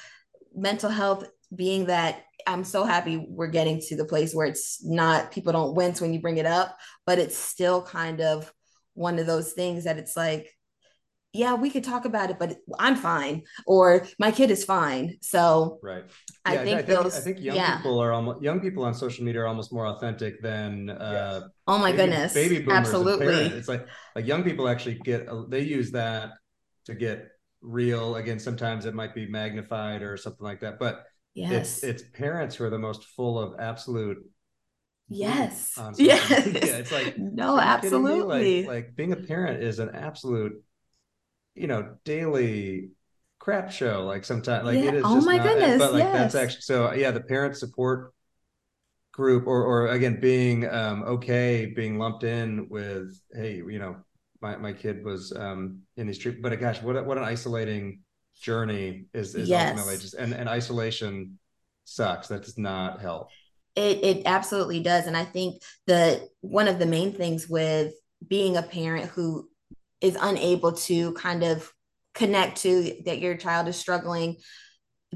mental 0.56 0.90
health 0.90 1.26
being 1.56 1.86
that 1.86 2.24
I'm 2.48 2.64
so 2.64 2.84
happy 2.84 3.26
we're 3.30 3.48
getting 3.48 3.80
to 3.88 3.96
the 3.96 4.06
place 4.06 4.34
where 4.34 4.48
it's 4.48 4.84
not, 4.84 5.32
people 5.32 5.52
don't 5.54 5.76
wince 5.76 6.02
when 6.02 6.14
you 6.14 6.22
bring 6.22 6.38
it 6.38 6.46
up, 6.46 6.78
but 7.06 7.20
it's 7.20 7.38
still 7.38 7.82
kind 7.82 8.22
of 8.22 8.52
one 8.94 9.20
of 9.20 9.28
those 9.28 9.54
things 9.54 9.84
that 9.84 9.98
it's 9.98 10.16
like, 10.18 10.50
yeah, 11.32 11.54
we 11.54 11.70
could 11.70 11.84
talk 11.84 12.06
about 12.06 12.32
it, 12.32 12.40
but 12.40 12.58
I'm 12.80 12.96
fine, 12.96 13.44
or 13.68 14.08
my 14.18 14.32
kid 14.32 14.50
is 14.50 14.66
fine. 14.66 15.18
So 15.22 15.80
Right. 15.84 16.04
I 16.44 16.56
Yeah, 16.56 16.64
think 16.64 16.88
those, 16.88 17.16
I 17.16 17.20
think 17.22 17.40
young 17.40 17.56
yeah. 17.58 17.78
people 17.78 18.00
are 18.00 18.14
almost 18.14 18.42
young 18.42 18.60
people 18.60 18.84
on 18.84 18.96
social 18.96 19.24
media 19.26 19.42
are 19.42 19.48
almost 19.48 19.72
more 19.72 19.86
authentic 19.86 20.42
than 20.42 20.90
uh 20.90 21.42
Oh 21.68 21.78
my 21.78 21.92
baby- 21.92 22.10
goodness. 22.10 22.34
baby 22.34 22.60
boomers 22.60 22.78
Absolutely. 22.78 23.46
It's 23.58 23.68
like 23.68 23.86
like 24.16 24.26
young 24.26 24.44
people 24.44 24.68
actually 24.68 24.96
get 24.96 25.28
they 25.50 25.62
use 25.62 25.92
that 25.92 26.32
to 26.86 26.96
get 26.96 27.30
real. 27.62 28.16
Again, 28.16 28.40
sometimes 28.40 28.86
it 28.86 28.94
might 28.96 29.14
be 29.16 29.28
magnified 29.28 30.02
or 30.02 30.18
something 30.18 30.44
like 30.44 30.62
that, 30.62 30.80
but 30.80 31.06
Yes. 31.36 31.84
it's 31.84 32.02
it's 32.02 32.04
parents 32.18 32.56
who 32.56 32.66
are 32.66 32.70
the 32.70 32.80
most 32.80 33.06
full 33.06 33.40
of 33.40 33.60
absolute 33.60 34.18
Yes. 35.10 35.78
Yes. 35.98 36.46
media. 36.46 36.80
It's 36.80 36.92
like 36.92 37.18
No, 37.18 37.58
are 37.58 37.62
you 37.76 37.76
kidding 37.82 38.04
me? 38.08 38.22
absolutely. 38.22 38.64
Like, 38.64 38.68
like 38.86 38.96
being 38.96 39.12
a 39.14 39.16
parent 39.18 39.64
is 39.64 39.80
an 39.80 39.90
absolute, 39.96 40.64
you 41.56 41.68
know, 41.68 41.96
daily 42.06 42.92
crap 43.40 43.72
show. 43.72 44.06
Like 44.06 44.26
sometimes, 44.26 44.66
like 44.66 44.80
Yeah. 44.80 44.90
it 44.90 44.96
is. 44.96 45.04
Oh 45.06 45.16
just 45.16 45.28
my 45.28 45.38
not- 45.38 45.48
goodness, 45.48 45.80
But 45.80 45.94
like 45.94 46.12
that's 46.12 46.36
yes. 46.36 46.44
actually 46.44 46.62
so. 46.62 46.94
Yeah, 46.94 47.12
the 47.12 47.22
parent 47.22 47.58
support 47.58 48.14
group, 49.12 49.48
or 49.48 49.64
or 49.66 49.88
again, 49.88 50.20
being 50.20 50.68
um 50.70 51.04
okay, 51.04 51.66
being 51.68 51.98
lumped 51.98 52.24
in 52.24 52.68
with, 52.70 53.20
hey, 53.34 53.56
you 53.58 53.80
know, 53.80 53.98
my 54.42 54.56
my 54.58 54.74
kid 54.74 55.04
was 55.04 55.32
um 55.36 55.82
in 55.98 56.08
these 56.08 56.18
treatment. 56.18 56.44
But 56.44 56.60
gosh, 56.60 56.82
what 56.82 57.06
what 57.06 57.18
an 57.18 57.24
isolating 57.24 58.02
journey 58.42 59.06
is 59.14 59.36
is 59.36 59.50
Yes. 59.50 59.72
ultimately 59.72 59.98
just 59.98 60.14
and 60.16 60.34
and 60.34 60.50
isolation 60.50 61.40
sucks. 61.86 62.28
That 62.28 62.44
does 62.44 62.58
not 62.58 63.02
help. 63.02 63.30
It 63.76 64.04
it 64.04 64.24
absolutely 64.26 64.82
does. 64.82 65.08
And 65.08 65.16
I 65.18 65.26
think 65.26 65.62
that 65.88 66.22
one 66.42 66.68
of 66.68 66.80
the 66.80 66.86
main 66.86 67.14
things 67.14 67.48
with 67.48 67.94
being 68.28 68.58
a 68.58 68.64
parent 68.64 69.10
who 69.12 69.50
is 70.02 70.18
unable 70.20 70.74
to 70.74 71.14
kind 71.14 71.44
of 71.44 71.72
connect 72.14 72.62
to 72.62 72.96
that 73.06 73.20
your 73.20 73.36
child 73.36 73.68
is 73.68 73.76
struggling, 73.76 74.38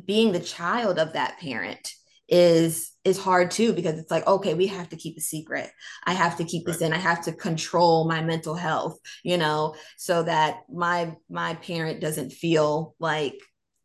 being 0.05 0.31
the 0.31 0.39
child 0.39 0.99
of 0.99 1.13
that 1.13 1.39
parent 1.39 1.93
is 2.35 2.91
is 3.03 3.19
hard 3.19 3.51
too 3.51 3.73
because 3.73 3.99
it's 3.99 4.09
like 4.09 4.25
okay 4.25 4.55
we 4.55 4.65
have 4.65 4.89
to 4.89 4.95
keep 4.95 5.15
a 5.17 5.21
secret. 5.21 5.69
I 6.03 6.13
have 6.13 6.35
to 6.37 6.43
keep 6.43 6.65
this 6.65 6.81
in. 6.81 6.91
I 6.91 6.97
have 6.97 7.23
to 7.25 7.31
control 7.31 8.07
my 8.07 8.21
mental 8.23 8.55
health 8.55 8.97
you 9.23 9.37
know 9.37 9.75
so 9.97 10.23
that 10.23 10.61
my 10.73 11.15
my 11.29 11.53
parent 11.53 12.01
doesn't 12.01 12.31
feel 12.31 12.95
like 12.99 13.35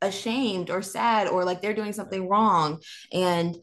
ashamed 0.00 0.70
or 0.70 0.80
sad 0.80 1.28
or 1.28 1.44
like 1.44 1.60
they're 1.60 1.74
doing 1.74 1.92
something 1.92 2.26
wrong. 2.26 2.80
And 3.12 3.54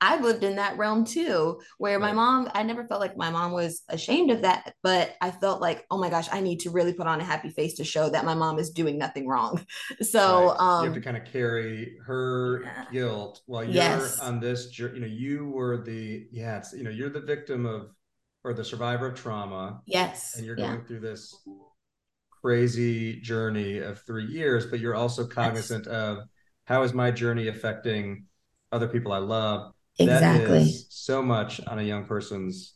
I've 0.00 0.22
lived 0.22 0.44
in 0.44 0.56
that 0.56 0.78
realm 0.78 1.04
too, 1.04 1.60
where 1.78 1.98
my 1.98 2.12
mom, 2.12 2.50
I 2.54 2.62
never 2.62 2.86
felt 2.86 3.00
like 3.00 3.16
my 3.16 3.30
mom 3.30 3.52
was 3.52 3.82
ashamed 3.88 4.30
of 4.30 4.42
that, 4.42 4.74
but 4.82 5.14
I 5.20 5.30
felt 5.30 5.60
like, 5.60 5.84
oh 5.90 5.98
my 5.98 6.08
gosh, 6.10 6.28
I 6.32 6.40
need 6.40 6.60
to 6.60 6.70
really 6.70 6.92
put 6.94 7.06
on 7.06 7.20
a 7.20 7.24
happy 7.24 7.50
face 7.50 7.74
to 7.74 7.84
show 7.84 8.08
that 8.08 8.24
my 8.24 8.34
mom 8.34 8.58
is 8.58 8.70
doing 8.70 8.98
nothing 8.98 9.26
wrong. 9.26 9.64
So, 10.02 10.48
Right. 10.48 10.58
um, 10.58 10.84
you 10.84 10.84
have 10.86 10.94
to 10.94 11.00
kind 11.00 11.16
of 11.16 11.24
carry 11.24 11.96
her 12.06 12.64
guilt 12.92 13.40
while 13.46 13.64
you're 13.64 13.74
Yes. 13.74 14.20
on 14.20 14.40
this 14.40 14.68
journey. 14.70 14.94
You 14.96 15.00
know, 15.00 15.06
you 15.06 15.48
were 15.50 15.78
the 15.82 16.26
yeah, 16.30 16.58
it's 16.58 16.72
you 16.72 16.84
know, 16.84 16.90
you're 16.90 17.10
the 17.10 17.20
victim 17.20 17.66
of 17.66 17.90
or 18.44 18.52
the 18.54 18.64
survivor 18.64 19.08
of 19.08 19.14
trauma. 19.14 19.82
Yes, 19.86 20.36
and 20.36 20.44
you're 20.46 20.56
yeah. 20.56 20.68
going 20.76 20.84
through 20.84 21.00
this 21.00 21.34
crazy 22.42 23.20
journey 23.20 23.78
of 23.78 24.00
three 24.02 24.26
years, 24.26 24.66
but 24.66 24.80
you're 24.80 24.94
also 24.94 25.26
cognizant 25.26 25.86
of 25.86 26.18
how 26.64 26.82
is 26.82 26.92
my 26.92 27.10
journey 27.10 27.48
affecting 27.48 28.24
other 28.72 28.88
people 28.88 29.12
I 29.12 29.18
love. 29.18 29.72
That 30.06 30.22
Exactly. 30.22 30.58
is 30.58 30.86
so 30.88 31.22
much 31.22 31.60
on 31.66 31.78
a 31.78 31.82
young 31.82 32.04
person's 32.04 32.74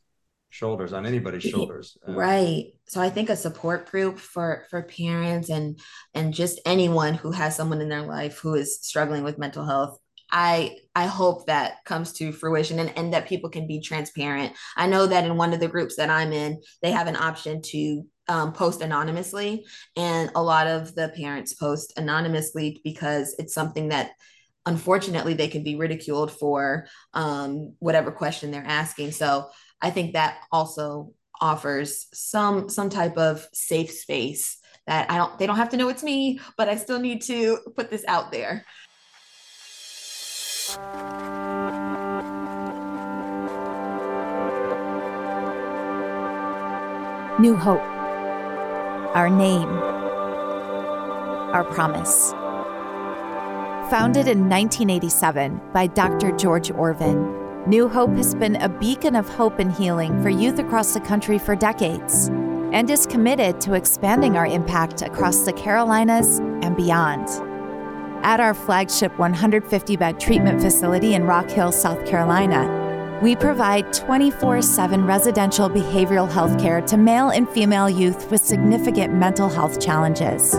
shoulders, 0.50 0.92
on 0.92 1.04
anybody's 1.04 1.42
shoulders. 1.42 1.98
Uh, 2.06 2.12
right 2.12 2.66
so 2.86 3.00
i 3.00 3.10
think 3.10 3.28
a 3.28 3.36
support 3.36 3.90
group 3.90 4.18
for 4.18 4.64
for 4.70 4.82
parents 4.82 5.48
and 5.50 5.80
and 6.14 6.32
just 6.32 6.60
anyone 6.64 7.14
who 7.14 7.32
has 7.32 7.56
someone 7.56 7.80
in 7.80 7.88
their 7.88 8.02
life 8.02 8.38
who 8.38 8.54
is 8.54 8.78
struggling 8.80 9.24
with 9.24 9.36
mental 9.36 9.64
health 9.66 9.98
i 10.30 10.76
i 10.94 11.06
hope 11.06 11.46
that 11.46 11.84
comes 11.84 12.12
to 12.12 12.30
fruition 12.30 12.78
and, 12.78 12.96
and 12.96 13.12
that 13.12 13.26
people 13.26 13.50
can 13.50 13.66
be 13.66 13.80
transparent 13.80 14.52
i 14.76 14.86
know 14.86 15.06
that 15.06 15.24
in 15.24 15.36
one 15.36 15.52
of 15.52 15.58
the 15.60 15.68
groups 15.68 15.96
that 15.96 16.08
i'm 16.08 16.32
in 16.32 16.60
they 16.82 16.92
have 16.92 17.08
an 17.08 17.16
option 17.16 17.60
to 17.60 18.04
um, 18.28 18.52
post 18.52 18.80
anonymously 18.80 19.66
and 19.96 20.30
a 20.34 20.42
lot 20.42 20.66
of 20.66 20.94
the 20.94 21.12
parents 21.16 21.52
post 21.52 21.92
anonymously 21.96 22.80
because 22.84 23.34
it's 23.38 23.52
something 23.52 23.88
that 23.88 24.12
unfortunately 24.66 25.34
they 25.34 25.48
can 25.48 25.62
be 25.62 25.76
ridiculed 25.76 26.32
for 26.32 26.86
um, 27.12 27.74
whatever 27.78 28.10
question 28.10 28.50
they're 28.50 28.64
asking 28.66 29.12
so 29.12 29.48
i 29.80 29.90
think 29.90 30.12
that 30.12 30.38
also 30.52 31.12
offers 31.40 32.06
some 32.12 32.68
some 32.68 32.88
type 32.88 33.16
of 33.18 33.46
safe 33.52 33.90
space 33.90 34.58
that 34.86 35.10
i 35.10 35.16
don't 35.16 35.38
they 35.38 35.46
don't 35.46 35.56
have 35.56 35.70
to 35.70 35.76
know 35.76 35.88
it's 35.88 36.02
me 36.02 36.38
but 36.56 36.68
i 36.68 36.76
still 36.76 36.98
need 36.98 37.22
to 37.22 37.58
put 37.76 37.90
this 37.90 38.04
out 38.08 38.32
there 38.32 38.64
New 47.40 47.56
Hope. 47.56 47.82
Our 49.14 49.28
name. 49.28 49.68
Our 51.52 51.64
promise. 51.64 52.32
Founded 53.90 54.28
in 54.28 54.48
1987 54.48 55.60
by 55.74 55.86
Dr. 55.88 56.32
George 56.32 56.70
Orvin, 56.70 57.66
New 57.66 57.86
Hope 57.86 58.16
has 58.16 58.34
been 58.34 58.56
a 58.56 58.68
beacon 58.68 59.14
of 59.14 59.28
hope 59.28 59.58
and 59.58 59.70
healing 59.70 60.22
for 60.22 60.30
youth 60.30 60.58
across 60.58 60.94
the 60.94 61.00
country 61.00 61.38
for 61.38 61.54
decades 61.54 62.28
and 62.72 62.88
is 62.88 63.04
committed 63.04 63.60
to 63.60 63.74
expanding 63.74 64.38
our 64.38 64.46
impact 64.46 65.02
across 65.02 65.40
the 65.40 65.52
Carolinas 65.52 66.38
and 66.38 66.74
beyond. 66.78 67.28
At 68.24 68.40
our 68.40 68.54
flagship 68.54 69.18
150 69.18 69.96
bed 69.96 70.18
treatment 70.18 70.62
facility 70.62 71.14
in 71.14 71.24
Rock 71.24 71.50
Hill, 71.50 71.70
South 71.70 72.06
Carolina, 72.06 73.20
we 73.22 73.36
provide 73.36 73.92
24 73.92 74.62
7 74.62 75.04
residential 75.04 75.68
behavioral 75.68 76.30
health 76.30 76.58
care 76.58 76.80
to 76.80 76.96
male 76.96 77.28
and 77.28 77.46
female 77.50 77.90
youth 77.90 78.30
with 78.30 78.40
significant 78.40 79.12
mental 79.12 79.50
health 79.50 79.78
challenges. 79.78 80.58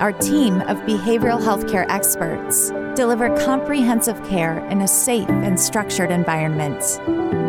Our 0.00 0.12
team 0.12 0.62
of 0.62 0.78
behavioral 0.78 1.42
health 1.42 1.68
care 1.68 1.84
experts 1.90 2.70
deliver 2.96 3.36
comprehensive 3.44 4.16
care 4.26 4.66
in 4.68 4.80
a 4.80 4.88
safe 4.88 5.28
and 5.28 5.60
structured 5.60 6.10
environment. 6.10 6.82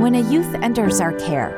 When 0.01 0.15
a 0.15 0.29
youth 0.29 0.53
enters 0.55 0.99
our 0.99 1.13
care, 1.13 1.57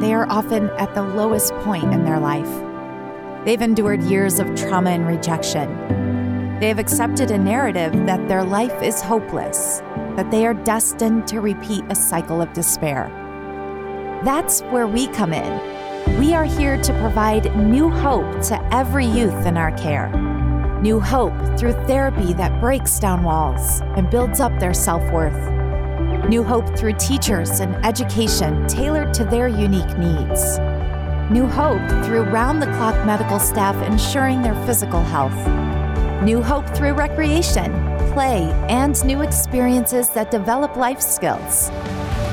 they 0.00 0.12
are 0.12 0.28
often 0.28 0.68
at 0.78 0.94
the 0.94 1.02
lowest 1.02 1.54
point 1.60 1.94
in 1.94 2.04
their 2.04 2.20
life. 2.20 3.44
They've 3.46 3.62
endured 3.62 4.02
years 4.02 4.38
of 4.38 4.54
trauma 4.54 4.90
and 4.90 5.06
rejection. 5.06 6.58
They 6.60 6.68
have 6.68 6.78
accepted 6.78 7.30
a 7.30 7.38
narrative 7.38 7.92
that 8.04 8.28
their 8.28 8.44
life 8.44 8.82
is 8.82 9.00
hopeless, 9.00 9.80
that 10.16 10.30
they 10.30 10.46
are 10.46 10.54
destined 10.54 11.26
to 11.28 11.40
repeat 11.40 11.84
a 11.88 11.94
cycle 11.94 12.42
of 12.42 12.52
despair. 12.52 13.08
That's 14.24 14.60
where 14.64 14.86
we 14.86 15.06
come 15.08 15.32
in. 15.32 15.83
We 16.06 16.34
are 16.34 16.44
here 16.44 16.76
to 16.76 16.92
provide 17.00 17.56
new 17.56 17.88
hope 17.88 18.42
to 18.44 18.68
every 18.72 19.06
youth 19.06 19.46
in 19.46 19.56
our 19.56 19.72
care. 19.78 20.10
New 20.82 21.00
hope 21.00 21.32
through 21.58 21.72
therapy 21.86 22.34
that 22.34 22.60
breaks 22.60 22.98
down 22.98 23.22
walls 23.22 23.80
and 23.96 24.10
builds 24.10 24.38
up 24.38 24.52
their 24.60 24.74
self 24.74 25.02
worth. 25.10 25.50
New 26.28 26.44
hope 26.44 26.76
through 26.76 26.92
teachers 26.98 27.60
and 27.60 27.74
education 27.86 28.66
tailored 28.68 29.14
to 29.14 29.24
their 29.24 29.48
unique 29.48 29.96
needs. 29.96 30.58
New 31.30 31.46
hope 31.46 31.88
through 32.04 32.24
round 32.24 32.60
the 32.60 32.66
clock 32.66 33.06
medical 33.06 33.40
staff 33.40 33.74
ensuring 33.90 34.42
their 34.42 34.54
physical 34.66 35.02
health. 35.02 35.34
New 36.22 36.42
hope 36.42 36.68
through 36.76 36.92
recreation, 36.92 37.72
play, 38.12 38.42
and 38.68 39.02
new 39.06 39.22
experiences 39.22 40.10
that 40.10 40.30
develop 40.30 40.76
life 40.76 41.00
skills. 41.00 41.70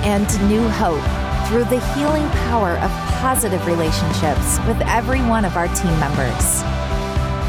And 0.03 0.28
new 0.49 0.67
hope 0.67 1.01
through 1.47 1.63
the 1.65 1.80
healing 1.95 2.30
power 2.49 2.78
of 2.78 3.11
positive 3.22 3.63
relationships 3.67 4.57
with 4.65 4.82
every 4.88 5.22
one 5.22 5.45
of 5.45 5.55
our 5.55 5.67
team 5.67 5.93
members. 5.99 6.63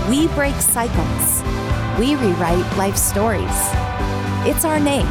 We 0.06 0.28
break 0.34 0.54
cycles. 0.56 1.42
We 1.98 2.14
rewrite 2.14 2.76
life 2.76 2.94
stories. 2.94 3.48
It's 4.44 4.66
our 4.66 4.78
name. 4.78 5.06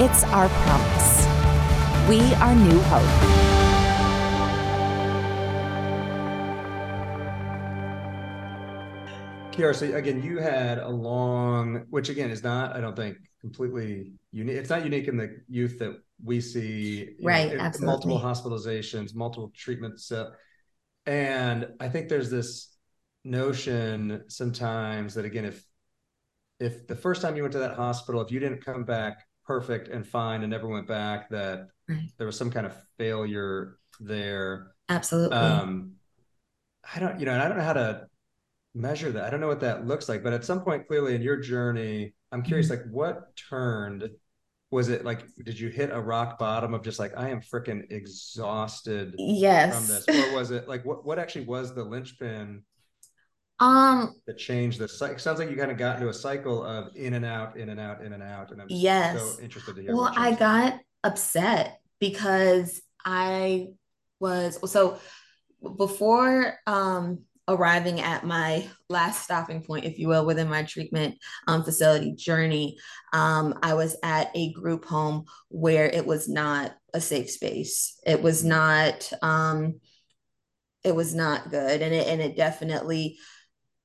It's 0.00 0.24
our 0.24 0.48
promise. 0.48 1.26
We 2.08 2.34
are 2.34 2.54
New 2.56 2.80
Hope. 2.80 3.46
Kiara, 9.52 9.74
so 9.74 9.94
again, 9.94 10.20
you 10.20 10.38
had 10.38 10.78
a 10.78 10.88
long, 10.88 11.86
which 11.90 12.08
again 12.08 12.30
is 12.30 12.42
not, 12.42 12.74
I 12.74 12.80
don't 12.80 12.96
think, 12.96 13.18
completely 13.40 14.14
unique. 14.32 14.56
It's 14.56 14.68
not 14.68 14.82
unique 14.82 15.06
in 15.06 15.16
the 15.16 15.40
youth 15.48 15.78
that 15.78 15.96
we 16.22 16.40
see. 16.40 17.16
Right, 17.22 17.54
know. 17.54 17.70
Multiple 17.80 18.20
hospitalizations, 18.20 19.14
multiple 19.14 19.52
treatments. 19.54 20.10
Uh, 20.10 20.30
and 21.06 21.68
I 21.80 21.88
think 21.88 22.08
there's 22.08 22.30
this 22.30 22.76
notion 23.26 24.22
sometimes 24.28 25.14
that 25.14 25.24
again 25.24 25.44
if 25.44 25.64
if 26.60 26.86
the 26.86 26.94
first 26.94 27.20
time 27.20 27.36
you 27.36 27.42
went 27.42 27.52
to 27.52 27.58
that 27.58 27.74
hospital 27.74 28.20
if 28.20 28.30
you 28.30 28.38
didn't 28.38 28.64
come 28.64 28.84
back 28.84 29.26
perfect 29.44 29.88
and 29.88 30.06
fine 30.06 30.42
and 30.42 30.50
never 30.50 30.68
went 30.68 30.86
back 30.86 31.28
that 31.28 31.66
right. 31.88 32.08
there 32.18 32.26
was 32.26 32.38
some 32.38 32.50
kind 32.50 32.64
of 32.64 32.72
failure 32.98 33.78
there 33.98 34.68
absolutely 34.88 35.36
um 35.36 35.92
i 36.94 37.00
don't 37.00 37.18
you 37.18 37.26
know 37.26 37.32
and 37.32 37.42
i 37.42 37.48
don't 37.48 37.58
know 37.58 37.64
how 37.64 37.72
to 37.72 38.06
measure 38.74 39.10
that 39.10 39.24
i 39.24 39.30
don't 39.30 39.40
know 39.40 39.48
what 39.48 39.60
that 39.60 39.86
looks 39.86 40.08
like 40.08 40.22
but 40.22 40.32
at 40.32 40.44
some 40.44 40.60
point 40.60 40.86
clearly 40.86 41.14
in 41.14 41.22
your 41.22 41.36
journey 41.36 42.14
i'm 42.30 42.42
curious 42.42 42.70
mm-hmm. 42.70 42.84
like 42.84 42.92
what 42.92 43.36
turned 43.36 44.08
was 44.70 44.88
it 44.88 45.04
like 45.04 45.24
did 45.44 45.58
you 45.58 45.68
hit 45.68 45.90
a 45.90 46.00
rock 46.00 46.38
bottom 46.38 46.74
of 46.74 46.82
just 46.82 46.98
like 46.98 47.16
i 47.16 47.28
am 47.28 47.40
freaking 47.40 47.90
exhausted 47.90 49.14
yes 49.18 49.76
from 49.76 49.86
this 49.86 50.30
or 50.32 50.34
was 50.34 50.50
it 50.50 50.68
like 50.68 50.84
what 50.84 51.04
what 51.04 51.18
actually 51.18 51.44
was 51.44 51.74
the 51.74 51.84
linchpin 51.84 52.62
um, 53.58 54.14
the 54.26 54.34
change 54.34 54.76
the 54.76 54.86
cycle 54.86 55.18
sounds 55.18 55.38
like 55.38 55.48
you 55.48 55.56
kind 55.56 55.70
of 55.70 55.78
got 55.78 55.96
into 55.96 56.10
a 56.10 56.14
cycle 56.14 56.62
of 56.62 56.94
in 56.94 57.14
and 57.14 57.24
out, 57.24 57.56
in 57.56 57.70
and 57.70 57.80
out, 57.80 58.02
in 58.02 58.12
and 58.12 58.22
out. 58.22 58.50
And 58.50 58.60
I'm 58.60 58.66
yes. 58.68 59.18
so 59.18 59.42
interested 59.42 59.76
to 59.76 59.82
hear. 59.82 59.96
Well, 59.96 60.12
I 60.14 60.34
got 60.34 60.78
upset 61.02 61.80
because 61.98 62.82
I 63.02 63.68
was 64.20 64.58
so 64.70 64.98
before 65.76 66.58
um 66.66 67.20
arriving 67.48 68.00
at 68.00 68.24
my 68.24 68.66
last 68.88 69.22
stopping 69.22 69.62
point, 69.62 69.84
if 69.84 69.98
you 69.98 70.08
will, 70.08 70.26
within 70.26 70.48
my 70.48 70.62
treatment 70.64 71.16
um, 71.46 71.62
facility 71.62 72.14
journey, 72.14 72.76
um, 73.12 73.58
I 73.62 73.74
was 73.74 73.96
at 74.02 74.30
a 74.34 74.52
group 74.52 74.84
home 74.84 75.26
where 75.48 75.86
it 75.86 76.06
was 76.06 76.28
not 76.28 76.74
a 76.92 77.00
safe 77.00 77.30
space. 77.30 77.98
It 78.04 78.22
was 78.22 78.44
not, 78.44 79.10
um, 79.22 79.80
it 80.82 80.94
was 80.94 81.14
not 81.14 81.50
good, 81.50 81.82
and 81.82 81.94
it 81.94 82.06
and 82.06 82.20
it 82.20 82.36
definitely 82.36 83.18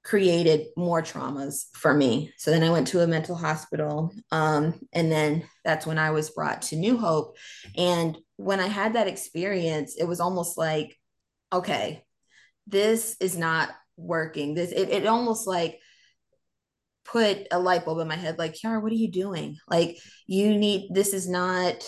created 0.03 0.67
more 0.75 1.01
traumas 1.01 1.65
for 1.73 1.93
me. 1.93 2.33
So 2.37 2.51
then 2.51 2.63
I 2.63 2.71
went 2.71 2.87
to 2.87 3.01
a 3.01 3.07
mental 3.07 3.35
hospital. 3.35 4.11
Um, 4.31 4.79
and 4.93 5.11
then 5.11 5.43
that's 5.63 5.85
when 5.85 5.99
I 5.99 6.11
was 6.11 6.31
brought 6.31 6.63
to 6.63 6.75
New 6.75 6.97
Hope. 6.97 7.37
And 7.77 8.17
when 8.37 8.59
I 8.59 8.67
had 8.67 8.93
that 8.93 9.07
experience, 9.07 9.95
it 9.95 10.05
was 10.05 10.19
almost 10.19 10.57
like, 10.57 10.97
okay, 11.53 12.03
this 12.67 13.15
is 13.19 13.37
not 13.37 13.69
working. 13.97 14.53
This 14.53 14.71
it, 14.71 14.89
it 14.89 15.07
almost 15.07 15.47
like 15.47 15.79
put 17.05 17.47
a 17.51 17.59
light 17.59 17.85
bulb 17.85 17.99
in 17.99 18.07
my 18.07 18.15
head, 18.15 18.37
like, 18.37 18.53
Kiara, 18.53 18.81
what 18.81 18.91
are 18.91 18.95
you 18.95 19.11
doing? 19.11 19.57
Like, 19.67 19.97
you 20.27 20.57
need 20.57 20.93
this 20.93 21.13
is 21.13 21.27
not 21.27 21.83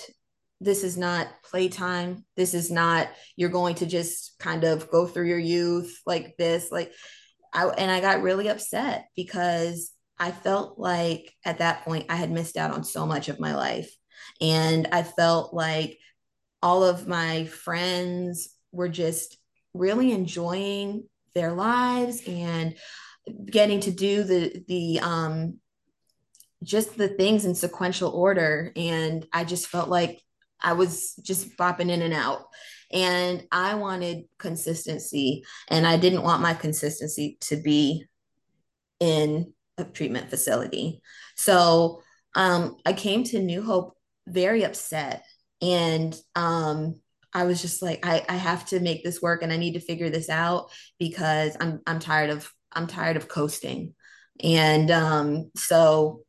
this 0.63 0.84
is 0.84 0.97
not 0.97 1.28
playtime. 1.43 2.26
This 2.38 2.53
is 2.53 2.71
not 2.71 3.09
you're 3.36 3.49
going 3.49 3.76
to 3.76 3.86
just 3.86 4.39
kind 4.39 4.63
of 4.63 4.89
go 4.89 5.05
through 5.05 5.28
your 5.28 5.39
youth 5.39 5.99
like 6.05 6.36
this. 6.38 6.71
Like 6.71 6.93
I, 7.53 7.65
and 7.65 7.91
I 7.91 7.99
got 7.99 8.21
really 8.21 8.47
upset 8.47 9.07
because 9.15 9.91
I 10.17 10.32
felt 10.32 10.80
like 10.80 11.34
at 11.43 11.57
that 11.57 11.84
point 11.84 12.05
I 12.09 12.15
had 12.15 12.32
missed 12.32 12.57
out 12.57 12.71
on 12.71 12.84
so 12.84 13.05
much 13.05 13.30
of 13.30 13.39
my 13.39 13.55
life. 13.55 13.93
And 14.39 14.88
I 14.91 15.03
felt 15.03 15.53
like 15.53 15.97
all 16.61 16.84
of 16.84 17.07
my 17.07 17.45
friends 17.45 18.49
were 18.71 18.89
just 18.89 19.38
really 19.74 20.11
enjoying 20.11 21.07
their 21.34 21.51
lives 21.51 22.21
and 22.28 22.76
getting 23.45 23.80
to 23.80 23.91
do 23.91 24.24
the 24.24 24.63
the 24.67 24.99
um 24.99 25.57
just 26.63 26.97
the 26.97 27.07
things 27.07 27.45
in 27.45 27.55
sequential 27.55 28.09
order 28.11 28.71
and 28.76 29.26
i 29.34 29.43
just 29.43 29.67
felt 29.67 29.89
like 29.89 30.21
i 30.61 30.74
was 30.74 31.15
just 31.24 31.57
bopping 31.57 31.89
in 31.89 32.01
and 32.01 32.13
out 32.13 32.45
and 32.93 33.43
I 33.51 33.74
wanted 33.74 34.26
consistency, 34.38 35.43
and 35.67 35.88
I 35.88 35.97
didn't 35.97 36.21
want 36.21 36.43
my 36.43 36.53
consistency 36.53 37.38
to 37.41 37.57
be 37.57 38.05
in 38.99 39.51
a 39.80 39.84
treatment 39.84 40.30
facility. 40.30 41.01
So 41.36 42.03
um, 42.36 42.78
I 42.86 42.93
came 42.93 43.24
to 43.26 43.41
New 43.41 43.63
Hope 43.63 43.97
very 44.28 44.63
upset, 44.63 45.26
and 45.59 46.15
um, 46.36 47.01
I 47.34 47.45
was 47.45 47.61
just 47.61 47.81
like, 47.81 48.05
I, 48.05 48.23
I 48.29 48.36
have 48.36 48.65
to 48.67 48.79
make 48.79 49.03
this 49.03 49.21
work, 49.21 49.43
and 49.43 49.51
I 49.51 49.57
need 49.57 49.73
to 49.73 49.79
figure 49.79 50.09
this 50.09 50.29
out 50.29 50.71
because 50.99 51.57
I'm 51.59 51.81
I'm 51.88 51.99
tired 51.99 52.29
of 52.29 52.51
I'm 52.71 52.88
tired 52.88 53.17
of 53.17 53.27
coasting, 53.27 53.93
and 54.41 54.91
um, 54.91 55.51
so 55.55 56.23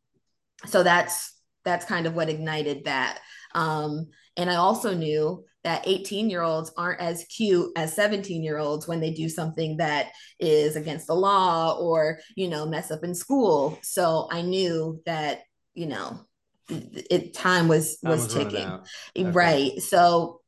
so 0.66 0.82
that's 0.82 1.32
that's 1.64 1.86
kind 1.86 2.07
of 2.07 2.14
what 2.14 2.28
ignited 2.28 2.84
that. 2.84 3.20
Um, 3.55 4.09
and 4.36 4.50
I 4.50 4.57
also 4.57 4.94
knew 4.94 5.44
that 5.62 5.86
18 5.86 6.28
year 6.28 6.42
olds 6.42 6.70
aren't 6.76 7.00
as 7.00 7.24
cute 7.24 7.72
as 7.76 7.94
17 7.94 8.42
year 8.42 8.59
olds 8.59 8.86
when 8.86 9.00
they 9.00 9.11
do 9.11 9.28
something 9.28 9.78
that 9.78 10.09
is 10.38 10.76
against 10.76 11.07
the 11.07 11.14
law 11.14 11.78
or 11.78 12.20
you 12.36 12.48
know 12.48 12.66
mess 12.66 12.90
up 12.90 13.02
in 13.02 13.14
school. 13.14 13.78
So 13.82 14.28
i 14.30 14.42
knew 14.42 15.00
that 15.07 15.42
you 15.74 15.86
know 15.86 16.20
it 16.68 17.34
time 17.34 17.68
was 17.68 17.98
was, 18.02 18.24
was 18.24 18.34
ticking. 18.34 18.80
okay. 19.16 19.30
right. 19.30 19.82
So 19.82 20.40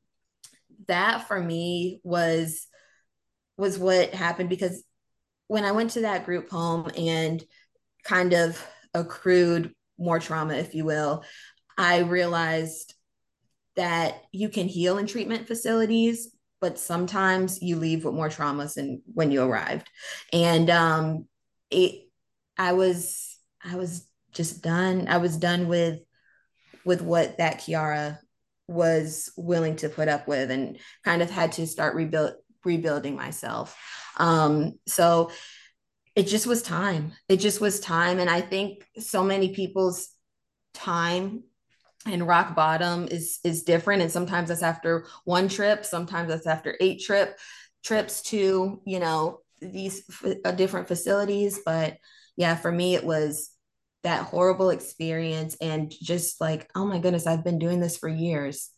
that 0.88 1.26
for 1.28 1.40
me 1.40 2.00
was 2.02 2.66
was 3.56 3.78
what 3.78 4.12
happened 4.12 4.48
because 4.48 4.84
when 5.48 5.64
i 5.64 5.72
went 5.72 5.90
to 5.90 6.02
that 6.02 6.24
group 6.24 6.50
home 6.50 6.90
and 6.96 7.44
kind 8.04 8.32
of 8.32 8.64
accrued 8.94 9.74
more 9.98 10.18
trauma 10.18 10.54
if 10.54 10.74
you 10.74 10.84
will 10.84 11.24
i 11.78 11.98
realized 11.98 12.94
that 13.76 14.22
you 14.32 14.48
can 14.48 14.66
heal 14.66 14.98
in 14.98 15.06
treatment 15.06 15.46
facilities, 15.46 16.34
but 16.60 16.78
sometimes 16.78 17.62
you 17.62 17.76
leave 17.76 18.04
with 18.04 18.14
more 18.14 18.28
traumas 18.28 18.74
than 18.74 19.02
when 19.12 19.30
you 19.30 19.42
arrived. 19.42 19.88
And 20.32 20.68
um, 20.70 21.26
it, 21.70 22.08
I 22.58 22.72
was, 22.72 23.38
I 23.62 23.76
was 23.76 24.08
just 24.32 24.62
done. 24.62 25.06
I 25.08 25.18
was 25.18 25.36
done 25.36 25.68
with, 25.68 26.00
with 26.84 27.02
what 27.02 27.38
that 27.38 27.60
Kiara 27.60 28.18
was 28.68 29.30
willing 29.36 29.76
to 29.76 29.88
put 29.88 30.08
up 30.08 30.26
with, 30.28 30.50
and 30.50 30.78
kind 31.04 31.22
of 31.22 31.30
had 31.30 31.52
to 31.52 31.66
start 31.66 31.94
rebuild, 31.94 32.34
rebuilding 32.64 33.16
myself. 33.16 33.76
Um, 34.18 34.78
so 34.86 35.30
it 36.14 36.26
just 36.26 36.46
was 36.46 36.62
time. 36.62 37.12
It 37.28 37.38
just 37.38 37.60
was 37.60 37.80
time, 37.80 38.18
and 38.18 38.30
I 38.30 38.40
think 38.40 38.86
so 38.98 39.22
many 39.22 39.54
people's 39.54 40.08
time 40.74 41.44
and 42.06 42.26
rock 42.26 42.54
bottom 42.54 43.08
is 43.10 43.40
is 43.42 43.64
different 43.64 44.02
and 44.02 44.12
sometimes 44.12 44.50
that's 44.50 44.62
after 44.62 45.06
one 45.24 45.48
trip 45.48 45.84
sometimes 45.84 46.28
that's 46.28 46.46
after 46.46 46.76
eight 46.80 47.00
trip 47.00 47.36
trips 47.82 48.20
to 48.22 48.80
you 48.84 49.00
know 49.00 49.40
these 49.60 50.04
uh, 50.44 50.52
different 50.52 50.86
facilities 50.86 51.58
but 51.64 51.96
yeah, 52.36 52.54
for 52.54 52.70
me, 52.70 52.94
it 52.94 53.04
was 53.04 53.50
that 54.06 54.22
horrible 54.22 54.70
experience 54.70 55.56
and 55.60 55.90
just 55.90 56.40
like, 56.40 56.70
oh 56.76 56.86
my 56.86 57.00
goodness, 57.00 57.26
I've 57.26 57.42
been 57.42 57.58
doing 57.58 57.80
this 57.80 57.96
for 57.96 58.08
years. 58.08 58.70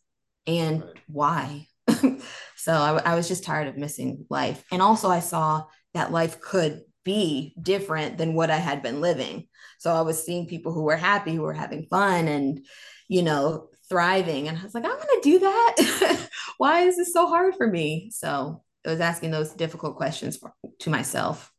And 0.46 0.82
right. 0.82 0.92
why? 1.06 1.66
so 2.56 2.72
I, 2.72 3.12
I 3.12 3.14
was 3.14 3.28
just 3.28 3.44
tired 3.44 3.68
of 3.68 3.76
missing 3.76 4.24
life. 4.30 4.64
And 4.72 4.80
also, 4.80 5.10
I 5.10 5.20
saw 5.20 5.64
that 5.92 6.12
life 6.12 6.40
could 6.40 6.80
be 7.04 7.54
different 7.60 8.16
than 8.16 8.32
what 8.32 8.50
I 8.50 8.56
had 8.56 8.82
been 8.82 9.02
living. 9.02 9.48
So 9.78 9.92
I 9.92 10.00
was 10.00 10.24
seeing 10.24 10.46
people 10.46 10.72
who 10.72 10.84
were 10.84 10.96
happy, 10.96 11.34
who 11.34 11.42
were 11.42 11.52
having 11.52 11.86
fun 11.90 12.26
and, 12.26 12.64
you 13.06 13.20
know, 13.20 13.68
thriving. 13.90 14.48
And 14.48 14.56
I 14.56 14.62
was 14.62 14.74
like, 14.74 14.86
I 14.86 14.88
want 14.88 15.02
to 15.02 15.20
do 15.22 15.38
that. 15.40 16.28
Why 16.56 16.80
is 16.84 16.96
this 16.96 17.12
so 17.12 17.26
hard 17.26 17.54
for 17.54 17.66
me? 17.66 18.10
So 18.14 18.62
I 18.86 18.88
was 18.88 19.00
asking 19.00 19.32
those 19.32 19.52
difficult 19.52 19.96
questions 19.96 20.38
for, 20.38 20.54
to 20.80 20.88
myself. 20.88 21.52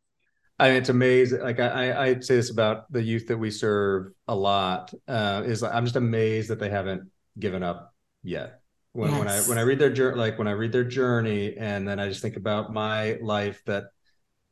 I 0.59 0.69
mean, 0.69 0.77
it's 0.77 0.89
amazing. 0.89 1.41
Like 1.41 1.59
I, 1.59 2.07
I 2.07 2.19
say 2.19 2.35
this 2.35 2.51
about 2.51 2.91
the 2.91 3.01
youth 3.01 3.27
that 3.27 3.37
we 3.37 3.49
serve 3.49 4.11
a 4.27 4.35
lot. 4.35 4.93
Uh, 5.07 5.43
is 5.45 5.63
I'm 5.63 5.85
just 5.85 5.95
amazed 5.95 6.49
that 6.49 6.59
they 6.59 6.69
haven't 6.69 7.09
given 7.37 7.63
up 7.63 7.93
yet. 8.23 8.61
When, 8.91 9.11
yes. 9.11 9.19
when 9.19 9.27
I 9.27 9.39
when 9.41 9.57
I 9.57 9.61
read 9.61 9.79
their 9.79 9.91
journey, 9.91 10.17
like 10.17 10.37
when 10.37 10.47
I 10.47 10.51
read 10.51 10.71
their 10.71 10.83
journey, 10.83 11.55
and 11.57 11.87
then 11.87 11.99
I 11.99 12.09
just 12.09 12.21
think 12.21 12.35
about 12.35 12.73
my 12.73 13.17
life 13.21 13.61
that 13.65 13.85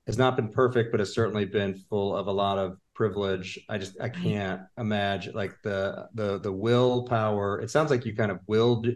has 0.05 0.17
not 0.17 0.35
been 0.35 0.49
perfect, 0.49 0.91
but 0.91 0.99
has 0.99 1.13
certainly 1.13 1.45
been 1.45 1.75
full 1.75 2.15
of 2.15 2.27
a 2.27 2.31
lot 2.31 2.57
of 2.57 2.77
privilege. 2.93 3.59
I 3.67 3.77
just 3.77 3.99
I 3.99 4.09
can't 4.09 4.61
imagine 4.77 5.33
like 5.33 5.55
the 5.63 6.07
the 6.13 6.39
the 6.39 6.51
willpower. 6.51 7.59
It 7.59 7.69
sounds 7.69 7.91
like 7.91 8.05
you 8.05 8.15
kind 8.15 8.31
of 8.31 8.39
willed 8.47 8.87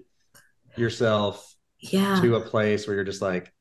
yourself 0.77 1.55
yeah. 1.79 2.21
to 2.21 2.35
a 2.35 2.41
place 2.41 2.87
where 2.87 2.95
you're 2.95 3.03
just 3.03 3.21
like, 3.21 3.51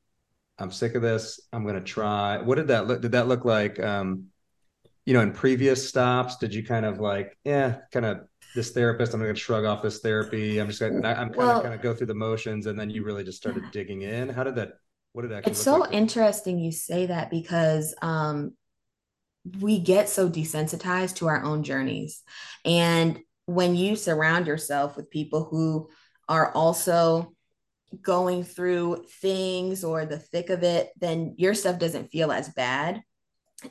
I'm 0.61 0.71
sick 0.71 0.95
of 0.95 1.03
this. 1.03 1.41
I'm 1.53 1.67
gonna 1.67 1.81
try. 1.81 2.39
What 2.39 2.57
did 2.57 2.69
that 2.69 2.87
look? 2.87 3.01
Did 3.01 3.13
that 3.13 3.29
look 3.29 3.45
like? 3.45 3.81
Um, 3.81 4.27
you 5.07 5.15
know, 5.15 5.21
in 5.23 5.33
previous 5.33 5.89
stops, 5.89 6.37
did 6.37 6.55
you 6.55 6.65
kind 6.65 6.85
of 6.85 7.01
like, 7.01 7.37
yeah, 7.45 7.79
kind 7.91 8.05
of 8.07 8.21
this 8.55 8.71
therapist? 8.71 9.15
I'm 9.15 9.21
gonna 9.21 9.35
shrug 9.35 9.65
off 9.65 9.83
this 9.83 10.01
therapy. 10.01 10.59
I'm 10.59 10.69
just 10.69 10.81
gonna. 10.81 10.97
I'm 11.09 11.29
kind 11.29 11.37
well, 11.37 11.57
of 11.57 11.63
kind 11.63 11.75
of 11.75 11.81
go 11.81 11.95
through 11.95 12.09
the 12.09 12.15
motions, 12.15 12.67
and 12.67 12.79
then 12.79 12.91
you 12.91 13.05
really 13.05 13.25
just 13.25 13.39
started 13.39 13.65
digging 13.73 14.03
in. 14.03 14.29
How 14.29 14.45
did 14.45 14.57
that? 14.57 14.73
What 15.13 15.23
did 15.23 15.31
that? 15.33 15.49
It's 15.49 15.61
so 15.61 15.79
like 15.79 15.93
interesting 15.93 16.59
you 16.59 16.73
say 16.73 17.07
that 17.07 17.31
because 17.31 17.95
um, 18.03 18.55
we 19.61 19.79
get 19.79 20.09
so 20.09 20.29
desensitized 20.29 21.17
to 21.17 21.29
our 21.29 21.43
own 21.43 21.63
journeys, 21.63 22.23
and 22.65 23.19
when 23.47 23.75
you 23.75 23.97
surround 23.97 24.47
yourself 24.47 24.97
with 24.97 25.11
people 25.11 25.45
who 25.45 25.89
are 26.29 26.53
also 26.53 27.35
going 28.03 28.45
through 28.45 29.05
things 29.21 29.85
or 29.85 30.07
the 30.07 30.19
thick 30.19 30.51
of 30.51 30.63
it, 30.63 30.91
then 30.99 31.35
your 31.39 31.55
stuff 31.55 31.79
doesn't 31.79 32.11
feel 32.11 32.31
as 32.33 32.49
bad. 32.51 33.03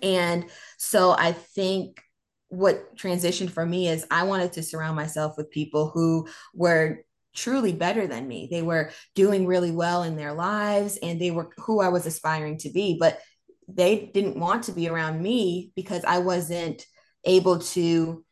And 0.02 0.46
so 0.78 1.12
I 1.12 1.32
think 1.32 2.02
what 2.50 2.96
transitioned 2.98 3.52
for 3.52 3.66
me 3.66 3.88
is 3.88 4.06
I 4.12 4.24
wanted 4.24 4.54
to 4.54 4.64
surround 4.64 4.96
myself 4.96 5.36
with 5.38 5.52
people 5.52 5.90
who 5.90 6.28
were 6.54 7.04
truly 7.36 7.74
better 7.74 8.08
than 8.08 8.28
me. 8.28 8.48
They 8.50 8.62
were 8.62 8.92
doing 9.16 9.46
really 9.46 9.72
well 9.72 10.04
in 10.04 10.16
their 10.16 10.34
lives 10.34 10.98
and 10.98 11.22
they 11.22 11.32
were 11.32 11.52
who 11.58 11.80
I 11.80 11.90
was 11.90 12.06
aspiring 12.06 12.58
to 12.60 12.70
be, 12.70 12.98
but 13.00 13.20
they 13.68 14.10
didn't 14.14 14.40
want 14.40 14.64
to 14.64 14.72
be 14.72 14.90
around 14.90 15.22
me 15.22 15.72
because 15.76 16.04
I 16.04 16.20
wasn't 16.20 16.84
able 17.24 17.60
to 17.60 18.26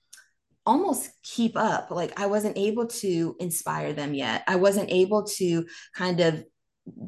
almost 0.68 1.10
keep 1.24 1.56
up. 1.56 1.90
Like 1.90 2.20
I 2.20 2.28
wasn't 2.28 2.58
able 2.58 2.88
to 2.88 3.36
inspire 3.40 3.94
them 3.94 4.14
yet. 4.14 4.44
I 4.48 4.58
wasn't 4.58 4.92
able 4.92 5.24
to 5.38 5.66
kind 5.96 6.20
of 6.20 6.44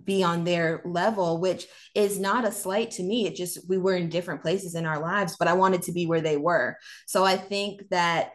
be 0.03 0.23
on 0.23 0.43
their 0.43 0.81
level, 0.85 1.39
which 1.39 1.65
is 1.93 2.19
not 2.19 2.45
a 2.45 2.51
slight 2.51 2.91
to 2.91 3.03
me. 3.03 3.27
It 3.27 3.35
just, 3.35 3.69
we 3.69 3.77
were 3.77 3.95
in 3.95 4.09
different 4.09 4.41
places 4.41 4.75
in 4.75 4.85
our 4.85 4.99
lives, 4.99 5.35
but 5.37 5.47
I 5.47 5.53
wanted 5.53 5.83
to 5.83 5.91
be 5.91 6.05
where 6.07 6.21
they 6.21 6.37
were. 6.37 6.77
So 7.05 7.23
I 7.23 7.37
think 7.37 7.87
that, 7.89 8.31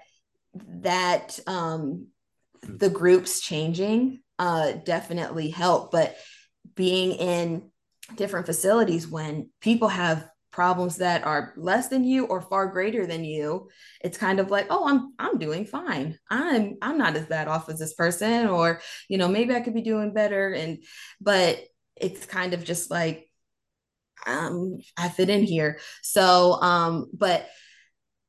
that, 0.83 1.39
um, 1.47 2.09
the 2.63 2.89
groups 2.89 3.41
changing, 3.41 4.21
uh, 4.39 4.73
definitely 4.85 5.51
helped, 5.51 5.93
but 5.93 6.17
being 6.75 7.13
in 7.13 7.71
different 8.17 8.47
facilities 8.47 9.07
when 9.07 9.51
people 9.61 9.89
have 9.89 10.29
problems 10.55 10.99
that 10.99 11.25
are 11.25 11.53
less 11.57 11.89
than 11.89 12.05
you 12.05 12.27
or 12.27 12.41
far 12.41 12.69
greater 12.69 13.07
than 13.07 13.25
you 13.25 13.69
it's 14.03 14.17
kind 14.17 14.39
of 14.39 14.53
like 14.53 14.67
oh 14.71 14.87
i'm 14.87 15.13
i'm 15.19 15.37
doing 15.37 15.67
fine. 15.67 16.17
I'm 16.31 16.77
i'm 16.81 16.97
not 16.97 17.17
as 17.17 17.27
bad 17.27 17.49
off 17.49 17.69
as 17.69 17.81
this 17.81 17.95
person 17.95 18.47
or 18.47 18.81
you 19.09 19.19
know 19.19 19.27
maybe 19.27 19.53
i 19.53 19.61
could 19.61 19.75
be 19.75 19.83
doing 19.83 20.15
better. 20.15 20.53
And 20.53 20.79
but 21.21 21.59
it's 21.97 22.25
kind 22.25 22.55
of 22.55 22.63
just 22.65 22.89
like 22.89 23.29
um 24.27 24.79
i 24.97 25.09
fit 25.09 25.29
in 25.29 25.43
here. 25.43 25.81
So 26.03 26.53
um 26.63 27.11
but 27.13 27.49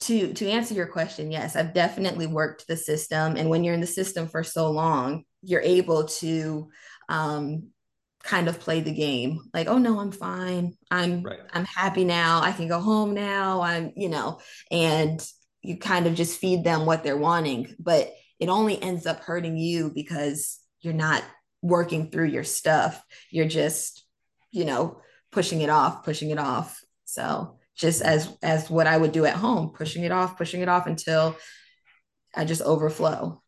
to 0.01 0.33
to 0.33 0.49
answer 0.49 0.73
your 0.73 0.87
question 0.87 1.31
yes 1.31 1.55
i've 1.55 1.73
definitely 1.73 2.25
worked 2.25 2.67
the 2.67 2.75
system. 2.75 3.35
And 3.37 3.51
when 3.51 3.63
you're 3.63 3.75
in 3.75 3.81
the 3.81 3.87
system 3.87 4.27
for 4.27 4.43
so 4.43 4.71
long 4.71 5.25
you're 5.43 5.61
able 5.61 6.05
to 6.05 6.69
um 7.07 7.69
kind 8.25 8.47
of 8.47 8.59
play 8.59 8.81
the 8.81 8.93
game. 8.93 9.39
Like 9.53 9.67
oh 9.67 9.77
no 9.77 9.99
i'm 9.99 10.11
fine. 10.11 10.73
I'm 10.91 11.23
right. 11.23 11.39
i'm 11.53 11.65
happy 11.65 12.03
now. 12.03 12.41
I 12.41 12.51
can 12.51 12.67
go 12.67 12.79
home 12.79 13.13
now. 13.13 13.61
I'm 13.61 13.93
you 13.95 14.09
know 14.09 14.39
and 14.71 15.25
you 15.61 15.77
kind 15.77 16.07
of 16.07 16.15
just 16.15 16.39
feed 16.39 16.63
them 16.63 16.85
what 16.85 17.03
they're 17.03 17.17
wanting. 17.17 17.73
But 17.79 18.11
it 18.39 18.49
only 18.49 18.81
ends 18.81 19.05
up 19.05 19.21
hurting 19.21 19.57
you 19.57 19.91
because 19.93 20.59
you're 20.81 20.93
not 20.93 21.23
working 21.61 22.11
through 22.11 22.27
your 22.27 22.43
stuff. 22.43 23.01
You're 23.29 23.47
just 23.47 24.03
you 24.51 24.65
know 24.65 25.01
pushing 25.31 25.61
it 25.61 25.69
off 25.69 26.03
pushing 26.03 26.31
it 26.31 26.39
off. 26.39 26.83
So 27.05 27.59
just 27.77 28.01
as 28.01 28.35
as 28.41 28.69
what 28.69 28.87
i 28.87 28.97
would 28.97 29.11
do 29.11 29.25
at 29.25 29.35
home 29.35 29.69
pushing 29.75 30.05
it 30.05 30.11
off 30.11 30.37
pushing 30.37 30.61
it 30.61 30.69
off 30.69 30.87
until 30.87 31.35
i 32.35 32.43
just 32.43 32.61
overflow. 32.61 33.41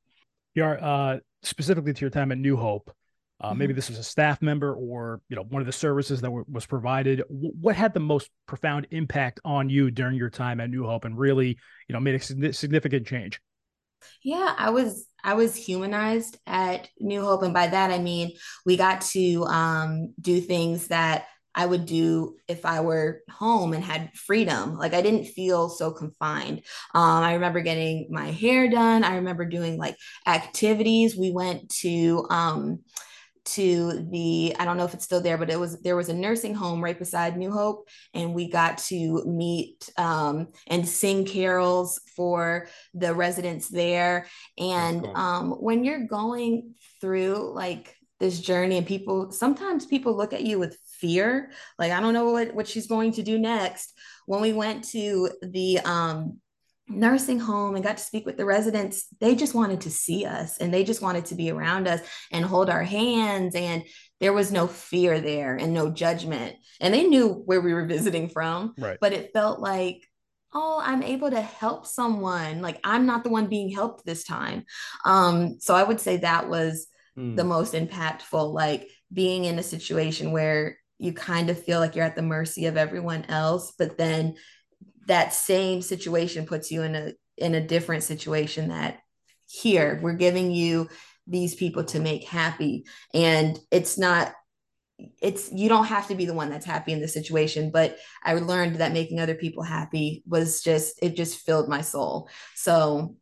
You're 0.54 0.84
uh 0.84 1.20
specifically 1.44 1.94
to 1.94 2.02
your 2.02 2.10
time 2.10 2.32
at 2.32 2.38
new 2.38 2.58
hope 2.58 2.92
uh, 3.40 3.54
maybe 3.54 3.72
mm-hmm. 3.72 3.78
this 3.78 3.90
was 3.90 4.00
a 4.00 4.04
staff 4.04 4.42
member 4.42 4.74
or 4.74 5.22
you 5.30 5.36
know 5.36 5.44
one 5.44 5.62
of 5.62 5.66
the 5.66 5.72
services 5.72 6.22
that 6.22 6.32
was 6.32 6.66
provided. 6.66 7.20
W- 7.30 7.54
what 7.60 7.76
had 7.76 7.94
the 7.94 8.00
most 8.00 8.32
profound 8.48 8.88
impact 8.92 9.40
on 9.46 9.70
you 9.70 9.92
during 9.92 10.16
your 10.16 10.30
time 10.30 10.60
at 10.60 10.70
New 10.70 10.86
Hope 10.86 11.06
and 11.06 11.18
really 11.18 11.58
you 11.88 11.94
know 11.94 12.00
made 12.00 12.16
a 12.16 12.54
significant 12.54 13.06
change? 13.06 13.40
Yeah, 14.24 14.56
I 14.58 14.72
was 14.72 15.08
I 15.24 15.36
was 15.36 15.56
humanized 15.56 16.40
at 16.48 16.90
New 17.00 17.22
Hope, 17.22 17.44
and 17.44 17.54
by 17.54 17.68
that 17.68 17.92
I 17.92 18.00
mean 18.00 18.32
we 18.66 18.76
got 18.76 19.02
to 19.02 19.44
um, 19.44 20.14
do 20.20 20.42
things 20.42 20.88
that 20.88 21.28
I 21.54 21.66
would 21.66 21.88
do 21.88 22.38
if 22.48 22.66
I 22.66 22.82
were 22.82 23.22
home 23.32 23.74
and 23.74 23.84
had 23.84 24.14
freedom. 24.14 24.78
Like 24.78 24.94
I 24.94 25.02
didn't 25.02 25.26
feel 25.26 25.70
so 25.70 25.92
confined. 25.92 26.62
Um, 26.94 27.24
I 27.24 27.34
remember 27.34 27.62
getting 27.62 28.08
my 28.12 28.32
hair 28.32 28.70
done. 28.70 29.04
I 29.04 29.16
remember 29.16 29.44
doing 29.46 29.78
like 29.78 29.98
activities. 30.28 31.18
We 31.18 31.32
went 31.32 31.70
to 31.82 32.28
um, 32.30 32.80
to 33.48 34.06
the 34.10 34.56
I 34.60 34.66
don't 34.66 34.78
know 34.78 34.86
if 34.86 34.94
it's 34.94 35.06
still 35.06 35.22
there, 35.22 35.38
but 35.38 35.50
it 35.50 35.60
was 35.60 35.80
there 35.82 35.96
was 35.96 36.10
a 36.10 36.14
nursing 36.14 36.54
home 36.54 36.84
right 36.84 36.98
beside 36.98 37.38
New 37.38 37.52
Hope, 37.52 37.88
and 38.14 38.34
we 38.34 38.50
got 38.50 38.78
to 38.90 39.24
meet 39.26 39.90
um, 39.98 40.50
and 40.68 40.88
sing 40.88 41.26
carols 41.26 42.00
for 42.16 42.68
the 42.94 43.14
residents 43.14 43.70
there. 43.70 44.28
And 44.58 45.04
cool. 45.04 45.18
um, 45.18 45.52
when 45.52 45.84
you're 45.84 46.06
going 46.06 46.76
through 47.02 47.54
like 47.54 47.96
this 48.20 48.40
journey, 48.40 48.78
and 48.78 48.88
people 48.88 49.32
sometimes 49.32 49.86
people 49.86 50.16
look 50.16 50.34
at 50.34 50.44
you 50.44 50.60
with 50.60 50.78
fear, 51.00 51.52
like 51.80 51.92
I 51.92 52.00
don't 52.00 52.14
know 52.14 52.32
what 52.32 52.54
what 52.54 52.68
she's 52.68 52.88
going 52.88 53.14
to 53.14 53.24
do 53.24 53.40
next. 53.40 53.94
When 54.26 54.42
we 54.42 54.54
went 54.54 54.84
to 54.90 55.30
the 55.42 55.80
um, 55.80 56.40
nursing 56.90 57.40
home 57.40 57.76
and 57.76 57.84
got 57.84 57.98
to 57.98 58.04
speak 58.04 58.26
with 58.26 58.38
the 58.38 58.46
residents, 58.46 59.08
they 59.20 59.36
just 59.36 59.54
wanted 59.54 59.82
to 59.82 59.92
see 59.92 60.26
us 60.26 60.58
and 60.58 60.74
they 60.74 60.84
just 60.84 61.02
wanted 61.02 61.26
to 61.26 61.36
be 61.36 61.52
around 61.52 61.88
us 61.88 62.02
and 62.32 62.46
hold 62.46 62.70
our 62.70 62.84
hands. 62.84 63.56
And 63.56 63.84
there 64.20 64.34
was 64.34 64.52
no 64.52 64.68
fear 64.68 65.20
there 65.20 65.56
and 65.56 65.74
no 65.74 65.90
judgment. 65.90 66.56
And 66.80 66.94
they 66.94 67.04
knew 67.04 67.30
where 67.30 67.62
we 67.62 67.74
were 67.74 67.86
visiting 67.86 68.30
from, 68.30 68.74
right. 68.78 68.98
but 69.00 69.14
it 69.14 69.34
felt 69.34 69.60
like, 69.60 70.08
oh, 70.54 70.82
I'm 70.84 71.04
able 71.04 71.30
to 71.30 71.42
help 71.42 71.86
someone. 71.86 72.62
Like 72.62 72.80
I'm 72.84 73.06
not 73.06 73.24
the 73.24 73.30
one 73.30 73.48
being 73.48 73.70
helped 73.70 74.06
this 74.06 74.24
time. 74.24 74.66
Um, 75.06 75.60
so 75.60 75.76
I 75.76 75.84
would 75.84 76.00
say 76.00 76.18
that 76.18 76.50
was 76.50 76.88
mm. 77.18 77.36
the 77.36 77.44
most 77.44 77.74
impactful, 77.74 78.54
like 78.54 78.90
being 79.12 79.46
in 79.46 79.60
a 79.60 79.64
situation 79.64 80.32
where 80.32 80.78
you 81.00 81.14
kind 81.14 81.50
of 81.50 81.64
feel 81.64 81.80
like 81.80 81.96
you're 81.96 82.06
at 82.06 82.16
the 82.16 82.22
mercy 82.22 82.66
of 82.66 82.78
everyone 82.78 83.26
else, 83.26 83.74
but 83.78 83.98
then 83.98 84.36
that 85.08 85.34
same 85.34 85.82
situation 85.82 86.46
puts 86.46 86.72
you 86.72 86.84
in 86.84 86.96
a 86.96 87.14
in 87.38 87.56
a 87.56 87.66
different 87.66 88.04
situation 88.04 88.70
that 88.70 89.00
here 89.50 90.00
we're 90.02 90.14
giving 90.14 90.52
you 90.52 90.90
these 91.28 91.56
people 91.56 91.84
to 91.84 92.00
make 92.00 92.24
happy. 92.24 92.86
And 93.14 93.60
it's 93.72 93.98
not 93.98 94.34
it's 95.22 95.52
you 95.52 95.70
don't 95.70 95.86
have 95.86 96.08
to 96.08 96.16
be 96.16 96.26
the 96.26 96.34
one 96.34 96.50
that's 96.50 96.66
happy 96.66 96.92
in 96.92 97.00
the 97.00 97.08
situation 97.08 97.70
but 97.70 98.00
i 98.24 98.34
learned 98.34 98.78
that 98.78 98.94
making 98.94 99.20
other 99.20 99.36
people 99.36 99.62
happy 99.62 100.24
was 100.26 100.64
just 100.64 100.98
it 101.04 101.16
just 101.16 101.46
filled 101.46 101.70
my 101.70 101.82
soul. 101.82 102.30
So 102.56 103.16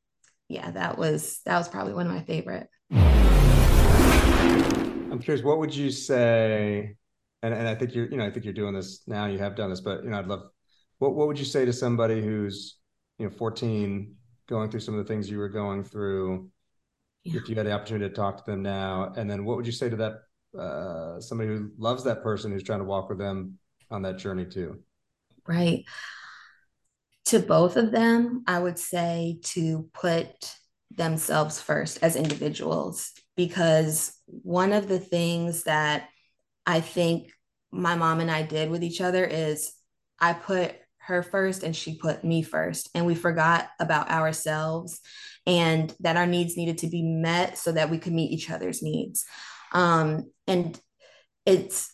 yeah 0.48 0.72
that 0.72 0.98
was 0.98 1.42
that 1.46 1.58
was 1.58 1.68
probably 1.68 1.94
one 1.94 2.08
of 2.08 2.14
my 2.14 2.24
favorite. 2.24 2.70
I'm 5.12 5.20
curious 5.20 5.44
what 5.44 5.60
would 5.60 5.76
you 5.76 5.92
say 5.92 6.96
and, 7.42 7.54
and 7.54 7.68
i 7.68 7.76
think 7.76 7.94
you're 7.94 8.10
you 8.10 8.18
know 8.18 8.26
i 8.26 8.32
think 8.32 8.46
you're 8.46 8.54
doing 8.54 8.74
this 8.74 9.02
now 9.08 9.28
you 9.28 9.40
have 9.40 9.56
done 9.56 9.70
this 9.70 9.82
but 9.82 10.04
you 10.04 10.10
know 10.10 10.20
i'd 10.20 10.28
love 10.28 10.44
what 11.00 11.16
what 11.16 11.28
would 11.28 11.40
you 11.40 11.46
say 11.46 11.66
to 11.66 11.74
somebody 11.74 12.22
who's 12.22 12.78
you 13.20 13.26
know 13.26 13.32
14 13.32 14.16
going 14.48 14.70
through 14.70 14.80
some 14.80 14.98
of 14.98 15.06
the 15.06 15.12
things 15.12 15.30
you 15.30 15.38
were 15.38 15.50
going 15.50 15.84
through? 15.84 16.50
Yeah. 17.24 17.42
if 17.42 17.50
you 17.50 17.56
had 17.56 17.66
the 17.66 17.72
opportunity 17.72 18.08
to 18.08 18.16
talk 18.16 18.46
to 18.46 18.52
them 18.52 18.62
now 18.62 19.12
and 19.18 19.28
then 19.28 19.46
what 19.46 19.58
would 19.58 19.66
you 19.66 19.72
say 19.72 19.90
to 19.90 19.96
that 19.96 20.60
uh, 20.60 21.20
somebody 21.20 21.50
who 21.50 21.72
loves 21.78 22.04
that 22.04 22.22
person 22.22 22.52
who's 22.52 22.62
trying 22.62 22.80
to 22.80 22.86
walk 22.86 23.10
with 23.10 23.18
them 23.18 23.58
on 23.90 24.04
that 24.04 24.18
journey 24.18 24.46
too? 24.46 24.80
Right. 25.48 25.86
To 27.26 27.40
both 27.40 27.78
of 27.78 27.92
them 27.92 28.44
i 28.46 28.60
would 28.60 28.78
say 28.78 29.40
to 29.42 29.90
put 29.94 30.56
themselves 30.92 31.60
first 31.60 31.98
as 32.04 32.16
individuals 32.16 33.12
because 33.36 34.16
one 34.28 34.72
of 34.72 34.88
the 34.88 35.00
things 35.00 35.64
that 35.64 36.10
i 36.66 36.80
think 36.80 37.32
my 37.72 37.96
mom 37.96 38.20
and 38.20 38.30
i 38.30 38.44
did 38.44 38.70
with 38.70 38.84
each 38.84 39.02
other 39.02 39.26
is 39.26 39.74
i 40.20 40.32
put 40.32 40.76
her 41.06 41.24
first 41.24 41.64
and 41.64 41.76
she 41.76 41.98
put 41.98 42.24
me 42.24 42.42
first 42.42 42.90
and 42.96 43.06
we 43.06 43.16
forgot 43.16 43.70
about 43.80 44.10
ourselves 44.10 45.00
and 45.46 45.96
that 46.00 46.18
our 46.18 46.26
needs 46.26 46.58
needed 46.58 46.80
to 46.80 46.88
be 46.88 47.04
met 47.04 47.58
so 47.58 47.72
that 47.72 47.90
we 47.90 47.98
could 47.98 48.14
meet 48.14 48.32
each 48.32 48.50
other's 48.50 48.82
needs. 48.82 49.26
Um, 49.72 50.32
and 50.48 50.80
it's 51.46 51.92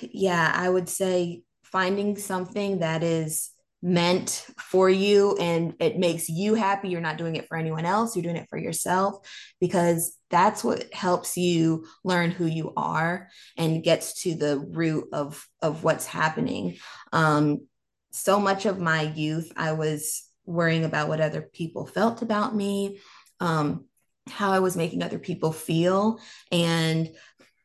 yeah 0.00 0.52
i 0.54 0.68
would 0.68 0.88
say 0.88 1.42
finding 1.64 2.16
something 2.16 2.78
that 2.78 3.02
is 3.02 3.50
meant 3.82 4.46
for 4.58 4.88
you 4.88 5.36
and 5.38 5.74
it 5.78 5.98
makes 5.98 6.30
you 6.30 6.54
happy 6.54 6.88
you're 6.88 7.02
not 7.02 7.18
doing 7.18 7.36
it 7.36 7.46
for 7.46 7.58
anyone 7.58 7.84
else 7.84 8.16
you're 8.16 8.22
doing 8.22 8.36
it 8.36 8.48
for 8.48 8.56
yourself 8.56 9.16
because 9.60 10.16
that's 10.34 10.64
what 10.64 10.92
helps 10.92 11.36
you 11.36 11.86
learn 12.02 12.32
who 12.32 12.44
you 12.44 12.72
are 12.76 13.28
and 13.56 13.84
gets 13.84 14.22
to 14.22 14.34
the 14.34 14.58
root 14.58 15.04
of 15.12 15.46
of 15.62 15.84
what's 15.84 16.06
happening. 16.06 16.76
Um, 17.12 17.68
so 18.14 18.38
much 18.38 18.64
of 18.64 18.78
my 18.78 19.02
youth, 19.02 19.52
I 19.56 19.72
was 19.72 20.28
worrying 20.46 20.84
about 20.84 21.08
what 21.08 21.20
other 21.20 21.42
people 21.42 21.86
felt 21.86 22.22
about 22.22 22.54
me, 22.54 23.00
um, 23.40 23.86
how 24.28 24.52
I 24.52 24.60
was 24.60 24.76
making 24.76 25.02
other 25.02 25.18
people 25.18 25.52
feel. 25.52 26.20
And 26.52 27.10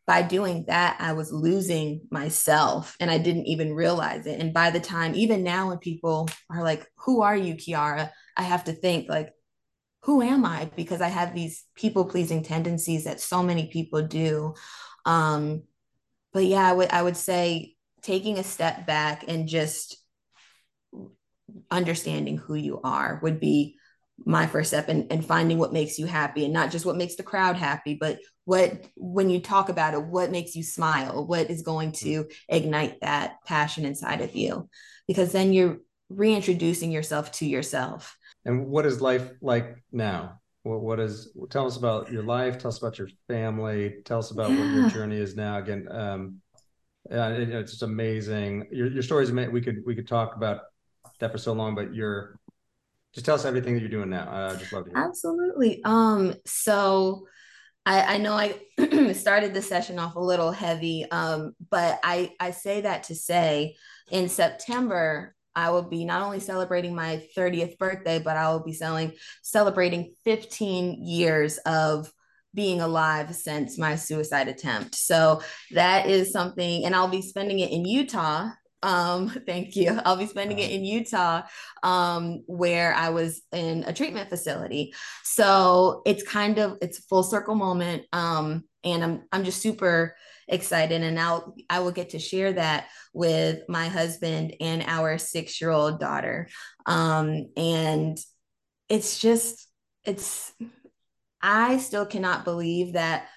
by 0.07 0.23
doing 0.23 0.65
that, 0.67 0.97
I 0.99 1.13
was 1.13 1.31
losing 1.31 2.01
myself 2.09 2.95
and 2.99 3.11
I 3.11 3.19
didn't 3.19 3.45
even 3.45 3.75
realize 3.75 4.25
it. 4.25 4.39
And 4.39 4.51
by 4.51 4.71
the 4.71 4.79
time, 4.79 5.13
even 5.13 5.43
now, 5.43 5.67
when 5.69 5.77
people 5.77 6.27
are 6.49 6.63
like, 6.63 6.87
Who 7.05 7.21
are 7.21 7.37
you, 7.37 7.53
Kiara? 7.53 8.09
I 8.35 8.41
have 8.41 8.63
to 8.63 8.73
think, 8.73 9.07
like, 9.07 9.31
who 10.03 10.23
am 10.23 10.45
I? 10.45 10.71
Because 10.75 11.01
I 11.01 11.09
have 11.09 11.35
these 11.35 11.65
people 11.75 12.05
pleasing 12.05 12.41
tendencies 12.41 13.03
that 13.03 13.21
so 13.21 13.43
many 13.43 13.67
people 13.67 14.01
do. 14.01 14.55
Um, 15.05 15.63
but 16.33 16.45
yeah, 16.45 16.67
I 16.67 16.73
would 16.73 16.89
I 16.89 17.03
would 17.03 17.17
say 17.17 17.75
taking 18.01 18.39
a 18.39 18.43
step 18.43 18.87
back 18.87 19.25
and 19.27 19.47
just 19.47 19.98
understanding 21.71 22.37
who 22.37 22.55
you 22.55 22.79
are 22.83 23.19
would 23.23 23.39
be 23.39 23.75
my 24.25 24.47
first 24.47 24.69
step 24.69 24.89
and, 24.89 25.11
and 25.11 25.25
finding 25.25 25.57
what 25.57 25.71
makes 25.71 25.97
you 25.97 26.05
happy 26.05 26.43
and 26.43 26.53
not 26.53 26.71
just 26.71 26.85
what 26.85 26.97
makes 26.97 27.15
the 27.15 27.23
crowd 27.23 27.55
happy 27.55 27.93
but 27.93 28.19
what 28.49 28.83
when 28.95 29.29
you 29.29 29.39
talk 29.39 29.69
about 29.69 29.93
it 29.93 30.01
what 30.01 30.31
makes 30.31 30.55
you 30.55 30.63
smile? 30.63 31.23
What 31.27 31.51
is 31.51 31.61
going 31.61 31.91
to 32.03 32.25
ignite 32.47 32.99
that 33.01 33.35
passion 33.45 33.85
inside 33.85 34.21
of 34.21 34.35
you? 34.35 34.67
Because 35.07 35.31
then 35.31 35.53
you're 35.53 35.77
reintroducing 36.09 36.91
yourself 36.91 37.31
to 37.33 37.45
yourself. 37.45 38.17
And 38.45 38.65
what 38.65 38.87
is 38.87 39.01
life 39.01 39.29
like 39.39 39.83
now? 39.91 40.39
What, 40.63 40.81
what 40.81 40.99
is 40.99 41.31
tell 41.51 41.67
us 41.67 41.77
about 41.77 42.11
your 42.11 42.23
life. 42.23 42.57
Tell 42.57 42.69
us 42.69 42.79
about 42.79 42.97
your 42.97 43.09
family. 43.27 43.97
Tell 44.03 44.17
us 44.17 44.31
about 44.31 44.49
yeah. 44.49 44.57
what 44.57 44.73
your 44.73 44.89
journey 44.89 45.17
is 45.17 45.35
now. 45.35 45.59
Again 45.59 45.87
um 45.91 46.41
yeah, 47.11 47.29
it, 47.29 47.49
it's 47.49 47.73
just 47.73 47.83
amazing. 47.83 48.65
Your, 48.71 48.87
your 48.87 49.03
stories 49.03 49.31
we 49.31 49.61
could 49.61 49.83
we 49.85 49.93
could 49.93 50.07
talk 50.07 50.35
about 50.35 50.61
that 51.19 51.31
for 51.31 51.37
so 51.37 51.53
long, 51.53 51.75
but 51.75 51.93
you're 51.93 52.39
just 53.13 53.25
tell 53.25 53.35
us 53.35 53.45
everything 53.45 53.73
that 53.73 53.81
you're 53.81 53.89
doing 53.89 54.09
now. 54.09 54.29
I 54.31 54.55
just 54.55 54.71
love 54.71 54.85
to 54.85 54.91
hear. 54.91 54.99
Absolutely. 54.99 55.81
Um, 55.83 56.35
so 56.45 57.27
I, 57.85 58.15
I 58.15 58.17
know 58.17 58.33
I 58.33 59.13
started 59.13 59.53
the 59.53 59.61
session 59.61 59.97
off 59.97 60.15
a 60.15 60.19
little 60.19 60.51
heavy, 60.51 61.09
um, 61.09 61.53
but 61.71 61.99
I, 62.03 62.33
I 62.39 62.51
say 62.51 62.81
that 62.81 63.03
to 63.05 63.15
say 63.15 63.75
in 64.11 64.29
September, 64.29 65.35
I 65.55 65.71
will 65.71 65.83
be 65.83 66.05
not 66.05 66.21
only 66.21 66.39
celebrating 66.39 66.93
my 66.93 67.25
30th 67.35 67.77
birthday, 67.79 68.19
but 68.19 68.37
I 68.37 68.51
will 68.51 68.63
be 68.63 68.73
selling, 68.73 69.13
celebrating 69.41 70.13
15 70.23 71.03
years 71.03 71.57
of 71.59 72.13
being 72.53 72.81
alive 72.81 73.35
since 73.35 73.77
my 73.77 73.95
suicide 73.95 74.47
attempt. 74.47 74.95
So 74.95 75.41
that 75.71 76.07
is 76.07 76.31
something, 76.31 76.85
and 76.85 76.95
I'll 76.95 77.07
be 77.07 77.21
spending 77.21 77.59
it 77.59 77.71
in 77.71 77.85
Utah 77.85 78.49
um, 78.81 79.29
thank 79.45 79.75
you. 79.75 79.99
I'll 80.05 80.17
be 80.17 80.25
spending 80.25 80.59
it 80.59 80.71
in 80.71 80.85
Utah, 80.85 81.43
um, 81.83 82.43
where 82.47 82.93
I 82.93 83.09
was 83.09 83.41
in 83.51 83.83
a 83.85 83.93
treatment 83.93 84.29
facility. 84.29 84.93
So 85.23 86.01
it's 86.05 86.23
kind 86.23 86.57
of 86.59 86.77
it's 86.81 86.99
a 86.99 87.03
full 87.03 87.23
circle 87.23 87.55
moment. 87.55 88.03
Um, 88.13 88.63
and 88.83 89.03
I'm 89.03 89.23
I'm 89.31 89.43
just 89.43 89.61
super 89.61 90.15
excited. 90.47 91.01
And 91.03 91.15
now 91.15 91.53
I 91.69 91.79
will 91.79 91.91
get 91.91 92.11
to 92.11 92.19
share 92.19 92.53
that 92.53 92.87
with 93.13 93.61
my 93.67 93.87
husband 93.87 94.55
and 94.61 94.83
our 94.83 95.17
six-year-old 95.17 95.99
daughter. 95.99 96.47
Um, 96.85 97.49
and 97.57 98.17
it's 98.87 99.19
just 99.19 99.67
it's 100.05 100.53
I 101.41 101.77
still 101.77 102.05
cannot 102.05 102.45
believe 102.45 102.93
that 102.93 103.27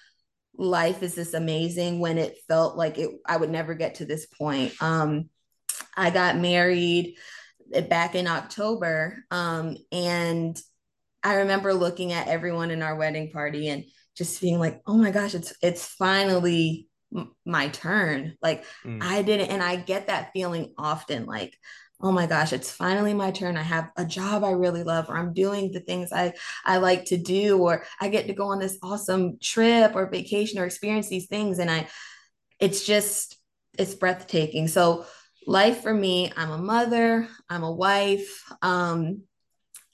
life 0.55 1.01
is 1.03 1.15
this 1.15 1.33
amazing 1.33 1.99
when 1.99 2.17
it 2.17 2.37
felt 2.47 2.77
like 2.77 2.97
it 2.97 3.09
I 3.25 3.37
would 3.37 3.49
never 3.49 3.73
get 3.73 3.95
to 3.95 4.05
this 4.05 4.25
point. 4.25 4.73
Um, 4.81 5.29
I 5.95 6.09
got 6.09 6.37
married 6.37 7.15
back 7.89 8.15
in 8.15 8.27
October. 8.27 9.23
Um, 9.31 9.77
and 9.91 10.59
I 11.23 11.35
remember 11.35 11.73
looking 11.73 12.11
at 12.11 12.27
everyone 12.27 12.71
in 12.71 12.81
our 12.81 12.95
wedding 12.95 13.31
party 13.31 13.69
and 13.69 13.85
just 14.15 14.41
being 14.41 14.59
like, 14.59 14.81
oh 14.85 14.97
my 14.97 15.11
gosh, 15.11 15.33
it's 15.33 15.53
it's 15.61 15.85
finally 15.85 16.87
m- 17.15 17.33
my 17.45 17.69
turn. 17.69 18.35
Like 18.41 18.65
mm. 18.85 19.01
I 19.01 19.21
didn't, 19.21 19.49
and 19.49 19.63
I 19.63 19.77
get 19.77 20.07
that 20.07 20.31
feeling 20.33 20.73
often, 20.77 21.25
like, 21.25 21.57
oh 22.01 22.11
my 22.11 22.27
gosh, 22.27 22.53
it's 22.53 22.71
finally 22.71 23.13
my 23.13 23.31
turn. 23.31 23.57
I 23.57 23.63
have 23.63 23.89
a 23.95 24.05
job 24.05 24.43
I 24.43 24.51
really 24.51 24.83
love, 24.83 25.09
or 25.09 25.17
I'm 25.17 25.33
doing 25.33 25.71
the 25.71 25.79
things 25.79 26.11
I 26.11 26.33
I 26.65 26.77
like 26.77 27.05
to 27.05 27.17
do, 27.17 27.59
or 27.59 27.85
I 27.99 28.09
get 28.09 28.27
to 28.27 28.33
go 28.33 28.47
on 28.47 28.59
this 28.59 28.77
awesome 28.83 29.39
trip 29.41 29.95
or 29.95 30.09
vacation 30.09 30.59
or 30.59 30.65
experience 30.65 31.07
these 31.07 31.27
things. 31.27 31.59
And 31.59 31.71
I 31.71 31.87
it's 32.59 32.85
just 32.85 33.37
it's 33.79 33.95
breathtaking. 33.95 34.67
So 34.67 35.05
life 35.47 35.81
for 35.81 35.93
me, 35.93 36.31
I'm 36.35 36.51
a 36.51 36.57
mother, 36.57 37.27
I'm 37.49 37.63
a 37.63 37.71
wife, 37.71 38.43
um, 38.61 39.23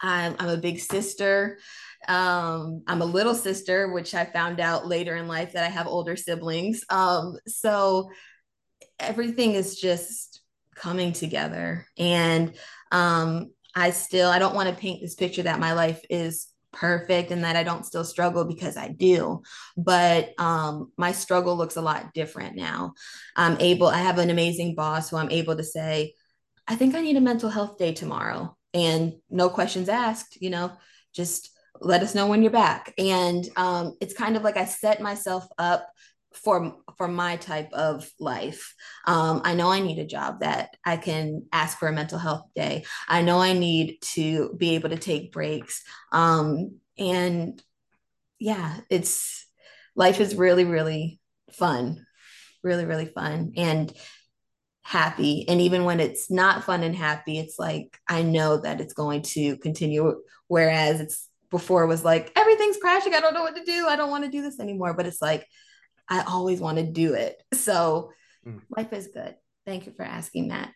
I'm, 0.02 0.36
I'm 0.40 0.50
a 0.50 0.58
big 0.58 0.80
sister. 0.80 1.60
Um, 2.08 2.84
I'm 2.88 3.02
a 3.02 3.06
little 3.06 3.36
sister, 3.36 3.92
which 3.92 4.16
I 4.16 4.26
found 4.26 4.60
out 4.60 4.88
later 4.88 5.16
in 5.16 5.28
life 5.28 5.54
that 5.54 5.66
I 5.66 5.70
have 5.70 5.88
older 5.88 6.16
siblings. 6.16 6.84
Um, 6.90 7.38
so 7.48 8.10
everything 9.00 9.54
is 9.54 9.80
just 9.80 10.42
coming 10.76 11.14
together. 11.14 11.86
And 11.98 12.56
um, 12.92 13.52
I 13.76 13.92
still, 13.92 14.30
I 14.30 14.40
don't 14.40 14.56
want 14.56 14.70
to 14.70 14.76
paint 14.76 15.02
this 15.02 15.16
picture 15.16 15.44
that 15.44 15.60
my 15.60 15.74
life 15.74 16.02
is 16.10 16.48
perfect 16.72 17.32
and 17.32 17.44
that 17.44 17.56
I 17.56 17.64
don't 17.64 17.86
still 17.86 18.04
struggle 18.04 18.46
because 18.46 18.78
I 18.78 18.90
do. 18.90 19.42
But 19.78 20.34
um, 20.38 20.92
my 20.98 21.12
struggle 21.12 21.56
looks 21.56 21.76
a 21.76 21.82
lot 21.82 22.14
different 22.14 22.56
now. 22.56 22.94
I'm 23.36 23.58
able, 23.60 23.88
I 23.88 24.00
have 24.00 24.20
an 24.20 24.30
amazing 24.30 24.76
boss 24.76 25.10
who 25.10 25.18
I'm 25.18 25.32
able 25.32 25.56
to 25.56 25.64
say, 25.64 26.14
I 26.68 26.76
think 26.76 26.96
I 26.96 27.02
need 27.02 27.18
a 27.18 27.22
mental 27.22 27.50
health 27.50 27.78
day 27.78 27.94
tomorrow. 27.94 28.56
And 28.74 29.14
no 29.30 29.50
questions 29.50 29.90
asked, 29.90 30.38
you 30.40 30.52
know, 30.52 30.72
just 31.14 31.50
let 31.82 32.04
us 32.04 32.14
know 32.14 32.28
when 32.28 32.44
you're 32.44 32.52
back. 32.52 32.94
And 32.98 33.48
um, 33.56 33.96
it's 34.02 34.14
kind 34.14 34.38
of 34.38 34.44
like 34.44 34.58
I 34.58 34.66
set 34.66 35.02
myself 35.02 35.48
up 35.58 35.88
for 36.34 36.76
for 36.98 37.08
my 37.08 37.38
type 37.38 37.72
of 37.74 38.10
life. 38.20 38.76
Um, 39.06 39.42
i 39.44 39.56
know 39.56 39.72
i 39.72 39.80
need 39.80 40.00
a 40.00 40.06
job 40.06 40.42
that 40.42 40.76
i 40.86 40.98
can 40.98 41.46
ask 41.52 41.78
for 41.78 41.88
a 41.88 41.94
mental 41.94 42.20
health 42.20 42.46
day. 42.56 42.86
I 43.08 43.22
know 43.22 43.40
i 43.40 43.54
need 43.54 43.98
to 44.14 44.54
be 44.58 44.76
able 44.76 44.90
to 44.90 44.98
take 44.98 45.32
breaks. 45.32 45.84
Um, 46.12 46.80
and 46.98 47.62
yeah 48.40 48.78
it's 48.90 49.46
life 49.96 50.22
is 50.22 50.36
really 50.36 50.66
really 50.66 51.20
fun 51.52 52.06
really 52.64 52.86
really 52.86 53.06
fun 53.06 53.54
and 53.58 53.92
happy. 54.82 55.48
And 55.48 55.62
even 55.62 55.84
when 55.84 56.00
it's 56.00 56.32
not 56.32 56.64
fun 56.64 56.84
and 56.84 56.96
happy 56.96 57.38
it's 57.38 57.60
like 57.60 57.98
i 58.08 58.22
know 58.22 58.58
that 58.58 58.82
it's 58.82 58.94
going 58.94 59.22
to 59.24 59.58
continue. 59.58 60.22
Whereas 60.48 61.00
it's 61.00 61.30
before 61.50 61.88
was 61.88 62.04
like 62.04 62.32
everything's 62.36 62.78
crashing. 62.78 63.14
I 63.14 63.20
don't 63.20 63.34
know 63.34 63.44
what 63.44 63.56
to 63.56 63.64
do. 63.64 63.88
I 63.88 63.96
don't 63.96 64.12
want 64.12 64.24
to 64.26 64.32
do 64.32 64.42
this 64.42 64.60
anymore. 64.60 64.94
But 64.94 65.08
it's 65.08 65.22
like 65.22 65.48
I 66.10 66.22
always 66.22 66.60
want 66.60 66.78
to 66.78 66.84
do 66.84 67.14
it. 67.14 67.42
So 67.54 68.12
mm. 68.46 68.62
life 68.76 68.92
is 68.94 69.08
good. 69.08 69.36
Thank 69.66 69.86
you 69.86 69.92
for 69.92 70.04
asking 70.04 70.48
that. 70.50 70.74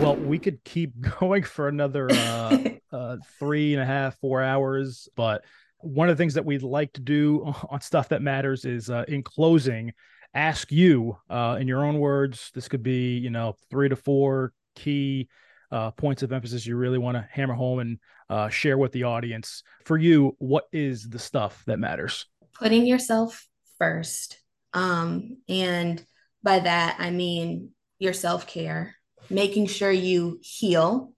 Well, 0.00 0.16
we 0.16 0.38
could 0.38 0.64
keep 0.64 0.98
going 1.20 1.42
for 1.42 1.68
another 1.68 2.10
uh, 2.10 2.58
uh, 2.92 3.16
three 3.38 3.74
and 3.74 3.82
a 3.82 3.86
half, 3.86 4.18
four 4.18 4.42
hours. 4.42 5.08
But 5.16 5.44
one 5.80 6.08
of 6.08 6.16
the 6.16 6.20
things 6.20 6.34
that 6.34 6.44
we'd 6.44 6.62
like 6.62 6.92
to 6.94 7.00
do 7.00 7.44
on 7.70 7.80
stuff 7.80 8.08
that 8.08 8.22
matters 8.22 8.64
is 8.64 8.88
uh, 8.90 9.04
in 9.08 9.22
closing, 9.22 9.92
ask 10.34 10.72
you, 10.72 11.18
uh, 11.28 11.58
in 11.60 11.68
your 11.68 11.84
own 11.84 11.98
words, 11.98 12.50
this 12.54 12.68
could 12.68 12.82
be, 12.82 13.18
you 13.18 13.30
know, 13.30 13.54
three 13.70 13.88
to 13.88 13.96
four 13.96 14.52
key 14.74 15.28
uh, 15.70 15.90
points 15.90 16.22
of 16.22 16.32
emphasis 16.32 16.66
you 16.66 16.76
really 16.76 16.98
want 16.98 17.16
to 17.16 17.28
hammer 17.30 17.54
home 17.54 17.80
and 17.80 17.98
uh, 18.30 18.48
share 18.48 18.78
with 18.78 18.92
the 18.92 19.04
audience. 19.04 19.62
For 19.84 19.96
you, 19.96 20.36
what 20.38 20.64
is 20.72 21.08
the 21.08 21.18
stuff 21.18 21.62
that 21.66 21.78
matters? 21.78 22.26
Putting 22.58 22.86
yourself 22.86 23.46
first. 23.78 24.38
Um, 24.72 25.38
and 25.48 26.04
by 26.42 26.60
that, 26.60 26.96
I 26.98 27.10
mean 27.10 27.70
your 27.98 28.12
self 28.12 28.46
care, 28.46 28.94
making 29.30 29.66
sure 29.66 29.90
you 29.90 30.38
heal 30.42 31.12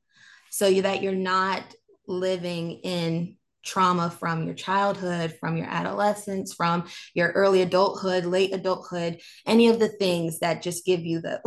so 0.51 0.73
that 0.81 1.03
you're 1.03 1.13
not 1.15 1.63
living 2.07 2.81
in 2.83 3.37
trauma 3.65 4.11
from 4.11 4.45
your 4.45 4.55
childhood, 4.55 5.37
from 5.39 5.57
your 5.57 5.67
adolescence, 5.67 6.55
from 6.55 6.85
your 7.15 7.31
early 7.33 7.61
adulthood, 7.61 8.25
late 8.25 8.55
adulthood, 8.55 9.21
any 9.47 9.69
of 9.69 9.79
the 9.79 9.89
things 9.89 10.39
that 10.39 10.63
just 10.63 10.87
give 10.87 11.01
you 11.01 11.21
the 11.21 11.41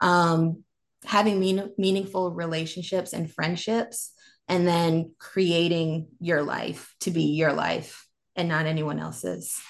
um, 0.00 0.62
having 1.04 1.40
mean, 1.40 1.70
meaningful 1.78 2.30
relationships 2.32 3.12
and 3.12 3.32
friendships, 3.32 4.12
and 4.48 4.66
then 4.66 5.14
creating 5.18 6.08
your 6.20 6.42
life 6.42 6.94
to 7.00 7.10
be 7.10 7.22
your 7.22 7.52
life 7.52 8.06
and 8.36 8.48
not 8.48 8.66
anyone 8.66 8.98
else's. 8.98 9.60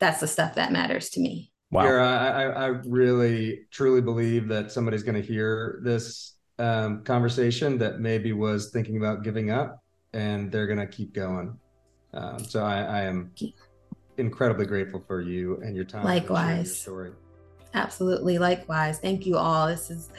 That's 0.00 0.20
the 0.20 0.28
stuff 0.28 0.56
that 0.56 0.72
matters 0.72 1.10
to 1.10 1.20
me. 1.20 1.52
Wow. 1.70 1.86
I, 1.86 2.42
I 2.48 2.66
really 2.66 3.60
truly 3.70 4.02
believe 4.02 4.48
that 4.48 4.70
somebody's 4.70 5.02
going 5.02 5.14
to 5.14 5.26
hear 5.26 5.80
this 5.82 6.34
um, 6.58 7.02
conversation 7.02 7.78
that 7.78 8.00
maybe 8.00 8.32
was 8.32 8.70
thinking 8.70 8.98
about 8.98 9.22
giving 9.22 9.50
up 9.50 9.82
and 10.12 10.52
they're 10.52 10.66
going 10.66 10.78
to 10.78 10.86
keep 10.86 11.14
going. 11.14 11.58
Um, 12.12 12.44
so 12.44 12.62
I, 12.62 12.82
I, 12.82 13.00
am 13.02 13.32
incredibly 14.18 14.66
grateful 14.66 15.02
for 15.06 15.22
you 15.22 15.60
and 15.62 15.74
your 15.74 15.86
time. 15.86 16.04
Likewise. 16.04 16.66
Your 16.66 16.74
story. 16.74 17.12
Absolutely. 17.72 18.38
Likewise. 18.38 18.98
Thank 18.98 19.24
you 19.24 19.38
all. 19.38 19.66
This 19.66 19.90
is, 19.90 20.10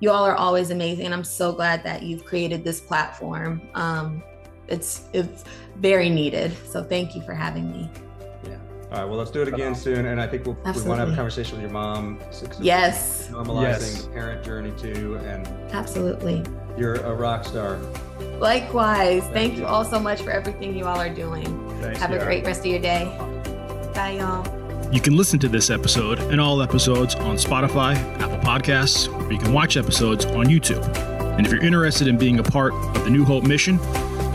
you 0.00 0.10
all 0.10 0.24
are 0.24 0.36
always 0.36 0.70
amazing. 0.70 1.06
And 1.06 1.14
I'm 1.14 1.24
so 1.24 1.52
glad 1.52 1.82
that 1.84 2.02
you've 2.02 2.26
created 2.26 2.64
this 2.64 2.80
platform. 2.82 3.62
Um, 3.72 4.22
it's, 4.68 5.02
it's 5.12 5.44
very 5.76 6.10
needed. 6.10 6.56
So 6.66 6.82
thank 6.82 7.14
you 7.14 7.22
for 7.22 7.34
having 7.34 7.70
me. 7.70 7.90
Yeah. 8.44 8.58
All 8.90 8.98
right, 8.98 9.04
well, 9.04 9.18
let's 9.18 9.30
do 9.30 9.42
it 9.42 9.48
again 9.48 9.74
soon. 9.74 10.06
And 10.06 10.20
I 10.20 10.26
think 10.26 10.46
we'll, 10.46 10.54
we 10.56 10.62
want 10.62 10.74
to 10.74 10.96
have 10.96 11.10
a 11.10 11.14
conversation 11.14 11.54
with 11.54 11.62
your 11.62 11.70
mom. 11.70 12.20
Yes. 12.60 13.28
Normalizing 13.28 13.62
yes. 13.62 14.02
the 14.04 14.10
parent 14.10 14.44
journey 14.44 14.72
too. 14.78 15.16
And 15.24 15.46
absolutely. 15.72 16.44
You're 16.76 16.96
a 16.96 17.14
rock 17.14 17.44
star. 17.44 17.78
Likewise. 18.38 19.22
Thank, 19.22 19.34
Thank 19.34 19.54
you. 19.54 19.60
you. 19.60 19.66
all 19.66 19.84
so 19.84 19.98
much 19.98 20.22
for 20.22 20.30
everything 20.30 20.76
you 20.76 20.86
all 20.86 20.98
are 20.98 21.12
doing. 21.12 21.44
Thanks, 21.80 21.98
have 22.00 22.12
a 22.12 22.18
great 22.18 22.44
rest 22.44 22.60
of 22.60 22.66
your 22.66 22.80
day. 22.80 23.04
Bye, 23.94 24.18
y'all. 24.20 24.46
You 24.92 25.00
can 25.00 25.16
listen 25.16 25.38
to 25.40 25.48
this 25.48 25.68
episode 25.68 26.18
and 26.18 26.40
all 26.40 26.62
episodes 26.62 27.14
on 27.16 27.36
Spotify, 27.36 27.94
Apple 28.20 28.38
Podcasts, 28.38 29.12
or 29.12 29.30
you 29.30 29.38
can 29.38 29.52
watch 29.52 29.76
episodes 29.76 30.24
on 30.24 30.46
YouTube. 30.46 30.82
And 31.36 31.44
if 31.46 31.52
you're 31.52 31.62
interested 31.62 32.08
in 32.08 32.16
being 32.16 32.38
a 32.38 32.42
part 32.42 32.72
of 32.72 33.04
the 33.04 33.10
New 33.10 33.24
Hope 33.24 33.44
mission, 33.44 33.78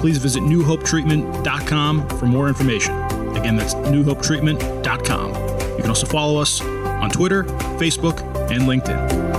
please 0.04 0.18
visit 0.18 0.44
newhopetreatment.com 0.44 2.10
for 2.20 2.26
more 2.26 2.50
information. 2.50 2.94
Again, 3.38 3.56
that's 3.56 3.74
newhopetreatment.com. 3.74 5.30
You 5.30 5.78
can 5.78 5.88
also 5.88 6.06
follow 6.08 6.42
us 6.42 6.60
on 6.60 7.10
Twitter, 7.10 7.46
Facebook, 7.80 8.20
and 8.52 8.64
LinkedIn. 8.64 9.33